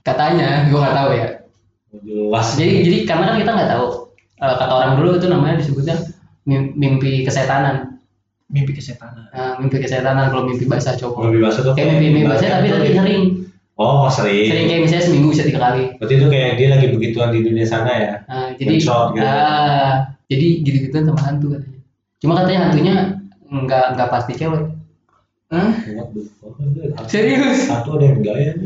Katanya 0.02 0.68
gua 0.68 0.80
nggak 0.84 0.98
tahu 0.98 1.10
ya. 1.14 1.28
Jelas. 2.02 2.48
jadi 2.56 2.74
jadi 2.88 2.98
karena 3.04 3.26
kan 3.32 3.38
kita 3.44 3.52
nggak 3.52 3.72
tahu 3.76 3.88
Eh, 4.42 4.56
kata 4.58 4.74
orang 4.74 4.98
dulu 4.98 5.22
itu 5.22 5.30
namanya 5.30 5.62
disebutnya 5.62 5.96
mim- 6.50 6.74
mimpi 6.74 7.22
kesetanan 7.22 7.91
Mimpi 8.52 8.76
kesetanan. 8.76 9.32
Nah, 9.32 9.56
mimpi 9.58 9.80
kesetanan 9.80 10.28
kalau 10.30 10.44
mimpi 10.46 10.68
basah 10.68 10.94
cowok 10.94 11.32
bahasa 11.40 11.64
tuh 11.64 11.72
kayak 11.72 11.88
mimpi 11.96 12.08
mimpi 12.12 12.28
basah 12.28 12.48
tapi 12.52 12.68
tapi 12.68 12.92
sering 12.92 13.24
Oh, 13.76 14.06
sering. 14.06 14.46
sering 14.46 14.66
kayak 14.68 14.82
misalnya 14.86 15.04
seminggu 15.08 15.28
bisa 15.32 15.42
tiga 15.42 15.58
kali 15.58 15.96
Berarti 15.98 16.14
itu 16.14 16.28
kayak 16.28 16.50
dia 16.54 16.68
lagi 16.70 16.88
begituan 16.92 17.32
di 17.32 17.40
dunia 17.42 17.66
sana 17.66 17.92
ya. 17.92 18.14
Nah, 18.28 18.54
jadi 18.54 18.78
Bentrok 18.78 19.06
gitu. 19.16 19.26
ah, 19.26 19.94
jadi 20.28 20.48
gitu-gituan 20.62 21.04
sama 21.08 21.22
hantu 21.24 21.46
katanya. 21.56 21.80
Cuma 22.22 22.34
katanya 22.38 22.60
hantunya 22.70 22.96
nggak 23.50 23.86
nggak 23.96 24.10
pasti 24.12 24.34
cewek. 24.36 24.64
Hah? 25.50 25.72
Serius? 27.08 27.66
Satu 27.66 27.98
ada 27.98 28.06
yang 28.06 28.22
gaya. 28.22 28.52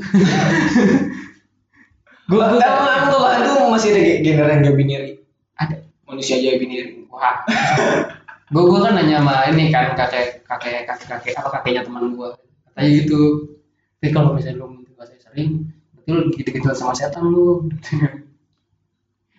Gua 2.26 2.46
gua 2.50 2.58
Emang 2.58 3.06
kalau 3.08 3.30
itu 3.38 3.54
masih 3.70 3.90
ada 3.94 4.02
ge- 4.02 4.20
genre 4.22 4.50
yang 4.50 4.62
gak 4.64 4.76
binary. 4.76 5.12
ada. 5.56 5.76
Manusia 6.04 6.36
aja 6.36 6.58
binary. 6.58 7.06
Wah. 7.08 7.38
gua 8.54 8.64
gua 8.66 8.80
kan 8.86 8.94
nanya 8.96 9.22
sama 9.22 9.34
ini 9.50 9.74
kan 9.74 9.96
kakek 9.98 10.46
kakek 10.46 10.86
kakek 10.86 11.08
kakek 11.10 11.34
apa 11.38 11.50
kakeknya 11.60 11.82
teman 11.82 12.14
gua. 12.14 12.36
Katanya 12.70 12.90
gitu. 13.02 13.22
Tapi 13.98 14.10
kalau 14.14 14.34
misalnya 14.34 14.62
lu 14.62 14.68
mimpi 14.70 14.92
bahasa 14.94 15.18
sering, 15.18 15.66
berarti 15.96 16.10
lu 16.12 16.22
gitu-gitu 16.36 16.68
sama 16.72 16.94
setan 16.94 17.26
lu. 17.26 17.66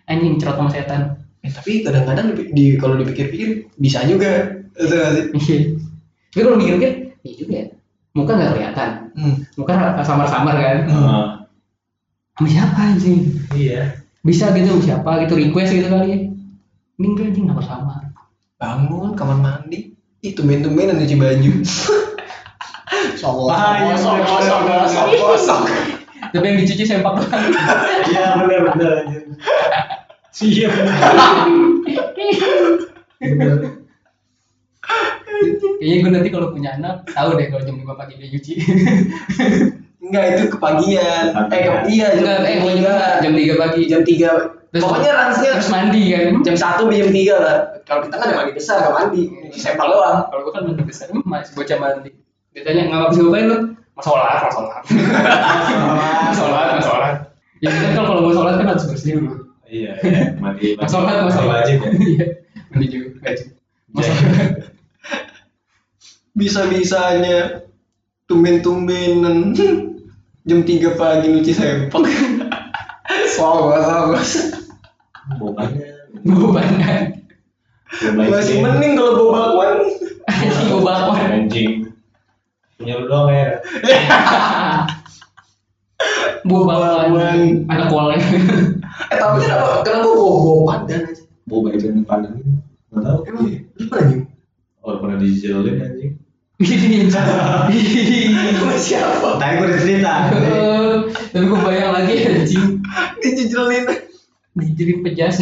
Anjing 0.07 0.39
cerot 0.39 0.55
sama 0.55 0.71
setan. 0.71 1.01
Eh, 1.43 1.51
tapi 1.51 1.83
kadang-kadang 1.83 2.35
di, 2.35 2.43
di- 2.51 2.77
kalau 2.79 2.95
dipikir-pikir 2.95 3.71
bisa 3.77 4.03
juga. 4.07 4.55
Itu 4.75 4.95
sih? 5.39 5.59
Iya. 5.59 5.59
Tapi 6.31 6.41
kalau 6.43 6.57
mikir-mikir, 6.59 6.91
iya 7.23 7.33
juga 7.35 7.53
ya. 7.55 7.65
Muka 8.11 8.31
nggak 8.33 8.51
kelihatan. 8.55 8.89
Hmm. 9.15 9.35
Muka 9.55 9.71
samar-samar 10.03 10.55
kan. 10.57 10.77
Ah, 10.89 11.27
Sama 12.35 12.47
siapa 12.47 12.77
anjing? 12.93 13.33
iya. 13.53 13.97
bisa 14.21 14.51
gitu 14.51 14.67
sama 14.67 14.83
siapa 14.83 15.11
gitu 15.23 15.39
request 15.39 15.71
gitu 15.71 15.87
kali 15.87 16.07
ya 16.11 16.17
ini 16.99 17.05
enggak 17.07 17.31
anjing 17.31 17.47
nggak 17.47 17.63
sama 17.63 18.06
Bangun 18.57 19.13
kamar 19.13 19.37
mandi. 19.37 19.93
Itu 20.19 20.41
tumben-tumbenan 20.41 20.97
nyuci 20.97 21.15
baju. 21.15 21.51
Sok 23.17 23.49
Ah, 23.53 23.77
iya, 23.81 23.95
sok 23.97 24.17
bener, 24.17 24.41
sok 24.41 24.59
bener, 24.65 24.81
sok 24.89 25.05
bener. 25.09 25.37
sok. 25.37 25.61
tapi 26.27 26.43
yang 26.43 26.57
dicuci 26.59 26.83
sempak 26.83 27.13
doang 27.13 27.29
Iya 28.09 28.35
benar 28.41 28.59
benar 28.73 28.89
anjir. 29.05 29.21
Iya 30.37 30.67
benar. 30.73 30.97
Kayaknya 35.77 35.95
gue 36.01 36.11
nanti 36.11 36.29
kalau 36.33 36.49
punya 36.51 36.73
anak 36.73 37.05
tahu 37.13 37.37
deh 37.37 37.47
kalau 37.53 37.63
jam 37.63 37.77
5 37.77 37.85
pagi 37.93 38.13
dia 38.17 38.27
nyuci 38.33 38.53
Enggak 40.07 40.23
itu 40.33 40.43
kepagian. 40.55 41.23
Eh 41.51 41.59
ke, 41.61 41.71
iya 41.91 42.07
enggak 42.15 42.37
eh 42.47 42.55
jam 42.63 43.21
jam 43.21 43.31
3 43.35 43.61
pagi 43.61 43.81
jam 43.91 44.01
3 44.01 44.55
Terus- 44.67 44.83
pokoknya 44.83 45.11
ransnya 45.15 45.51
terus 45.55 45.71
mandi 45.71 46.01
kan? 46.11 46.43
jam 46.43 46.55
1 46.55 46.79
sampai 46.83 46.97
jam 46.99 47.09
3 47.11 47.35
lah. 47.39 47.57
Kalau 47.87 48.01
kita 48.03 48.15
kan 48.19 48.27
ada 48.27 48.35
mandi 48.35 48.51
besar 48.51 48.75
gak 48.83 48.93
mandi. 48.93 49.21
Sempal 49.55 49.87
doang. 49.89 50.27
Kalau 50.27 50.41
gue 50.43 50.53
kan 50.53 50.63
mandi 50.67 50.83
besar. 50.83 51.07
"Hmm, 51.07 51.23
masih 51.23 51.55
bocah 51.55 51.77
mandi. 51.79 52.11
Ditanya 52.51 52.81
nggak 52.87 52.99
habis 53.05 53.17
ngapain 53.17 53.45
lu? 53.47 53.57
Mau 53.95 54.03
sholat 54.03 54.37
mau 54.43 54.51
sholat. 54.51 54.81
Mau 56.27 56.33
sholat 56.35 56.65
mau 56.71 56.83
sholat. 56.83 57.15
Ya 57.57 57.69
kan 57.73 57.91
kalau 57.95 58.07
kalau 58.07 58.21
mau 58.27 58.33
sholat 58.33 58.53
kan 58.59 58.67
harus 58.69 58.85
bersih 58.85 59.11
dulu. 59.17 59.33
Iya, 59.65 59.91
iya. 60.03 60.23
Mandi 60.37 60.75
mau 60.75 60.85
sholat 60.85 61.15
mau 61.23 61.31
sholat. 61.31 61.49
wajib 61.63 61.77
ya. 61.79 61.89
Iya, 61.95 62.25
mandi 62.69 62.85
juga 62.91 63.07
wajib 63.23 63.47
mau 63.89 63.99
Iya. 63.99 64.11
sholat. 64.13 64.51
Bisa 66.35 66.61
bisanya 66.69 67.37
tumben-tumbenan 68.29 69.37
jam 70.47 70.63
3 70.63 70.95
pagi 70.95 71.27
nyuci 71.27 71.51
sempak 71.53 72.07
Soal 73.35 73.67
soal 73.75 74.15
Bobanya. 75.37 75.87
bebanan 76.23 77.19
Bobanya. 77.99 78.31
masih 78.31 78.63
mending 78.63 78.95
kalau 78.95 79.27
bawa 79.27 79.31
bakwan 79.51 79.69
anjing 80.27 80.65
gue 80.71 80.81
bakwan 80.81 81.27
Anjing. 81.27 81.71
Punya 82.79 82.93
lu 82.99 83.05
doang 83.11 83.27
ya. 83.31 83.59
Bu 86.47 86.63
bakwan 86.63 87.67
anak 87.67 87.87
kolek 87.91 88.21
eh 89.11 89.17
tapi 89.19 89.37
kenapa 89.43 89.83
kenapa 89.83 90.09
bawa 90.15 90.35
bawa 90.41 90.61
pandan 90.67 91.01
aja 91.11 91.23
Boba 91.47 91.71
itu 91.71 91.87
yang 91.87 92.03
pandang. 92.03 92.43
Enggak 92.91 93.03
tahu. 93.07 93.19
emang 93.23 93.45
lu 93.47 93.85
pernah 93.87 94.03
nyium 94.03 94.27
Oh, 94.83 94.95
pernah 94.99 95.17
dijelolin 95.19 95.79
anjing. 95.79 96.16
Sama 96.57 97.69
siapa 98.81 99.37
Tadi 99.37 99.53
gue 99.61 99.65
udah 99.69 99.77
cerita. 99.77 100.13
tapi 101.29 101.43
gue 101.45 101.59
bayang 101.61 101.91
lagi 101.93 102.13
anjing 102.25 102.81
dijejelin 103.21 103.85
dijadiin 104.57 104.99
pejas 105.05 105.37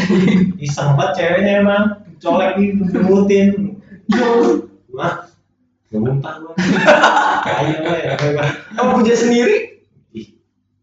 Iseng 0.59 0.99
banget 0.99 1.11
ceweknya 1.16 1.63
emang. 1.63 1.84
Colek 2.20 2.59
nih, 2.59 2.76
ngemutin. 2.80 3.47
Yo. 4.11 4.28
Wah. 4.91 5.24
Gak 5.88 5.99
muntah 6.03 6.36
gua. 6.43 6.51
Kayak 7.47 7.80
gue 7.80 7.95
ya. 8.36 8.45
kamu 8.76 8.89
punya 8.99 9.16
sendiri 9.16 9.55
Ih, 10.11 10.36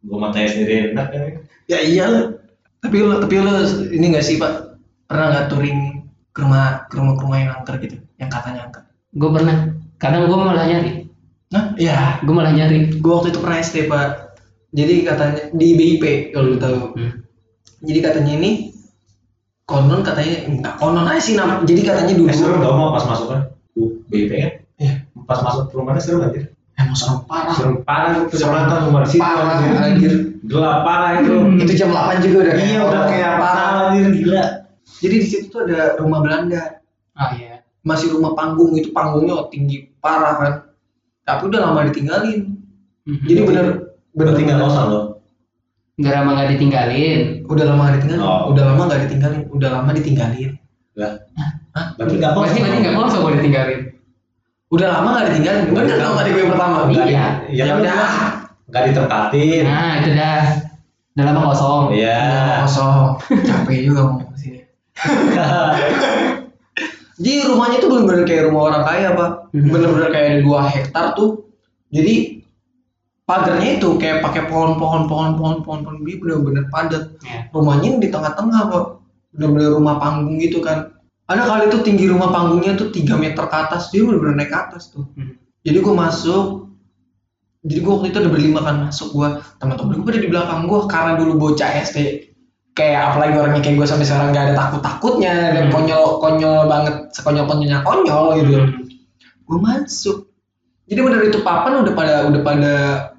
gua 0.09 0.29
matanya 0.29 0.49
sendiri 0.49 0.97
enak 0.97 1.07
kan. 1.13 1.45
ya 1.69 1.79
iyalah 1.85 2.41
tapi 2.81 2.97
lu 3.05 3.21
tapi 3.21 3.37
lu 3.39 3.53
ini 3.95 4.07
nggak 4.17 4.25
sih 4.27 4.37
pak 4.41 4.75
pernah 5.07 5.31
nggak 5.31 5.47
touring 5.53 6.09
ke 6.35 6.41
rumah 6.43 6.89
ke 6.91 6.95
rumah 6.99 7.15
ke 7.15 7.23
rumah 7.23 7.39
yang 7.39 7.51
angker 7.61 7.77
gitu 7.79 7.97
yang 8.19 8.27
katanya 8.33 8.67
angker 8.67 8.83
gue 9.15 9.31
pernah 9.31 9.57
kadang 10.03 10.27
gue 10.27 10.35
malah 10.35 10.67
nyari. 10.67 11.07
Nah 11.55 11.79
ya 11.79 12.19
gue 12.19 12.35
malah 12.35 12.51
nyari. 12.51 12.99
Gue 12.99 13.13
waktu 13.15 13.31
itu 13.31 13.39
pernah 13.39 13.63
SD 13.63 13.77
pak. 13.87 14.35
Jadi 14.75 14.95
katanya 15.07 15.43
di 15.55 15.69
BIP 15.79 16.35
kalau 16.35 16.57
lu 16.57 16.59
tahu. 16.59 16.97
Hmm. 16.99 17.13
jadi 17.83 17.99
katanya 17.99 18.33
ini 18.39 18.51
konon 19.67 20.07
katanya 20.07 20.47
enggak 20.51 20.75
konon 20.83 21.07
aja 21.07 21.23
sih 21.23 21.39
nama. 21.39 21.63
Jadi 21.63 21.81
katanya 21.87 22.13
dulu 22.19 22.29
Eh 22.31 22.35
seru 22.35 22.59
dong 22.59 22.75
mau 22.75 22.91
pas 22.91 23.07
masuk 23.07 23.27
kan. 23.31 23.41
BIP 24.11 24.33
kan. 24.35 24.53
Iya. 24.83 24.95
Pas 25.23 25.39
masuk 25.39 25.71
rumahnya 25.71 26.03
seru 26.03 26.19
anjir. 26.27 26.51
emang 26.73 26.97
serem 26.97 27.21
parah. 27.29 27.55
Serem 27.55 27.77
parah 27.85 28.11
gue 28.17 28.27
kecamatan 28.33 28.79
nomor 28.89 29.05
situ 29.07 29.23
parah 29.23 29.61
anjir. 29.87 30.15
gelap 30.43 30.79
parah 30.83 31.11
itu. 31.23 31.35
Itu 31.63 31.73
jam 31.79 31.95
8 31.95 32.25
juga 32.27 32.37
udah 32.49 32.55
iya 32.59 32.81
udah 32.83 33.03
kayak 33.07 33.33
parah 33.39 33.67
anjir 33.93 34.07
gila. 34.19 34.45
Jadi 34.99 35.15
di 35.21 35.27
situ 35.29 35.47
tuh 35.53 35.69
ada 35.69 36.01
rumah 36.01 36.25
Belanda. 36.25 36.81
Ah 37.13 37.37
iya. 37.37 37.61
Masih 37.85 38.15
rumah 38.17 38.33
panggung 38.33 38.73
itu 38.73 38.89
panggungnya 38.95 39.47
tinggi 39.53 39.92
parah 40.03 40.35
kan? 40.37 40.53
Tapi 41.23 41.43
udah 41.47 41.61
lama 41.71 41.87
ditinggalin. 41.87 42.59
Mhm. 43.03 43.27
jadi 43.27 43.41
bener 43.43 43.67
bener 44.15 44.31
berarti 44.31 44.41
nggak 44.47 44.61
kosong 44.63 44.87
loh 44.91 45.13
udah 46.01 46.13
lama 46.19 46.31
gak 46.41 46.51
ditinggalin. 46.57 47.21
Udah 47.47 47.65
lama 47.69 47.81
gak 47.89 47.95
ditinggalin. 48.01 48.25
Oh. 48.25 48.51
udah 48.51 48.63
lama 48.73 48.83
gak 48.89 49.03
ditinggalin. 49.07 49.43
Udah 49.53 49.69
lama 49.71 49.91
ditinggalin. 49.93 50.51
Lah. 50.97 51.13
Berarti 51.97 52.15
nggak 52.21 52.33
kosong 52.37 52.59
berarti 52.61 52.79
nggak 52.85 52.97
kosong 52.97 53.21
kalau 53.23 53.37
ditinggalin? 53.37 53.81
Udah 54.73 54.87
lama 54.89 55.09
gak 55.21 55.27
ditinggalin. 55.33 55.65
Bener 55.71 55.97
dong 56.01 56.15
tadi 56.17 56.31
gue 56.33 56.45
pertama? 56.49 56.77
Iya. 56.89 57.05
ya 57.53 57.65
ya 57.69 57.75
udah. 57.77 58.05
nggak 58.73 58.89
ditempatin 58.89 59.69
nah 59.69 60.01
itu 60.01 60.11
dah. 60.17 60.45
Udah 61.13 61.25
lama 61.29 61.41
kosong. 61.53 61.83
Iya. 61.93 62.19
Udah 62.25 62.59
kosong. 62.65 63.05
Capek 63.45 63.79
juga 63.85 64.01
ngomong 64.09 64.33
di 64.33 64.39
sini 64.41 64.61
jadi 67.19 67.51
rumahnya 67.51 67.77
tuh 67.83 67.89
bener-bener 67.93 68.25
kayak 68.25 68.43
rumah 68.49 68.63
orang 68.73 68.83
kaya 68.89 69.09
pak. 69.13 69.31
Mhm. 69.53 69.69
bener-bener 69.69 70.09
kayak 70.13 70.27
ada 70.29 70.41
dua 70.41 70.61
hektar 70.69 71.05
tuh. 71.19 71.31
Jadi 71.93 72.41
pagarnya 73.29 73.71
itu 73.77 73.89
kayak 74.01 74.25
pakai 74.25 74.49
pohon-pohon 74.49 75.09
pohon-pohon 75.09 75.61
pohon-pohon 75.61 75.97
ini 76.05 76.17
bener-bener 76.17 76.65
padat. 76.73 77.17
Ya 77.21 77.49
rumahnya 77.53 78.01
di 78.01 78.09
tengah-tengah 78.09 78.61
pak. 78.73 78.85
Bener-bener 79.37 79.77
rumah 79.77 80.01
panggung 80.01 80.41
gitu 80.41 80.65
kan. 80.65 80.93
Ada 81.29 81.49
kali 81.49 81.65
tuh 81.73 81.81
tinggi 81.81 82.11
rumah 82.11 82.29
panggungnya 82.29 82.77
tuh 82.77 82.93
3 82.93 83.17
meter 83.17 83.45
ke 83.49 83.57
atas 83.57 83.89
dia 83.89 84.05
bener-bener 84.05 84.37
naik 84.37 84.51
ke 84.53 84.59
atas 84.59 84.93
tuh. 84.93 85.07
Hmm. 85.17 85.39
jadi 85.63 85.79
gue 85.79 85.95
masuk 85.95 86.67
jadi 87.63 87.79
gue 87.79 87.93
waktu 87.95 88.09
itu 88.11 88.19
ada 88.19 88.31
berlima 88.31 88.61
kan 88.67 88.77
masuk 88.91 89.15
gue 89.15 89.29
teman-teman 89.63 90.03
gue 90.03 90.07
pada 90.11 90.19
di 90.19 90.31
belakang 90.31 90.61
gue 90.67 90.81
karena 90.91 91.13
dulu 91.15 91.33
bocah 91.39 91.71
SD 91.87 91.99
kayak 92.73 93.13
apalagi 93.13 93.37
orangnya 93.37 93.61
kayak 93.61 93.77
gue 93.81 93.89
sampai 93.89 94.07
sekarang 94.09 94.33
gak 94.33 94.45
ada 94.49 94.55
takut-takutnya 94.57 95.35
dan 95.53 95.65
Hmm. 95.69 95.73
konyol 95.77 96.05
konyol 96.19 96.61
banget 96.69 96.95
sekonyol 97.13 97.45
konyolnya 97.45 97.81
konyol 97.85 98.25
gitu. 98.41 98.57
Mhm. 98.59 98.81
gue 99.43 99.59
masuk. 99.61 100.19
Jadi 100.89 101.01
bener 101.05 101.21
itu 101.29 101.39
papan 101.45 101.85
udah 101.85 101.93
pada 101.93 102.15
udah 102.25 102.41
pada 102.41 102.73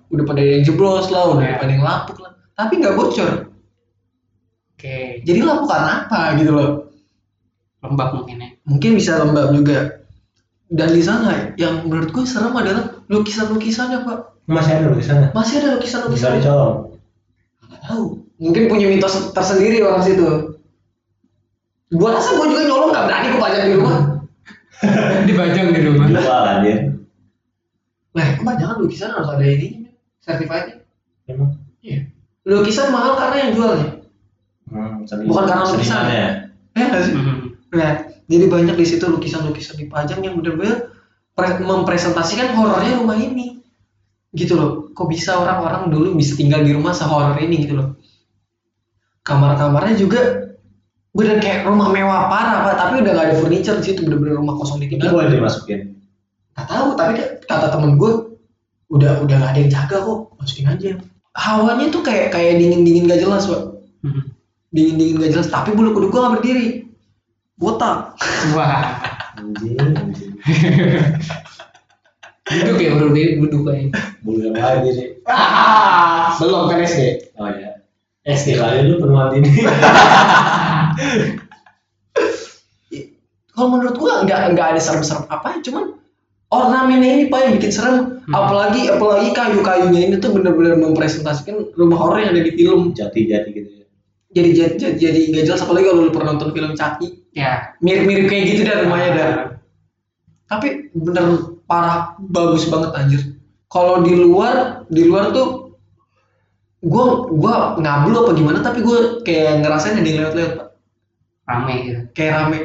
udah 0.09 0.25
pada 0.25 0.41
yang 0.41 0.65
jeblos 0.65 1.13
lah 1.13 1.37
udah 1.37 1.45
Ya. 1.45 1.55
pada 1.61 1.69
yang 1.69 1.85
lapuk 1.85 2.17
lah. 2.17 2.33
Tapi 2.57 2.81
nggak 2.81 2.95
bocor. 2.97 3.31
Oke. 4.73 5.21
Jadi 5.21 5.39
lapuk 5.45 5.69
karena 5.69 6.09
apa 6.09 6.33
gitu 6.41 6.51
loh. 6.57 6.69
Lembab 7.85 8.09
mungkin 8.17 8.35
ya. 8.41 8.49
Mungkin 8.65 8.91
bisa 8.97 9.21
lembab 9.21 9.53
juga. 9.53 10.01
Dan 10.73 10.89
di 10.89 11.03
sana 11.05 11.53
yang 11.53 11.85
menurut 11.85 12.09
gue 12.09 12.25
serem 12.25 12.55
adalah 12.57 12.97
lukisan-lukisannya 13.05 14.01
pak. 14.09 14.19
Masih 14.43 14.75
ada 14.75 14.91
sana 14.99 15.31
masih 15.31 15.63
ada 15.63 15.79
bisa 15.79 16.03
lukisan-lukisan 16.03 16.31
dicolong 16.43 16.99
Nggak 17.63 17.81
tahu 17.87 18.22
mungkin 18.37 18.63
punya 18.65 18.87
mitos 18.89 19.31
tersendiri 19.31 19.81
orang 19.81 20.01
situ. 20.01 20.57
Gua 21.93 22.09
rasa 22.17 22.33
gua 22.33 22.49
juga 22.49 22.63
nyolong 22.65 22.89
nggak 22.89 23.05
berani 23.05 23.27
gua 23.29 23.41
pajang 23.41 23.63
di 23.63 23.73
rumah. 23.77 23.97
Dibajang 25.29 25.67
di 25.71 25.81
rumah. 25.85 26.05
Jual 26.09 26.43
aja. 26.43 26.73
Nah 28.13 28.27
kebanyakan 28.37 28.77
lukisan 28.81 29.09
harus 29.13 29.29
ada 29.29 29.45
ini 29.45 29.89
sertifikatnya? 30.19 30.81
Emang? 31.25 31.57
Iya. 31.79 32.09
Lukisan 32.43 32.91
mahal 32.91 33.15
karena 33.15 33.37
yang 33.39 33.51
jualnya. 33.55 33.87
Hmm, 34.67 35.05
seni- 35.05 35.29
Bukan 35.29 35.45
karena 35.45 35.65
lukisan. 35.65 36.03
ya? 36.09 36.27
Nggak 36.73 37.01
sih? 37.05 37.13
Mhm. 37.13 37.35
nah 37.73 38.05
jadi 38.29 38.45
banyak 38.45 38.77
di 38.77 38.85
situ 38.85 39.01
lukisan-lukisan 39.09 39.81
dipajang 39.81 40.21
yang 40.21 40.37
benar-benar 40.37 40.93
pre- 41.33 41.57
mempresentasikan 41.57 42.53
horornya 42.53 43.01
rumah 43.01 43.17
ini. 43.17 43.61
Gitu 44.33 44.53
loh. 44.53 44.89
Kok 44.93 45.09
bisa 45.09 45.37
orang-orang 45.37 45.89
dulu 45.89 46.13
bisa 46.13 46.33
tinggal 46.33 46.61
di 46.61 46.73
rumah 46.73 46.93
sehoror 46.93 47.37
ini 47.37 47.65
gitu 47.65 47.77
loh 47.77 47.97
kamar-kamarnya 49.23 49.95
juga 49.99 50.21
bener 51.13 51.37
kayak 51.39 51.69
rumah 51.69 51.93
mewah 51.93 52.27
parah 52.27 52.57
pak 52.67 52.75
tapi 52.79 52.93
udah 53.05 53.11
gak 53.13 53.25
ada 53.29 53.35
furniture 53.39 53.77
di 53.79 53.85
situ 53.93 53.99
bener-bener 54.03 54.35
rumah 54.39 54.55
kosong 54.57 54.81
itu 54.81 54.97
ditinggal 54.97 55.13
boleh 55.13 55.29
dimasukin 55.31 55.81
Gak 56.53 56.69
tahu, 56.69 56.93
tapi 56.93 57.17
kata 57.49 57.73
temen 57.73 57.97
gue 57.97 58.37
udah 58.93 59.25
udah 59.25 59.35
gak 59.41 59.57
ada 59.57 59.59
yang 59.65 59.73
jaga 59.73 60.05
kok, 60.05 60.37
masukin 60.37 60.69
aja. 60.69 61.01
Hawanya 61.33 61.89
tuh 61.89 62.05
kayak 62.05 62.29
kayak 62.29 62.61
dingin 62.61 62.85
dingin 62.85 63.09
gak 63.09 63.25
jelas, 63.25 63.49
pak. 63.49 63.73
Mhm. 64.05 64.21
Dingin 64.69 64.95
dingin 65.01 65.15
gak 65.17 65.33
jelas, 65.33 65.49
tapi 65.49 65.73
bulu 65.73 65.97
kuduk 65.97 66.13
gue 66.13 66.21
gak 66.21 66.33
berdiri, 66.37 66.67
botak. 67.57 68.13
wah 68.53 69.01
anjing 69.33 69.81
anjing 69.81 70.37
duduk 72.53 72.77
ya 72.77 72.93
bro 72.93 73.09
duduk 73.09 73.61
kayak 73.65 73.97
bulu 74.21 74.45
yang 74.45 74.53
lain 74.53 74.79
jadi 74.85 75.03
Ah, 75.25 76.35
belum 76.37 76.69
kan 76.69 76.85
SD. 76.85 77.33
oh 77.41 77.49
ya 77.49 77.72
SD 78.23 78.55
kali 78.55 78.87
lu 78.87 79.03
penuhan 79.03 79.35
dini 79.35 79.51
Kalau 83.53 83.69
menurut 83.69 83.95
gue 84.01 84.13
nggak 84.25 84.57
nggak 84.57 84.67
ada 84.73 84.81
serem-serem 84.81 85.29
apa, 85.29 85.61
cuman 85.61 85.93
ornamennya 86.49 87.21
ini 87.21 87.23
pak 87.29 87.39
yang 87.45 87.53
bikin 87.61 87.69
serem. 87.69 87.97
Hmm. 88.25 88.33
Apalagi 88.33 88.89
apalagi 88.89 89.29
kayu-kayunya 89.29 90.09
ini 90.09 90.15
tuh 90.17 90.33
bener-bener 90.33 90.73
mempresentasikan 90.81 91.69
rumah 91.77 91.97
horor 92.01 92.17
yang 92.23 92.33
ada 92.33 92.41
di 92.41 92.49
film. 92.57 92.97
jati-jati 92.97 93.49
gitu 93.53 93.69
ya 93.69 93.85
Jadi 94.33 94.49
jadi 94.57 94.73
jadi, 94.73 94.95
jadi 94.97 95.19
gak 95.37 95.43
jelas 95.45 95.61
apalagi 95.61 95.85
kalau 95.85 96.01
lu 96.09 96.11
pernah 96.15 96.33
nonton 96.33 96.49
film 96.49 96.73
Chucky. 96.73 97.29
ya 97.37 97.77
Mirip-mirip 97.85 98.25
kayak 98.25 98.43
gitu 98.49 98.61
dah 98.65 98.77
rumahnya 98.81 99.09
dah. 99.13 99.31
tapi 100.49 100.89
bener 100.93 101.57
parah 101.65 102.13
bagus 102.21 102.69
banget 102.69 102.91
anjir 102.93 103.21
kalau 103.73 104.05
di 104.05 104.13
luar 104.13 104.85
di 104.85 105.01
luar 105.09 105.33
tuh 105.33 105.62
gua 106.83 107.31
gua 107.31 107.53
ngablu 107.79 108.15
apa 108.27 108.31
gimana 108.35 108.59
tapi 108.59 108.83
gua 108.83 109.23
kayak 109.23 109.63
ngerasain 109.63 109.97
ada 109.97 110.07
yang 110.07 110.19
lewat-lewat 110.27 110.53
Pak. 110.59 110.67
rame 111.43 111.73
gitu. 111.83 112.01
Kayak 112.15 112.33
rame. 112.39 112.59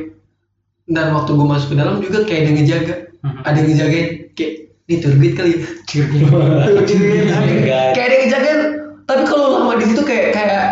Dan 0.89 1.07
waktu 1.14 1.31
gua 1.39 1.47
masuk 1.57 1.69
ke 1.73 1.77
dalam 1.79 2.03
juga 2.03 2.19
kayak 2.27 2.41
ada 2.43 2.49
yang 2.51 2.59
ngejaga. 2.62 2.95
Mhm. 3.19 3.41
ada 3.43 3.57
yang 3.59 3.69
ngejagain 3.75 4.09
kayak 4.39 4.53
ini 4.89 4.97
guide 5.03 5.35
kali 5.35 5.51
ya. 5.51 5.59
Kayak 7.95 8.07
ada 8.07 8.14
yang 8.14 8.23
ngejagain. 8.27 8.61
Tapi 9.09 9.23
kalau 9.25 9.47
lama 9.57 9.73
di 9.81 9.85
situ 9.89 10.03
kayak 10.05 10.37
kayak 10.37 10.64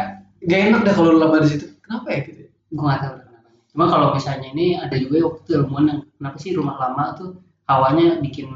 gak 0.45 0.61
enak 0.71 0.81
dah 0.85 0.95
kalau 0.95 1.17
lama 1.17 1.37
di 1.43 1.49
situ. 1.51 1.67
Kenapa 1.83 2.07
ya? 2.13 2.21
Gitu 2.23 2.47
gue 2.73 2.85
nggak 2.85 3.03
tahu 3.03 3.15
kenapa. 3.23 3.49
Cuma 3.71 3.85
kalau 3.87 4.07
misalnya 4.13 4.49
ini 4.51 4.67
ada 4.75 4.97
juga 4.99 5.17
waktu 5.31 5.51
ilmuwan 5.63 5.85
yang 5.87 6.01
kenapa 6.19 6.37
sih 6.43 6.51
rumah 6.53 6.77
lama 6.77 7.05
tuh 7.15 7.31
hawanya 7.71 8.19
bikin 8.19 8.51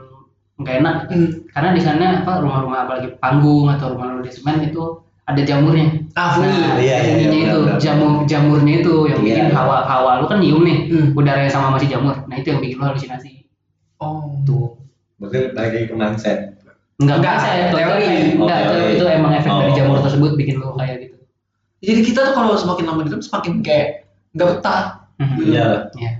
nggak 0.60 0.74
enak 0.78 0.94
gitu. 1.02 1.14
Hmm. 1.16 1.30
karena 1.48 1.68
di 1.72 1.80
sana 1.80 2.04
apa 2.20 2.32
rumah-rumah 2.38 2.78
apalagi 2.84 3.08
panggung 3.16 3.66
atau 3.66 3.86
rumah-rumah 3.92 4.20
di 4.20 4.30
semen 4.30 4.60
itu 4.62 4.82
ada 5.24 5.40
jamurnya 5.40 5.86
ah 6.14 6.34
fungi 6.34 6.48
nah 6.50 6.74
iya, 6.76 6.96
iya, 6.98 7.14
iya, 7.16 7.28
itu 7.28 7.38
benar-benar. 7.54 7.78
jamur 7.78 8.10
jamurnya 8.24 8.74
itu 8.78 8.94
yang 9.06 9.18
Iya, 9.18 9.26
bikin 9.26 9.46
iya. 9.46 9.54
hawa 9.54 9.76
hawa 9.82 10.10
lu 10.18 10.26
kan 10.26 10.38
nyium 10.38 10.60
nih 10.60 10.78
Hmm. 10.88 11.08
udaranya 11.14 11.48
sama 11.48 11.72
masih 11.72 11.88
jamur 11.88 12.14
nah 12.22 12.34
itu 12.34 12.46
yang 12.46 12.60
bikin 12.60 12.76
lu 12.76 12.84
halusinasi 12.84 13.30
oh 13.96 14.36
tuh 14.42 14.76
berarti 15.16 15.52
lagi 15.52 15.78
ke 15.84 15.94
mindset 15.94 16.38
enggak 16.96 17.16
Enggak, 17.16 17.36
saya 17.38 17.62
teori. 17.70 18.36
enggak 18.36 18.58
Oh, 18.58 18.68
teori. 18.70 18.92
itu 18.92 19.04
emang 19.06 19.32
efek 19.32 19.50
dari 19.50 19.70
Oh. 19.70 19.74
jamur 19.74 19.98
tersebut 20.00 20.30
bikin 20.34 20.56
lu 20.56 20.68
kayak 20.74 20.96
gitu 21.00 21.16
jadi 21.80 22.00
kita 22.02 22.20
tuh 22.22 22.34
kalau 22.34 22.52
semakin 22.54 22.84
lama 22.86 23.00
di 23.00 23.08
dalam 23.08 23.22
semakin 23.22 23.52
kayak 23.60 23.88
nggak 24.32 24.48
betah 24.52 24.82
Mhm. 25.16 25.36
iya 25.46 25.66
Iya. 25.94 26.12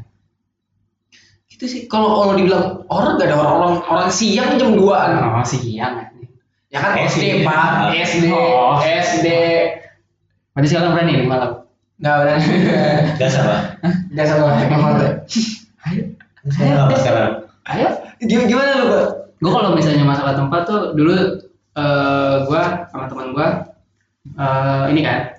Itu 1.60 1.68
sih. 1.68 1.80
Kalau 1.84 2.16
kalau 2.16 2.32
dibilang 2.32 2.88
orang 2.88 3.20
gak 3.20 3.28
ada 3.28 3.36
orang 3.36 3.52
orang 3.60 3.74
orang 3.84 4.08
siang 4.08 4.56
jam 4.56 4.72
2an 4.72 5.10
Oh, 5.36 5.44
siang. 5.44 5.94
Ya. 6.00 6.08
ya 6.72 6.78
kan? 6.80 6.90
Oh, 6.96 7.04
SD 7.04 7.20
siang. 7.20 7.44
pak. 7.44 7.68
SD 7.92 8.24
Oh. 8.32 8.80
SD. 8.80 9.26
Berarti 10.56 10.66
sekarang 10.66 10.90
berani 10.96 11.12
malam. 11.28 11.52
nggak 12.00 12.16
berani 12.16 12.44
biasa 13.20 13.38
pak. 13.44 13.60
Nggak 14.08 14.26
sama 14.26 14.48
deh 14.96 15.12
sekarang 16.48 16.78
apa 16.80 16.94
sekarang 16.96 17.30
Ayo. 17.68 17.88
gimana 18.24 18.44
gimana 18.48 18.70
lu 18.80 18.86
pak? 18.88 19.06
Gue 19.40 19.50
kalau 19.52 19.70
misalnya 19.76 20.04
masalah 20.04 20.32
tempat 20.32 20.64
tuh 20.64 20.96
dulu 20.96 21.12
eh 21.70 22.34
gua 22.48 22.88
sama 22.88 23.04
teman 23.06 23.36
gua 23.36 23.48
eh 24.34 24.84
ini 24.90 25.04
kan 25.04 25.36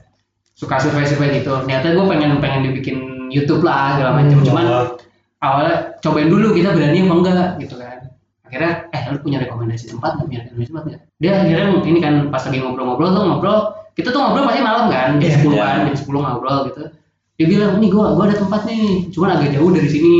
suka 0.53 0.77
survei-survei 0.77 1.41
gitu. 1.41 1.49
Ternyata 1.65 1.97
gue 1.97 2.05
pengen 2.05 2.37
pengen 2.37 2.69
dibikin 2.69 2.97
YouTube 3.33 3.65
lah 3.65 3.97
segala 3.97 4.21
macam. 4.21 4.37
Hmm, 4.37 4.45
Cuman 4.45 4.65
awalnya 5.41 5.97
cobain 5.99 6.29
dulu 6.29 6.53
kita 6.53 6.71
berani 6.71 6.97
apa 7.03 7.13
enggak 7.17 7.49
gitu 7.59 7.75
kan. 7.81 7.99
Akhirnya 8.45 8.71
eh 8.93 9.03
lu 9.09 9.17
punya 9.23 9.37
rekomendasi 9.41 9.85
tempat 9.89 10.11
nggak? 10.21 10.25
Punya 10.29 10.39
rekomendasi 10.45 10.69
tempat 10.71 10.83
nggak? 10.87 11.01
Dia 11.21 11.31
akhirnya 11.41 11.65
ini 11.83 11.99
kan 11.99 12.13
pas 12.29 12.43
lagi 12.45 12.57
ngobrol-ngobrol 12.61 13.09
tuh 13.11 13.23
ngobrol 13.25 13.57
kita 13.97 14.09
tuh 14.15 14.19
ngobrol 14.23 14.47
pasti 14.47 14.61
malam 14.63 14.85
kan 14.87 15.19
jam 15.19 15.27
Iya, 15.27 15.35
sepuluhan 15.35 15.75
iya. 15.75 15.85
jam 15.91 15.95
sepuluh 15.97 16.19
ngobrol 16.23 16.57
gitu. 16.71 16.83
Dia 17.41 17.45
bilang 17.49 17.71
nih 17.81 17.89
gua 17.89 18.13
gua 18.13 18.23
ada 18.29 18.37
tempat 18.37 18.61
nih, 18.69 19.09
cuman 19.09 19.29
agak 19.35 19.49
jauh 19.57 19.71
dari 19.73 19.89
sini. 19.89 20.15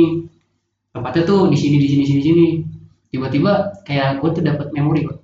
Tempatnya 0.91 1.23
tuh 1.23 1.39
di 1.47 1.57
sini 1.59 1.77
di 1.79 1.87
sini 1.87 2.03
sini 2.03 2.21
sini. 2.21 2.47
Tiba-tiba 3.11 3.83
kayak 3.83 4.23
gue 4.23 4.29
tuh 4.31 4.43
dapat 4.43 4.71
memori 4.71 5.03
kok. 5.07 5.19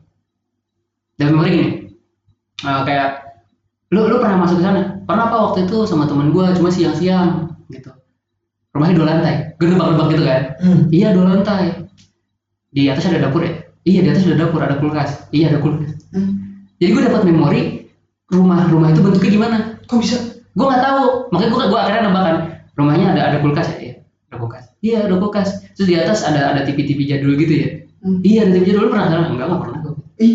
Dapat 1.19 1.31
memori 1.31 1.49
gini. 1.55 1.69
Eh, 2.63 2.81
kayak 2.87 3.09
lu 3.91 4.07
lu 4.11 4.19
pernah 4.19 4.43
masuk 4.43 4.59
ke 4.59 4.63
sana? 4.63 4.99
Pernah 5.07 5.31
apa 5.31 5.37
waktu 5.51 5.67
itu 5.67 5.87
sama 5.87 6.07
temen 6.07 6.31
gua 6.31 6.51
cuma 6.55 6.69
siang-siang 6.71 7.51
gitu. 7.71 7.91
Rumahnya 8.77 8.95
dua 8.95 9.07
lantai, 9.09 9.33
gedebak-gedebak 9.57 10.07
gitu 10.13 10.23
kan? 10.23 10.41
hmm. 10.59 10.81
Iya 10.89 11.07
dua 11.11 11.25
lantai. 11.27 11.63
Di 12.69 12.81
atas 12.87 13.03
ada 13.05 13.19
dapur 13.19 13.41
ya? 13.41 13.53
iya 13.83 14.03
di 14.03 14.09
atas 14.11 14.23
ada 14.23 14.35
dapur 14.37 14.59
ada 14.59 14.75
kulkas 14.77 15.31
iya 15.31 15.47
ada 15.47 15.57
kulkas 15.57 15.95
Hmm. 16.07 16.59
jadi 16.75 16.91
gue 16.91 17.03
dapat 17.03 17.23
memori 17.23 17.87
rumah 18.27 18.67
rumah 18.67 18.91
itu 18.91 18.99
bentuknya 18.99 19.31
gimana 19.33 19.57
Kok 19.83 19.99
bisa? 19.99 20.19
gue 20.29 20.65
nggak 20.65 20.79
tahu 20.81 21.03
makanya 21.31 21.49
gue 21.49 21.63
gue 21.65 21.79
akhirnya 21.79 22.01
nebak 22.03 22.23
kan 22.23 22.35
rumahnya 22.75 23.05
ada 23.11 23.21
ada 23.27 23.37
kulkas 23.39 23.67
ya 23.69 23.79
iya 23.79 23.93
ada 24.27 24.35
kulkas 24.37 24.63
iya 24.79 24.97
ada 25.03 25.15
kulkas 25.15 25.47
terus 25.71 25.87
di 25.87 25.95
atas 25.95 26.19
ada 26.21 26.51
ada 26.51 26.63
tv 26.63 26.83
tv 26.83 26.99
jadul 27.05 27.35
gitu 27.35 27.53
ya 27.55 27.69
Hmm. 27.97 28.19
iya 28.23 28.43
ada 28.43 28.51
tv 28.53 28.63
jadul 28.67 28.87
pernah 28.87 29.07
kan 29.07 29.19
enggak 29.31 29.47
nggak 29.47 29.61
pernah 29.63 29.77
gue 29.79 29.93
Ih, 30.19 30.33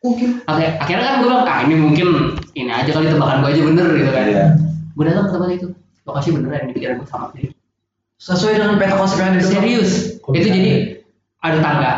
mungkin. 0.00 0.28
Akhir, 0.44 0.68
akhirnya 0.78 1.04
kan 1.04 1.14
gue 1.18 1.26
bilang 1.30 1.42
ah 1.44 1.58
ini 1.62 1.74
mungkin 1.76 2.06
ini 2.52 2.70
aja 2.70 2.90
kali 2.90 3.06
tebakan 3.06 3.36
gue 3.42 3.50
aja 3.54 3.62
bener 3.62 3.86
gitu 3.94 4.10
kan 4.10 4.24
Iya. 4.26 4.44
gue 4.90 5.04
datang 5.06 5.24
ke 5.24 5.30
tempat 5.34 5.50
itu 5.54 5.66
lokasi 6.02 6.28
beneran 6.34 6.66
di 6.66 6.74
pikiran 6.74 6.94
gue 6.98 7.06
sama 7.06 7.30
jadi 7.30 7.54
Sesuai 8.18 8.58
dengan 8.58 8.76
peta 8.76 8.98
konsep 8.98 9.22
yang 9.22 9.30
ada 9.32 9.40
serius? 9.40 10.18
Kok 10.20 10.34
itu 10.34 10.48
jadi 10.50 10.72
ada 11.38 11.58
tangga. 11.62 11.92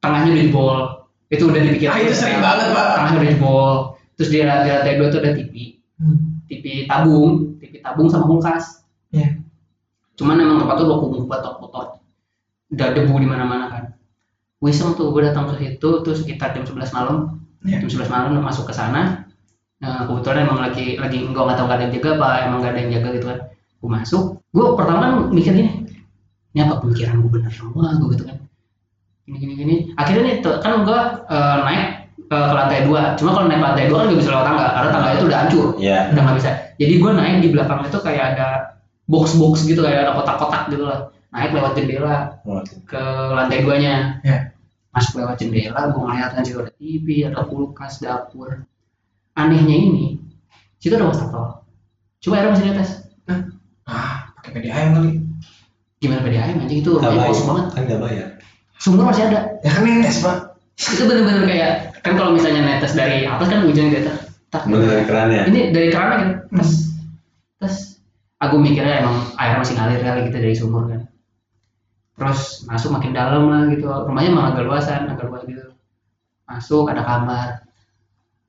Tengahnya 0.00 0.30
udah 0.32 0.42
jebol 0.42 0.78
itu 1.28 1.44
udah 1.44 1.60
dipikirin 1.60 1.92
Ah, 1.92 2.00
itu 2.00 2.14
sering 2.16 2.40
banget, 2.40 2.72
Pak. 2.72 2.86
tengahnya 2.96 3.16
udah 3.20 3.28
jebol 3.28 3.68
terus 4.16 4.28
di 4.32 4.40
lantai 4.40 4.70
lantai 4.72 4.96
dua 4.96 5.08
tuh 5.08 5.20
ada 5.20 5.30
tv 5.36 5.54
Hmm. 5.98 6.40
tv 6.46 6.86
tabung. 6.86 7.58
Tv 7.58 7.72
tabung 7.78 8.08
sama 8.08 8.24
kulkas. 8.26 8.82
Iya. 9.10 9.40
cuman 10.14 10.34
emang 10.34 10.58
tempat 10.58 10.74
tuh 10.74 10.84
udah 10.84 10.98
kumuh 10.98 11.22
kotor 11.24 11.52
kotor 11.62 11.84
udah 12.68 12.86
debu 12.90 13.14
di 13.14 13.28
mana 13.28 13.44
mana 13.44 13.66
kan. 13.68 13.84
Iseng 14.60 14.98
tuh 14.98 15.14
gue 15.14 15.22
datang 15.22 15.46
ke 15.46 15.54
situ 15.56 15.90
tuh 16.02 16.10
sekitar 16.12 16.50
jam 16.50 16.64
11 16.64 16.90
malam. 16.90 17.38
Iya. 17.62 17.78
jam 17.78 17.88
11 17.88 18.08
malam 18.08 18.34
masuk 18.40 18.66
ke 18.66 18.74
sana. 18.74 19.28
Nah 19.78 20.06
kebetulan 20.06 20.42
emang 20.42 20.58
lagi 20.58 20.96
lagi 20.96 21.22
gue 21.22 21.30
nggak 21.30 21.54
tahu 21.54 21.66
nggak 21.66 21.76
ada 21.78 21.84
yang 21.86 21.94
jaga 21.94 22.10
apa 22.16 22.30
emang 22.42 22.58
nggak 22.58 22.72
ada 22.72 22.80
yang 22.80 22.90
jaga 22.98 23.08
gitu 23.14 23.26
kan 23.28 23.38
gue 23.78 23.90
masuk 23.90 24.42
gue 24.50 24.64
pertama 24.74 24.98
kan 25.00 25.12
mikir 25.30 25.54
gini 25.54 25.88
ini 26.54 26.60
apa 26.64 26.80
pemikiran 26.82 27.20
gue 27.22 27.30
bener 27.30 27.52
semua? 27.52 27.92
Gue 28.00 28.16
gitu 28.16 28.24
kan. 28.26 28.36
Gini 29.28 29.36
gini 29.38 29.52
gini. 29.54 29.74
Akhirnya 30.00 30.22
nih 30.24 30.36
kan 30.42 30.72
gue 30.82 31.00
eh, 31.28 31.56
naik 31.62 31.84
ke, 32.26 32.34
ke 32.36 32.54
lantai 32.56 32.80
dua. 32.88 33.14
Cuma 33.14 33.30
kalau 33.36 33.46
naik 33.46 33.62
lantai 33.62 33.86
dua 33.86 33.96
kan 34.02 34.06
gak 34.10 34.20
bisa 34.20 34.30
lewat 34.32 34.46
tangga 34.48 34.66
karena 34.74 34.88
tangga 34.90 35.08
itu 35.14 35.24
udah 35.28 35.38
hancur. 35.44 35.66
Iya. 35.78 35.98
udah 36.10 36.22
nggak 36.24 36.36
bisa. 36.40 36.50
Jadi 36.80 36.92
gue 36.98 37.10
naik 37.12 37.36
di 37.44 37.48
belakang 37.52 37.80
itu 37.86 37.98
kayak 38.00 38.24
ada 38.34 38.48
box 39.06 39.36
box 39.36 39.54
gitu 39.68 39.80
kayak 39.84 40.08
ada 40.08 40.12
kotak-kotak 40.16 40.62
gitu 40.72 40.84
lah. 40.88 40.98
Naik 41.28 41.52
lewat 41.52 41.72
jendela 41.76 42.40
Oh, 42.48 42.64
ke 42.88 43.02
lantai 43.36 43.62
duanya. 43.62 44.18
Ya. 44.24 44.50
masuk 44.88 45.20
lewat 45.20 45.36
jendela 45.38 45.94
gue 45.94 46.00
ngeliat 46.00 46.32
kan 46.34 46.42
situ 46.42 46.58
ada 46.58 46.72
TV 46.74 47.22
ada 47.28 47.44
kulkas 47.46 48.00
dapur. 48.02 48.64
Anehnya 49.36 49.76
ini 49.78 50.18
situ 50.82 50.96
ada 50.98 51.06
wastafel 51.06 51.62
cuma 52.18 52.34
airnya 52.34 52.50
masih 52.50 52.64
di 52.66 52.72
atas 52.74 52.90
PDAM 54.58 54.88
kali. 54.98 55.10
gimana 55.98 56.20
PDAM 56.22 56.62
anjing? 56.62 56.80
Itu 56.82 56.90
rumahnya 56.98 57.22
bayar. 57.22 57.30
kosong 57.30 57.46
banget. 57.50 57.66
Kan 57.70 57.82
nggak 57.86 58.00
bayar. 58.02 58.28
sumur 58.78 59.04
masih 59.10 59.24
ada. 59.26 59.40
Ya 59.66 59.70
kan 59.74 59.82
netes, 59.82 60.22
Pak. 60.22 60.36
itu 60.78 61.02
bener-bener 61.10 61.44
kayak 61.50 61.72
kan 62.06 62.14
kalau 62.14 62.30
misalnya 62.30 62.62
netes 62.62 62.94
dari 62.94 63.26
atas 63.26 63.50
kan 63.50 63.66
hujannya 63.66 63.90
di 63.90 63.98
atas. 64.06 64.16
Tak. 64.48 64.62
Dari 64.70 65.04
kerannya. 65.04 65.42
ini 65.50 65.60
dari 65.74 65.88
kerannya 65.90 66.16
kan? 66.16 66.30
Terus 66.54 66.72
terus 67.58 67.76
aku 68.38 68.54
mikirnya 68.62 69.02
emang 69.02 69.34
air 69.34 69.58
masih 69.58 69.74
ngalir 69.74 69.98
kali 69.98 70.20
gitu 70.30 70.38
dari 70.38 70.54
sumur 70.54 70.86
kan. 70.86 71.02
Terus 72.18 72.62
masuk 72.70 72.90
makin 72.94 73.12
dalam 73.14 73.50
lah 73.50 73.66
gitu. 73.74 73.90
Rumahnya 73.90 74.30
malah 74.30 74.48
agak 74.54 74.64
luasan 74.66 75.10
agak 75.10 75.26
luas 75.26 75.42
gitu. 75.46 75.74
Masuk 76.46 76.86
ada 76.86 77.02
kamar. 77.02 77.66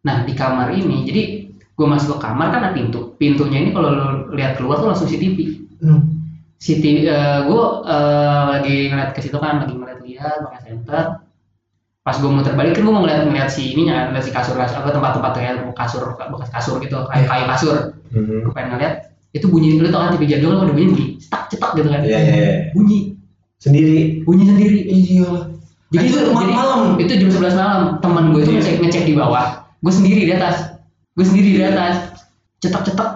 Nah 0.05 0.23
di 0.23 0.33
kamar 0.37 0.69
ini 0.77 1.09
jadi 1.09 1.23
gue 1.49 1.87
masuk 1.87 2.17
ke 2.17 2.19
kamar 2.21 2.53
kan 2.53 2.61
ada 2.69 2.71
pintu. 2.77 3.17
Pintunya 3.17 3.65
ini 3.65 3.69
kalau 3.73 3.89
lu 3.89 4.05
lihat 4.37 4.61
keluar 4.61 4.77
tuh 4.77 4.93
langsung 4.93 5.09
CCTV 5.09 5.68
Hmm. 5.79 6.01
CCTV 6.59 7.07
gue 7.47 7.63
eh, 7.87 8.43
lagi 8.51 8.75
ngeliat 8.91 9.15
ke 9.15 9.23
situ 9.23 9.39
kan 9.39 9.63
lagi 9.63 9.73
ngeliat 9.73 9.99
lihat 10.03 10.43
pakai 10.43 10.59
center 10.65 11.23
pas 11.99 12.15
gue 12.15 12.27
muter 12.27 12.51
balik 12.51 12.75
kan 12.75 12.83
gue 12.83 12.91
mau 12.91 13.03
ngeliat 13.03 13.23
ngeliat 13.23 13.47
si 13.47 13.71
ininya 13.71 14.11
ngeliat 14.11 14.23
si 14.23 14.31
kasur 14.31 14.55
kasur 14.55 14.79
apa 14.79 14.91
tempat-tempat 14.91 15.31
kayak 15.35 15.53
kasur 15.71 16.03
bekas 16.11 16.49
kasur 16.49 16.75
gitu 16.79 16.99
kayak 17.07 17.27
kayu 17.27 17.45
kasur 17.47 17.75
Mhm. 18.09 18.43
gue 18.43 18.53
pengen 18.53 18.75
ngeliat 18.75 18.93
itu 19.31 19.45
bunyi 19.45 19.77
lu 19.77 19.87
tau 19.87 20.03
kan 20.03 20.17
TV 20.17 20.25
jadul 20.25 20.57
kan 20.57 20.65
ada 20.65 20.73
bunyi 20.73 20.87
bunyi 20.89 21.05
cetak 21.21 21.43
cetak 21.47 21.71
gitu 21.77 21.87
kan 21.87 22.01
Iya, 22.01 22.17
iya, 22.17 22.33
iya. 22.35 22.53
bunyi 22.73 22.99
Sendiri. 23.55 24.25
bunyi 24.25 24.43
sendiri 24.45 24.79
Iya. 24.83 25.29
jadi 25.89 26.05
Itu 26.05 26.17
itu 26.17 26.31
malam- 26.33 26.55
malam. 26.55 26.81
itu 26.97 27.11
jam 27.13 27.29
11 27.29 27.53
malam 27.53 27.81
teman 27.99 28.23
gue 28.33 28.41
itu 28.41 28.51
Iya. 28.51 28.59
ngecek 28.59 28.75
ngecek 28.81 29.03
di 29.05 29.13
bawah 29.13 29.45
gue 29.79 29.93
sendiri 29.93 30.21
di 30.25 30.33
atas 30.33 30.75
gue 31.13 31.23
sendiri 31.23 31.49
di 31.55 31.63
atas 31.63 32.19
cetak 32.57 32.83
cetak 32.83 33.09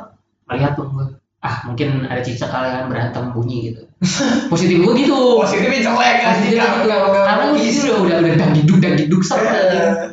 lihat 0.48 0.78
tuh 0.78 0.86
gue 0.88 1.06
ah 1.44 1.56
mungkin 1.68 2.08
ada 2.08 2.24
cicak 2.24 2.48
kalian 2.48 2.88
berantem 2.88 3.36
bunyi 3.36 3.72
gitu 3.72 3.84
positif 4.52 4.80
gue 4.80 4.94
gitu 4.96 5.44
Positifnya 5.44 5.80
jelek 5.92 6.16
kan. 6.24 6.34
Positif 6.40 6.56
gitu. 6.56 6.88
karena 7.12 7.44
gue 7.52 7.60
gitu 7.60 7.80
udah 7.84 7.98
udah 8.00 8.16
udah 8.24 8.36
dangdiduk 8.40 8.78
dangdiduk 8.80 9.22
ser 9.22 9.40
Eh. 9.44 10.08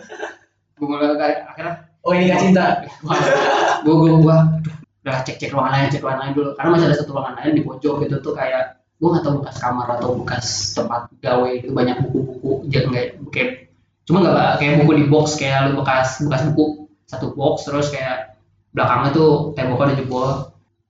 gue 0.74 0.87
mulai 0.87 1.14
kayak 1.14 1.39
akhirnya 1.49 1.74
Oh 2.01 2.16
ini 2.16 2.33
gak 2.33 2.41
cinta. 2.41 2.81
gue 3.85 3.93
gue 3.95 4.11
gue 4.24 4.37
udah 5.01 5.16
cek 5.24 5.37
cek 5.37 5.51
ruangan 5.53 5.72
lain 5.76 5.89
cek 5.93 6.01
ruangan 6.01 6.20
lain 6.28 6.33
dulu 6.33 6.51
karena 6.57 6.68
masih 6.72 6.87
ada 6.89 6.97
satu 6.97 7.11
ruangan 7.12 7.35
lain 7.41 7.53
di 7.57 7.62
pojok 7.62 7.95
gitu 8.05 8.16
tuh 8.20 8.33
kayak 8.37 8.64
gue 9.01 9.09
nggak 9.09 9.24
tahu 9.24 9.35
bekas 9.41 9.57
kamar 9.57 9.87
atau 9.97 10.09
bekas 10.20 10.47
tempat 10.76 11.09
gawe 11.20 11.49
itu 11.57 11.72
banyak 11.72 11.97
buku-buku 12.05 12.68
jangan 12.68 12.91
kayak 12.93 13.09
kayak 13.33 13.51
cuma 14.05 14.18
nggak 14.20 14.61
kayak 14.61 14.72
buku 14.85 14.93
di 15.01 15.05
box 15.09 15.26
kayak 15.41 15.72
lu 15.72 15.81
bekas 15.81 16.20
bekas 16.20 16.43
buku 16.53 16.64
satu 17.09 17.33
box 17.33 17.64
terus 17.64 17.89
kayak 17.89 18.37
belakangnya 18.76 19.11
tuh 19.12 19.31
temboknya 19.57 19.85
udah 19.85 19.97
jebol 19.97 20.28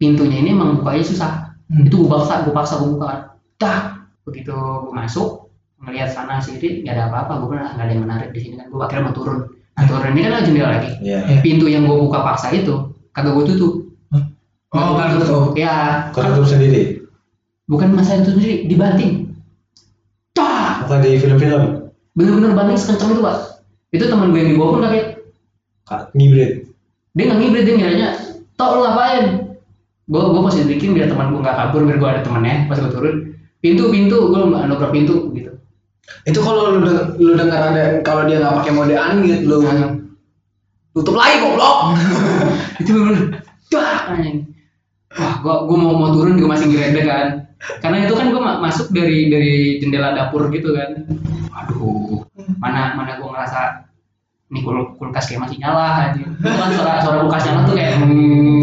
pintunya 0.01 0.41
ini 0.41 0.57
emang 0.57 0.81
bukanya 0.81 1.05
susah. 1.05 1.33
Hmm. 1.71 1.87
itu 1.87 2.03
gue 2.03 2.09
paksa 2.11 2.43
gue 2.43 2.51
paksa 2.57 2.81
gue 2.81 2.91
buka. 2.97 3.37
Dah 3.61 4.01
begitu 4.25 4.51
gue 4.57 4.91
masuk 4.91 5.53
ngelihat 5.81 6.11
sana 6.11 6.41
sini 6.41 6.83
nggak 6.83 6.97
ada 6.97 7.05
apa-apa. 7.13 7.45
Gue 7.45 7.49
bilang 7.55 7.69
"Ah, 7.69 7.73
nggak 7.77 7.87
ada 7.87 7.93
yang 7.93 8.05
menarik 8.09 8.29
di 8.33 8.41
sini 8.41 8.55
kan. 8.57 8.67
Gue 8.73 8.81
akhirnya 8.81 9.05
mau 9.07 9.15
turun. 9.15 9.39
Nah 9.77 9.85
turun 9.87 10.11
ini 10.11 10.21
kan 10.25 10.33
ada 10.35 10.43
jendela 10.43 10.69
lagi. 10.81 10.91
Iya. 11.05 11.19
pintu 11.45 11.69
yang 11.69 11.85
gue 11.85 11.95
buka 11.95 12.19
paksa 12.25 12.51
itu 12.51 12.75
kagak 13.13 13.37
gue 13.37 13.45
tutup. 13.55 13.73
Oh, 14.71 14.95
nggak 14.95 15.19
tutup. 15.19 15.53
ya 15.59 16.07
Kau 16.15 16.23
tutup 16.25 16.47
sendiri. 16.47 17.03
bukan 17.67 17.95
masalah 17.95 18.23
itu 18.23 18.35
sendiri. 18.35 18.55
Dibanting. 18.67 19.31
Dah! 20.35 20.83
Bukan 20.87 20.99
di 21.05 21.21
film-film. 21.21 21.65
bener-bener 22.11 22.53
banting 22.59 22.75
sekencang 22.75 23.15
itu 23.15 23.23
pak. 23.23 23.37
Itu 23.95 24.05
teman 24.11 24.35
gue 24.35 24.43
yang 24.43 24.51
di 24.51 24.57
bawah 24.59 24.71
pun 24.75 24.83
kaget. 24.87 25.07
Kak, 25.87 26.03
ngibrit. 26.15 26.67
dia 27.11 27.23
nggak 27.27 27.39
ngibrit 27.43 27.65
dia 27.67 27.75
ngiranya 27.75 28.09
tau 28.55 28.79
lu 28.79 28.87
ngapain 28.87 29.50
gue 30.11 30.23
gue 30.27 30.43
masih 30.43 30.63
bikin 30.67 30.91
biar 30.99 31.07
teman 31.07 31.31
gue 31.31 31.39
nggak 31.39 31.55
kabur 31.55 31.87
biar 31.87 31.99
gue 32.03 32.09
ada 32.11 32.23
temennya 32.27 32.67
pas 32.67 32.79
gue 32.83 32.91
turun. 32.91 33.17
Pintu 33.63 33.93
pintu 33.95 34.19
gue 34.33 34.41
nobrak 34.43 34.91
pintu 34.91 35.31
gitu. 35.37 35.55
Itu 36.27 36.39
kalau 36.43 36.77
lu 36.77 36.79
deng- 36.85 37.15
lu 37.23 37.33
dengar 37.39 37.71
ada 37.71 38.03
kalau 38.03 38.27
dia 38.27 38.43
nggak 38.43 38.57
pakai 38.61 38.73
mode 38.75 38.95
unmute 38.97 39.45
lu 39.47 39.57
Nah, 39.63 39.89
tutup 40.91 41.15
lagi 41.15 41.39
goblok. 41.39 41.95
itu 42.83 42.91
bener 42.91 43.47
dah 43.71 44.11
wah 45.15 45.35
gua 45.43 45.55
gua 45.67 45.79
mau 45.79 45.95
mau 45.95 46.11
turun 46.11 46.35
juga 46.35 46.59
masih 46.59 46.67
ngeredek 46.71 47.07
kan. 47.07 47.27
Karena 47.79 48.07
itu 48.09 48.15
kan 48.19 48.27
gua 48.35 48.43
ma- 48.43 48.61
masuk 48.67 48.91
dari 48.91 49.31
dari 49.31 49.79
jendela 49.79 50.11
dapur 50.17 50.51
gitu 50.51 50.75
kan. 50.75 51.07
Aduh 51.55 52.27
mana 52.59 52.99
mana 52.99 53.23
gua 53.23 53.39
ngerasa 53.39 53.90
ini 54.51 54.59
kul 54.67 54.99
kulkas 54.99 55.31
kayak 55.31 55.47
masih 55.47 55.57
nyala 55.63 56.11
aja 56.11 56.23
itu 56.27 56.43
kan 56.43 56.71
suara 56.75 56.93
suara 56.99 57.17
kulkas 57.23 57.43
nyala 57.47 57.61
tuh 57.65 57.75
kayak 57.79 57.93
hmm, 58.03 58.63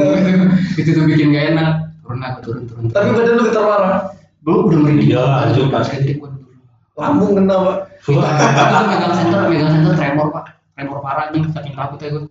itu 0.75 0.89
tuh 0.91 1.03
bikin 1.07 1.31
gak 1.31 1.45
enak 1.55 1.71
turun 2.03 2.17
lah 2.23 2.29
gua 2.35 2.43
turun 2.43 2.63
turun, 2.67 2.83
turun. 2.87 2.95
Tapi 2.95 3.07
badan 3.15 3.33
lu 3.35 3.43
getar 3.47 3.63
parah. 3.67 4.01
belum 4.47 4.59
udah 4.71 4.79
merinding 4.79 5.11
Iya, 5.11 5.51
gua 5.51 5.83
turun. 5.83 6.31
Lambung 6.97 7.31
kena, 7.35 7.55
Pak. 7.61 7.77
Itu 8.07 8.15
tuh 8.15 8.85
megang 8.87 9.13
senter, 9.13 9.41
megang 9.51 9.71
senter 9.75 9.93
tremor 9.99 10.27
pak, 10.31 10.45
tremor 10.73 10.97
parah 11.03 11.29
nih, 11.35 11.43
saking 11.51 11.75
takutnya 11.75 12.07
gue. 12.15 12.23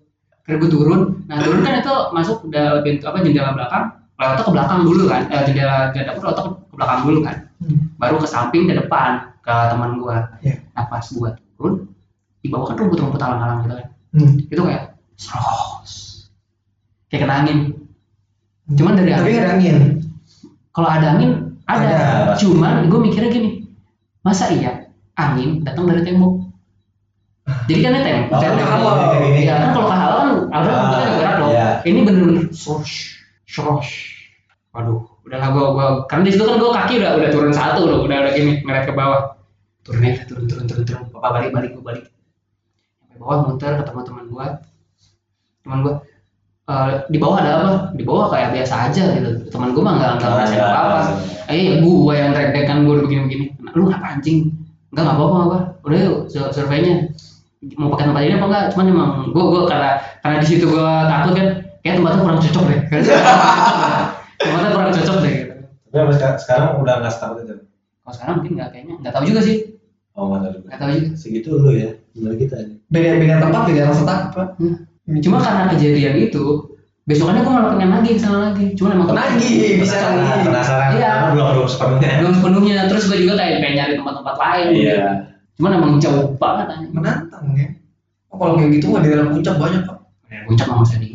Akhirnya 0.47 0.63
gue 0.63 0.71
turun, 0.71 1.01
nah 1.27 1.37
turun 1.43 1.61
kan 1.61 1.83
itu 1.83 1.95
masuk 2.15 2.37
udah 2.47 2.81
pintu 2.87 3.05
apa 3.05 3.19
jendela 3.21 3.51
belakang, 3.53 3.85
lewatnya 4.15 4.43
ke 4.47 4.53
belakang 4.55 4.79
dulu 4.87 5.03
kan, 5.11 5.23
eh, 5.29 5.43
jendela 5.43 5.91
jendela 5.91 6.07
dapur 6.15 6.23
lewatnya 6.23 6.43
ke 6.47 6.75
belakang 6.79 6.99
dulu 7.03 7.19
kan, 7.27 7.37
Hmm. 7.57 7.79
baru 7.99 8.17
ke 8.21 8.29
samping 8.31 8.63
ke 8.69 8.75
depan 8.79 9.27
ke 9.43 9.55
teman 9.73 9.99
gue. 9.99 10.17
Iya. 10.47 10.55
Nah 10.79 10.85
pas 10.87 11.03
gue 11.03 11.31
turun, 11.59 11.75
di 12.47 12.49
bawah 12.49 12.71
kan 12.71 12.79
rumput-rumput 12.79 13.19
alang-alang 13.19 13.59
gitu 13.61 13.75
kan, 13.75 13.87
Hmm. 14.15 14.33
itu 14.41 14.63
kayak 14.63 14.83
seros, 15.19 15.93
kayak 17.09 17.27
kena 17.27 17.35
angin. 17.43 17.59
Cuman 18.69 18.95
dari 18.95 19.11
Tapi 19.11 19.35
ada 19.35 19.51
angin. 19.53 19.77
kalau 20.71 20.89
ada 20.89 21.07
angin 21.13 21.31
ada, 21.65 21.87
Ada. 21.91 22.35
cuman 22.37 22.87
gue 22.87 23.01
mikirnya 23.01 23.29
gini 23.29 23.51
masa 24.21 24.49
iya 24.49 24.87
angin 25.15 25.63
datang 25.63 25.87
dari 25.87 26.03
tembok? 26.03 26.47
Jadi 27.67 27.81
kan 27.81 27.95
tembok 27.97 28.27
Oh, 28.29 28.39
tembok 28.39 28.67
kalau 28.67 28.93
ya 29.35 29.55
kan 29.57 29.71
kalau 29.71 29.87
kehalau 29.87 30.19
kan 30.19 30.31
ada 30.53 30.69
Ah, 30.69 30.83
kita 30.91 31.07
gerak 31.15 31.37
iya. 31.47 31.69
ini 31.85 31.99
bener-bener 32.03 32.45
sosh 32.51 33.23
sosh 33.45 33.91
waduh 34.71 35.01
udahlah 35.23 35.49
gue 35.49 35.65
gue 35.65 35.87
karena 36.07 36.23
di 36.23 36.31
situ 36.31 36.45
kan 36.45 36.57
gue 36.57 36.71
kaki 36.71 36.95
udah 37.01 37.11
udah 37.17 37.31
turun 37.31 37.51
satu 37.51 37.81
loh 37.83 37.99
udah 38.03 38.17
udah 38.21 38.33
gini 38.33 38.53
ngeliat 38.63 38.85
ke 38.85 38.93
bawah. 38.93 39.23
Turun 39.83 40.03
aja 40.03 40.27
turun 40.27 40.45
turun 40.45 40.67
turun 40.67 40.83
turun. 40.83 41.07
Papa 41.09 41.29
balik 41.33 41.51
balik 41.55 41.71
gue 41.73 41.83
balik 41.83 42.05
sampai 43.17 43.25
bawah 43.25 43.39
muter 43.49 43.73
ketemu 43.81 44.01
teman 44.05 44.25
gue 44.29 44.47
teman 45.65 45.79
gue 45.83 45.95
"Eh, 46.67 46.91
di 47.15 47.19
bawah 47.23 47.39
ada 47.41 47.51
apa? 47.63 47.71
Di 47.95 48.03
bawah 48.03 48.27
kayak 48.27 48.51
biasa 48.53 48.91
aja 48.91 49.05
gitu. 49.17 49.31
Teman 49.49 49.71
gue 49.73 49.83
mah 49.87 49.95
nggak 49.97 50.11
nggak 50.21 50.31
ngerasain 50.35 50.61
apa 50.61 50.79
apa 50.85 50.99
eh 51.49 51.79
gue 51.79 52.15
yang 52.15 52.35
redek 52.35 52.65
kan 52.67 52.83
gue 52.85 52.95
begini 53.07 53.21
begini 53.25 53.45
lu 53.73 53.87
apa 53.89 54.19
anjing? 54.19 54.51
Enggak 54.93 55.03
nggak 55.09 55.17
apa-apa 55.17 55.37
apa 55.47 55.59
udah 55.87 55.99
yuk 55.99 56.19
sur- 56.29 56.53
surveinya. 56.53 57.07
Mau 57.81 57.89
pakai 57.95 58.11
tempat 58.13 58.23
ini 58.27 58.35
apa 58.37 58.47
enggak 58.51 58.65
cuman 58.77 58.87
emang 58.93 59.11
gue 59.33 59.45
gue 59.47 59.63
karena 59.71 59.91
karena 60.21 60.37
di 60.43 60.47
situ 60.47 60.65
gue 60.69 60.83
takut 61.07 61.33
kan 61.39 61.49
kayak 61.81 61.95
tempatnya 62.03 62.19
kurang 62.21 62.41
cocok 62.43 62.65
deh. 62.69 62.81
Tempatnya 64.43 64.71
kurang 64.77 64.91
cocok 64.93 65.17
deh 65.25 65.33
gitu. 65.33 65.53
Tapi 65.97 66.13
sekarang, 66.37 66.69
udah 66.83 66.95
nggak 67.01 67.13
setakut 67.15 67.39
itu. 67.47 67.55
kalau 68.05 68.15
sekarang 68.15 68.35
mungkin 68.43 68.53
nggak 68.59 68.69
kayaknya. 68.75 68.95
Nggak 69.01 69.13
tahu 69.17 69.25
juga 69.25 69.41
sih. 69.41 69.57
Oh 70.19 70.25
nggak 70.29 70.41
tahu 70.43 70.53
juga. 70.59 70.67
nggak 70.67 70.79
tahu 70.83 70.91
juga. 70.93 71.09
Segitu 71.17 71.49
dulu 71.55 71.71
ya, 71.73 71.91
benar 72.17 72.33
kita 72.41 72.55
aja. 72.57 72.75
beda 72.89 73.09
beda 73.21 73.35
tempat 73.45 73.63
beda 73.69 73.81
rasa 73.93 74.03
takut 74.05 74.31
pak 74.35 74.49
cuma 75.23 75.37
karena 75.39 75.63
kejadian 75.77 76.15
itu 76.19 76.45
besokannya 77.07 77.47
gue 77.47 77.53
malah 77.55 77.71
pengen 77.79 77.91
lagi 77.95 78.11
ke 78.17 78.21
sana 78.21 78.39
lagi 78.51 78.67
cuma 78.75 78.91
emang 78.91 79.15
Nagih, 79.15 79.79
bisa 79.79 79.95
Penasaran, 79.95 80.19
lagi. 80.27 80.43
penasaran. 80.51 80.89
Iya. 80.99 81.07
Karena 81.15 81.29
belum 81.31 81.47
belum 81.55 81.69
sepenuhnya. 81.71 82.11
belum 82.19 82.33
sepenuhnya 82.35 82.75
terus 82.91 83.03
gue 83.07 83.19
juga 83.23 83.35
kayak 83.39 83.55
pengen 83.63 83.75
nyari 83.79 83.93
tempat-tempat 83.95 84.35
lain 84.43 84.67
Iya. 84.75 84.83
gitu. 84.83 85.01
cuman 85.57 85.71
emang 85.79 85.93
jauh 86.03 86.27
banget 86.37 86.67
anjing. 86.75 86.91
menantang 86.93 87.45
ya 87.55 87.67
oh, 88.29 88.37
kalau 88.37 88.53
kayak 88.59 88.71
gitu 88.75 88.87
mah 88.91 89.01
di 89.07 89.09
dalam 89.15 89.29
puncak 89.31 89.55
banyak 89.57 89.83
pak 89.87 89.97
puncak 90.51 90.67
nggak 90.67 90.83
usah 90.83 90.99
di 90.99 91.11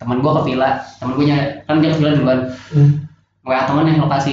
teman 0.00 0.16
gue 0.24 0.32
ke 0.32 0.42
villa 0.48 0.70
temen 0.98 1.12
gue 1.14 1.24
kan 1.68 1.74
dia 1.84 1.90
ke 1.92 1.96
villa 2.00 2.12
duluan 2.16 2.38
hmm. 2.72 2.90
wa 3.44 3.62
temen 3.68 3.84
yang 3.86 4.00
lokasi 4.08 4.32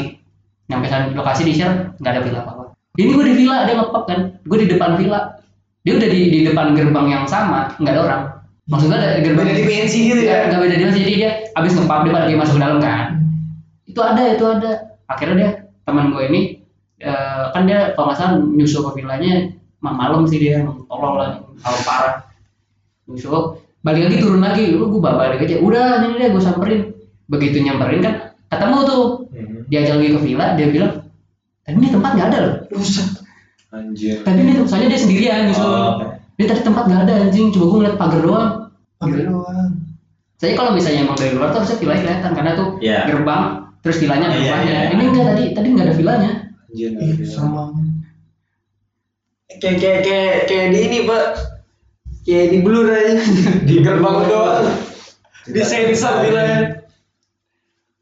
nyampe 0.71 0.87
sana 0.87 1.11
lokasi 1.11 1.41
di 1.43 1.53
share 1.53 1.91
nggak 1.99 2.11
ada 2.15 2.21
villa 2.23 2.39
apa 2.47 2.51
apa 2.55 2.63
ini 2.95 3.11
gue 3.11 3.25
di 3.27 3.35
villa 3.35 3.67
dia 3.67 3.75
ngepop 3.75 4.03
kan 4.07 4.19
gue 4.41 4.57
di 4.63 4.67
depan 4.71 4.95
villa 4.95 5.42
dia 5.83 5.93
udah 5.99 6.09
di, 6.09 6.19
di 6.31 6.39
depan 6.47 6.73
gerbang 6.73 7.07
yang 7.11 7.25
sama 7.27 7.75
nggak 7.77 7.93
ada 7.93 8.01
orang. 8.03 8.23
Maksudnya 8.63 8.95
ada 8.95 9.19
gerbang 9.19 9.43
beda 9.43 9.59
dimensi 9.59 9.99
gitu 10.07 10.21
ya? 10.23 10.47
Nggak 10.47 10.61
beda 10.63 10.75
dimensi 10.79 10.99
jadi 11.03 11.13
dia 11.19 11.31
abis 11.53 11.71
ngepop 11.75 11.99
dia 12.07 12.11
pada 12.15 12.25
dia 12.31 12.37
masuk 12.39 12.55
ke 12.55 12.61
dalam 12.63 12.79
kan. 12.79 13.05
Itu 13.83 13.99
ada 13.99 14.23
itu 14.31 14.43
ada. 14.47 14.71
Akhirnya 15.11 15.35
dia 15.35 15.49
teman 15.83 16.15
gue 16.15 16.23
ini 16.31 16.41
eh, 17.03 17.43
kan 17.51 17.67
dia 17.67 17.91
kalau 17.93 18.07
nggak 18.07 18.17
salah 18.17 18.33
nyusul 18.39 18.87
ke 18.87 19.03
villanya 19.03 19.51
ma- 19.83 19.91
malam 19.91 20.23
sih 20.23 20.39
dia 20.39 20.63
tolol 20.87 21.19
lah 21.19 21.43
kalau 21.59 21.79
parah. 21.83 22.15
Nyusul 23.11 23.59
balik 23.83 24.07
lagi 24.07 24.17
turun 24.23 24.39
lagi. 24.39 24.71
Lu 24.71 24.87
gue 24.87 25.03
balik 25.03 25.43
aja. 25.43 25.59
Udah 25.59 26.07
ini 26.07 26.15
dia 26.23 26.31
gue 26.31 26.39
samperin. 26.39 26.95
Begitu 27.27 27.59
nyamperin 27.59 27.99
kan 27.99 28.15
ketemu 28.47 28.77
tuh. 28.87 29.03
Mhm. 29.33 29.67
diajak 29.67 29.97
lagi 29.97 30.09
ke 30.13 30.19
villa 30.21 30.45
dia 30.53 30.67
bilang 30.69 30.93
tadi 31.65 31.75
ini 31.81 31.87
tempat 31.89 32.11
nggak 32.15 32.27
ada 32.29 32.39
loh. 32.39 32.55
Anjir. 33.73 34.21
tadi 34.21 34.39
ini 34.39 34.53
soalnya 34.63 34.87
dia 34.87 35.01
sendirian 35.01 35.49
Oh, 35.51 35.97
oke. 35.97 36.05
dia 36.37 36.45
tadi 36.45 36.61
tempat 36.61 36.83
nggak 36.85 37.01
ada 37.03 37.13
anjing 37.25 37.49
coba 37.49 37.65
gue 37.65 37.77
ngeliat 37.79 37.97
pagar 37.97 38.21
doang 38.21 38.49
Pakai 38.95 39.25
doang. 39.25 39.69
saya 40.35 40.53
kalau 40.53 40.71
misalnya 40.71 41.03
emang 41.03 41.17
dari 41.17 41.33
luar 41.33 41.49
tuh 41.49 41.59
harusnya 41.59 41.77
villanya 41.79 42.01
kelihatan 42.03 42.31
karena 42.33 42.51
tuh 42.53 42.67
Iya. 42.77 42.99
gerbang 43.07 43.43
terus 43.79 43.97
villanya 43.97 44.25
ada 44.27 44.35
Iya, 44.35 44.45
rumahnya 44.45 44.69
iya, 44.69 44.79
iya. 44.79 44.91
ini 44.91 45.03
enggak 45.03 45.25
tadi 45.27 45.43
tadi 45.51 45.67
nggak 45.69 45.85
ada 45.85 45.95
villanya 45.95 46.31
Anjir. 46.69 46.89
Serem 47.23 47.51
banget. 47.51 47.85
Kayak 49.53 49.77
kayak 49.77 49.99
kayak 50.01 50.33
kayak 50.43 50.67
di 50.67 50.79
ini 50.81 50.97
pak, 51.05 51.25
kayak 52.23 52.47
di 52.49 52.57
blur 52.59 52.87
aja 52.89 53.13
di 53.69 53.75
gerbang 53.79 54.17
doang. 54.25 54.65
Di 55.45 55.61
sensor 55.61 56.21
vilanya. 56.21 56.81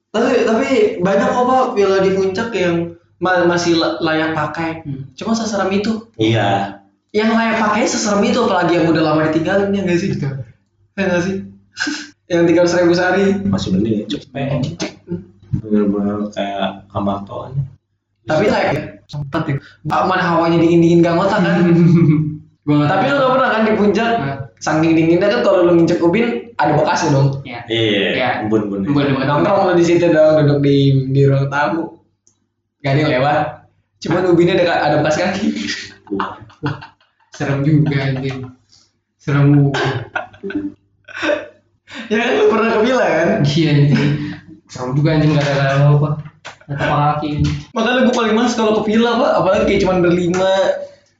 Tapi 0.09 0.32
tapi 0.43 0.69
banyak 0.99 1.28
kok 1.30 1.43
pak 1.45 1.63
villa 1.74 1.97
di 1.99 2.11
puncak 2.11 2.49
yang 2.53 2.95
ma- 3.22 3.45
masih 3.45 3.78
la- 3.78 4.01
layak 4.01 4.34
pakai. 4.34 4.82
Hmm. 4.82 5.13
Cuma 5.13 5.32
seserem 5.32 5.69
itu. 5.72 6.09
Iya. 6.17 6.82
Yang 7.13 7.32
layak 7.32 7.57
pakai 7.59 7.84
seserem 7.86 8.22
itu 8.24 8.39
apalagi 8.41 8.76
yang 8.76 8.89
udah 8.89 9.03
lama 9.03 9.30
ditinggalin 9.30 9.69
ya 9.69 9.82
nggak 9.86 9.99
sih? 9.99 10.09
Ya 10.97 11.03
nggak 11.05 11.22
sih? 11.22 11.36
yang 12.32 12.43
tinggal 12.43 12.65
seribu 12.65 12.91
sehari. 12.91 13.38
Masih 13.43 13.72
mending 13.72 14.03
ya. 14.03 14.05
Cepet. 14.09 14.82
Bener-bener 15.51 16.32
kayak 16.32 16.88
kamar 16.88 17.22
toa 17.24 17.51
aja. 17.51 17.61
Tapi 18.26 18.47
layak 18.47 18.69
ya? 18.74 18.82
Sempat 19.05 19.43
ya. 19.45 19.55
Mana 19.84 20.24
hawanya 20.24 20.57
dingin 20.57 20.80
dingin 20.80 20.99
gak 21.03 21.19
ngotak 21.19 21.43
kan? 21.43 21.55
nggak 22.65 22.88
Tapi 22.88 23.03
lu 23.05 23.15
gak 23.17 23.32
pernah 23.36 23.49
kan 23.49 23.61
di 23.67 23.74
puncak? 23.76 24.09
Nah, 24.17 24.38
Saking 24.61 24.93
dinginnya 24.93 25.26
kan 25.26 25.41
kalau 25.41 25.65
lu 25.65 25.74
nginjek 25.74 25.97
ubin 25.99 26.53
ada 26.53 26.78
bekasnya 26.78 27.17
dong. 27.17 27.41
ya 27.41 27.65
Iya. 27.65 28.09
Iya. 28.13 28.30
Embun-embun. 28.45 28.86
Embun, 28.86 29.09
embun. 29.09 29.26
Nongkrong 29.26 29.61
lu 29.67 29.74
di 29.74 29.82
situ 29.82 30.05
dong, 30.07 30.45
duduk 30.45 30.61
di 30.61 30.78
di 31.09 31.22
ruang 31.26 31.49
tamu. 31.49 31.97
Gak 32.82 32.91
ada 32.97 32.99
yang 33.05 33.13
lewat. 33.21 33.39
Cuman 34.01 34.29
ubinnya 34.34 34.57
ada 34.57 34.65
ada 34.82 34.95
bekas 35.01 35.17
kaki. 35.21 35.47
serem 37.32 37.63
juga 37.63 37.95
anjing 37.97 38.38
serem 39.17 39.45
juga 39.55 39.88
ya 42.11 42.15
kan 42.19 42.29
lu 42.38 42.45
pernah 42.51 42.69
ke 42.75 42.79
villa 42.86 43.07
kan? 43.07 43.29
iya 43.47 43.69
anjing 43.71 44.11
serem 44.69 44.91
juga 44.93 45.09
anjing 45.17 45.32
nggak 45.34 45.47
ada 45.47 45.63
apa 45.79 45.88
apa 45.95 46.09
nggak 46.67 46.77
tahu 46.77 46.93
kaki 46.93 47.29
Makanya 47.71 47.99
gue 48.05 48.15
paling 48.15 48.36
males 48.36 48.53
kalau 48.53 48.84
ke 48.84 48.91
villa 48.91 49.11
pak, 49.15 49.32
apalagi 49.41 49.63
kayak 49.63 49.82
cuman 49.88 49.97
berlima. 50.03 50.53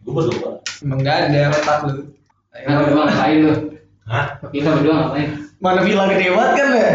Gue 0.04 0.14
berdua. 0.14 0.60
Emang 0.84 1.00
gak 1.00 1.32
ada 1.32 1.42
otak 1.56 1.78
lu. 1.88 1.94
nah 2.52 2.84
berdua 2.84 3.08
ngapain 3.08 3.38
lu 3.48 3.54
Hah? 4.04 4.26
kita 4.52 4.76
berdua 4.76 4.94
ngapain 5.00 5.28
Mana 5.64 5.80
villa 5.88 6.04
gede 6.12 6.28
banget 6.36 6.52
kan 6.60 6.68
ya? 6.76 6.94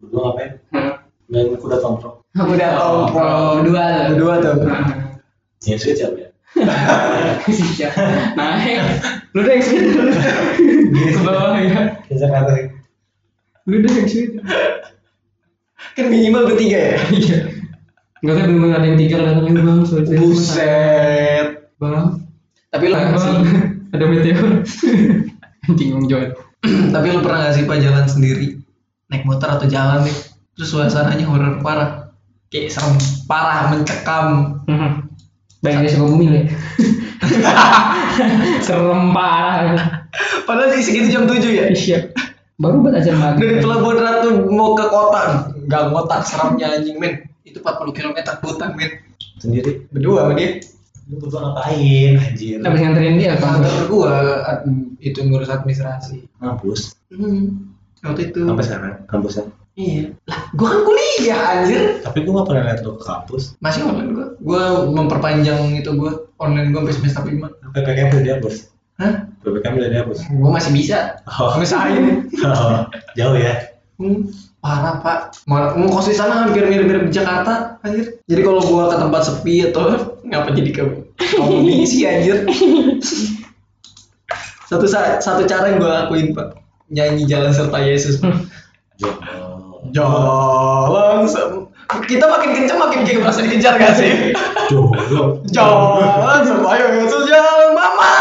Berdua 0.00 0.20
ngapain? 0.24 0.50
Hah? 0.72 0.88
Main 1.28 1.46
kuda 1.60 1.76
tongkrong. 1.84 2.17
Udah 2.36 2.68
tongkrong. 2.76 3.64
berdua 3.64 3.82
lu 4.12 4.14
Berdua 4.14 4.34
tuh. 4.40 4.56
Yang 5.64 5.78
sweet 5.80 5.96
siapa 5.96 6.16
ya? 6.16 6.28
Iya. 7.48 7.88
naik 8.34 8.78
lu 9.32 9.44
udah 9.44 9.52
yang 9.52 9.64
sweet 9.64 9.84
lu 9.90 10.02
ke 11.12 11.20
bawah 11.20 11.56
ya 11.56 11.80
Bisa 12.06 12.26
kata 12.26 12.50
sih. 12.52 12.66
lu 13.64 13.74
udah 13.78 13.92
yang 13.92 14.08
sweet 14.08 14.30
Kan 15.94 16.06
minimal 16.08 16.46
bertiga 16.46 16.78
ya? 16.78 16.98
iya 17.10 17.38
Enggak 18.18 18.34
kan 18.36 18.48
bener 18.50 18.70
ada 18.74 18.86
yang 18.86 18.98
tiga 18.98 19.16
datang 19.20 19.46
itu 19.46 19.60
bang 19.60 19.78
Buset. 20.18 21.46
bang 21.76 22.06
Tapi 22.68 22.84
lu 22.86 22.94
bang 22.94 23.14
sih. 23.14 23.34
ada 23.88 24.04
meteor 24.04 24.48
anjing 25.64 25.88
bang 25.92 26.04
Johan 26.06 26.30
Tapi 26.90 27.06
lu 27.08 27.20
pernah 27.20 27.38
gak 27.44 27.54
sih 27.54 27.64
pak 27.64 27.78
jalan 27.78 28.06
sendiri 28.06 28.58
naik 29.08 29.24
motor 29.24 29.48
atau 29.50 29.66
jalan 29.66 30.02
nih 30.02 30.16
terus 30.52 30.68
suasananya 30.68 31.24
horor 31.24 31.60
parah 31.60 32.07
kayak 32.52 32.72
serem. 32.72 32.96
Parah 33.28 33.72
mencekam. 33.72 34.60
Bayangin 35.58 35.84
dia 35.84 35.92
suka 35.98 36.06
bumi 36.06 36.24
lu 36.30 36.36
ya? 36.38 36.46
Serem 38.66 39.10
parah. 39.10 40.06
Padahal 40.46 40.70
sih 40.78 40.86
segitu 40.86 41.18
jam 41.18 41.26
7 41.26 41.42
ya. 41.50 41.66
Iya. 41.74 41.98
Baru 42.58 42.82
buat 42.82 42.94
ajar 42.94 43.14
maghrib. 43.14 43.42
Dari 43.42 43.56
Pelabuhan 43.62 43.98
Ratu 44.02 44.30
mau 44.50 44.74
ke 44.74 44.86
kota. 44.90 45.50
Nggak 45.66 45.82
ngotak 45.94 46.20
seremnya 46.26 46.74
anjing 46.74 46.98
men. 46.98 47.26
Itu 47.46 47.62
40 47.62 47.94
km 47.94 48.16
hutan 48.42 48.70
men. 48.74 48.90
Sendiri. 49.38 49.86
berdua 49.94 50.26
sama 50.26 50.34
dia. 50.34 50.58
Lu 51.06 51.22
berdua 51.22 51.40
ngapain? 51.50 52.12
Anjir. 52.18 52.58
Habis 52.62 52.80
nganterin 52.82 53.14
dia 53.18 53.38
kan 53.38 53.62
kantor 53.62 53.74
gua 53.86 54.14
itu 54.98 55.18
ngurus 55.22 55.50
administrasi. 55.50 56.26
Kampus. 56.42 56.98
hmm. 57.14 57.70
waktu 58.02 58.30
itu. 58.30 58.40
Sampai 58.42 58.64
sekarang 58.66 58.94
kampusnya. 59.06 59.46
Iya. 59.78 60.10
Lah 60.26 60.40
gua 60.58 60.66
kan 60.74 60.80
kuliah 60.82 61.40
anjir. 61.54 61.82
Tapi 62.02 62.26
gue 62.26 62.32
gak 62.34 62.46
pernah 62.50 62.62
liat 62.66 62.82
lu 62.82 62.98
ke 62.98 63.04
kampus. 63.06 63.54
masih 63.62 63.86
online 63.86 64.10
gua. 64.12 64.26
Gua 64.42 64.62
memperpanjang 64.90 65.78
itu 65.78 65.90
gua 65.94 66.26
online 66.42 66.74
gua 66.74 66.90
sampai 66.90 66.94
semester 66.98 67.22
5 67.22 67.70
PPKM 67.78 68.08
udah 68.10 68.22
dihapus. 68.26 68.54
hah? 68.98 69.14
PPKM 69.46 69.74
udah 69.78 69.90
dihapus. 69.94 70.18
gua 70.34 70.50
masih 70.50 70.70
bisa. 70.74 70.98
Oh, 71.30 71.54
ngesain 71.54 72.26
oh, 72.50 72.90
jauh 73.14 73.38
ya. 73.38 73.54
Hmm, 73.98 74.30
parah 74.58 74.98
pak. 75.02 75.18
Mau 75.46 75.58
mau 75.78 75.88
kos 75.90 76.10
di 76.10 76.14
sana 76.18 76.46
hampir 76.46 76.66
mirip-mirip 76.66 77.10
Jakarta 77.14 77.78
anjir. 77.86 78.18
Jadi 78.26 78.40
kalau 78.42 78.62
gua 78.66 78.90
ke 78.90 78.96
tempat 78.98 79.22
sepi 79.26 79.54
atau 79.70 79.82
ngapa 80.28 80.50
jadi 80.58 80.70
ke 80.74 80.82
kamu 81.18 81.62
misi 81.62 82.02
anjir? 82.02 82.42
Satu 84.68 84.84
sa- 84.84 85.18
satu 85.18 85.48
cara 85.48 85.72
yang 85.72 85.78
gua 85.80 86.04
lakuin 86.04 86.34
pak. 86.34 86.58
Nyanyi 86.88 87.28
jalan 87.28 87.52
serta 87.52 87.84
Yesus 87.84 88.16
Jauh. 88.98 89.67
Jalan 89.92 91.24
kita 92.04 92.24
makin 92.28 92.50
kenceng 92.52 92.78
makin 92.78 93.00
kayak 93.04 93.20
merasa 93.24 93.40
dikejar 93.40 93.74
gak 93.80 93.96
sih 93.96 94.32
Jauh. 94.68 94.92
jalan 95.48 96.40
serta 96.44 96.70
Yesus 96.76 97.22
jalan 97.28 97.72
mama 97.72 98.12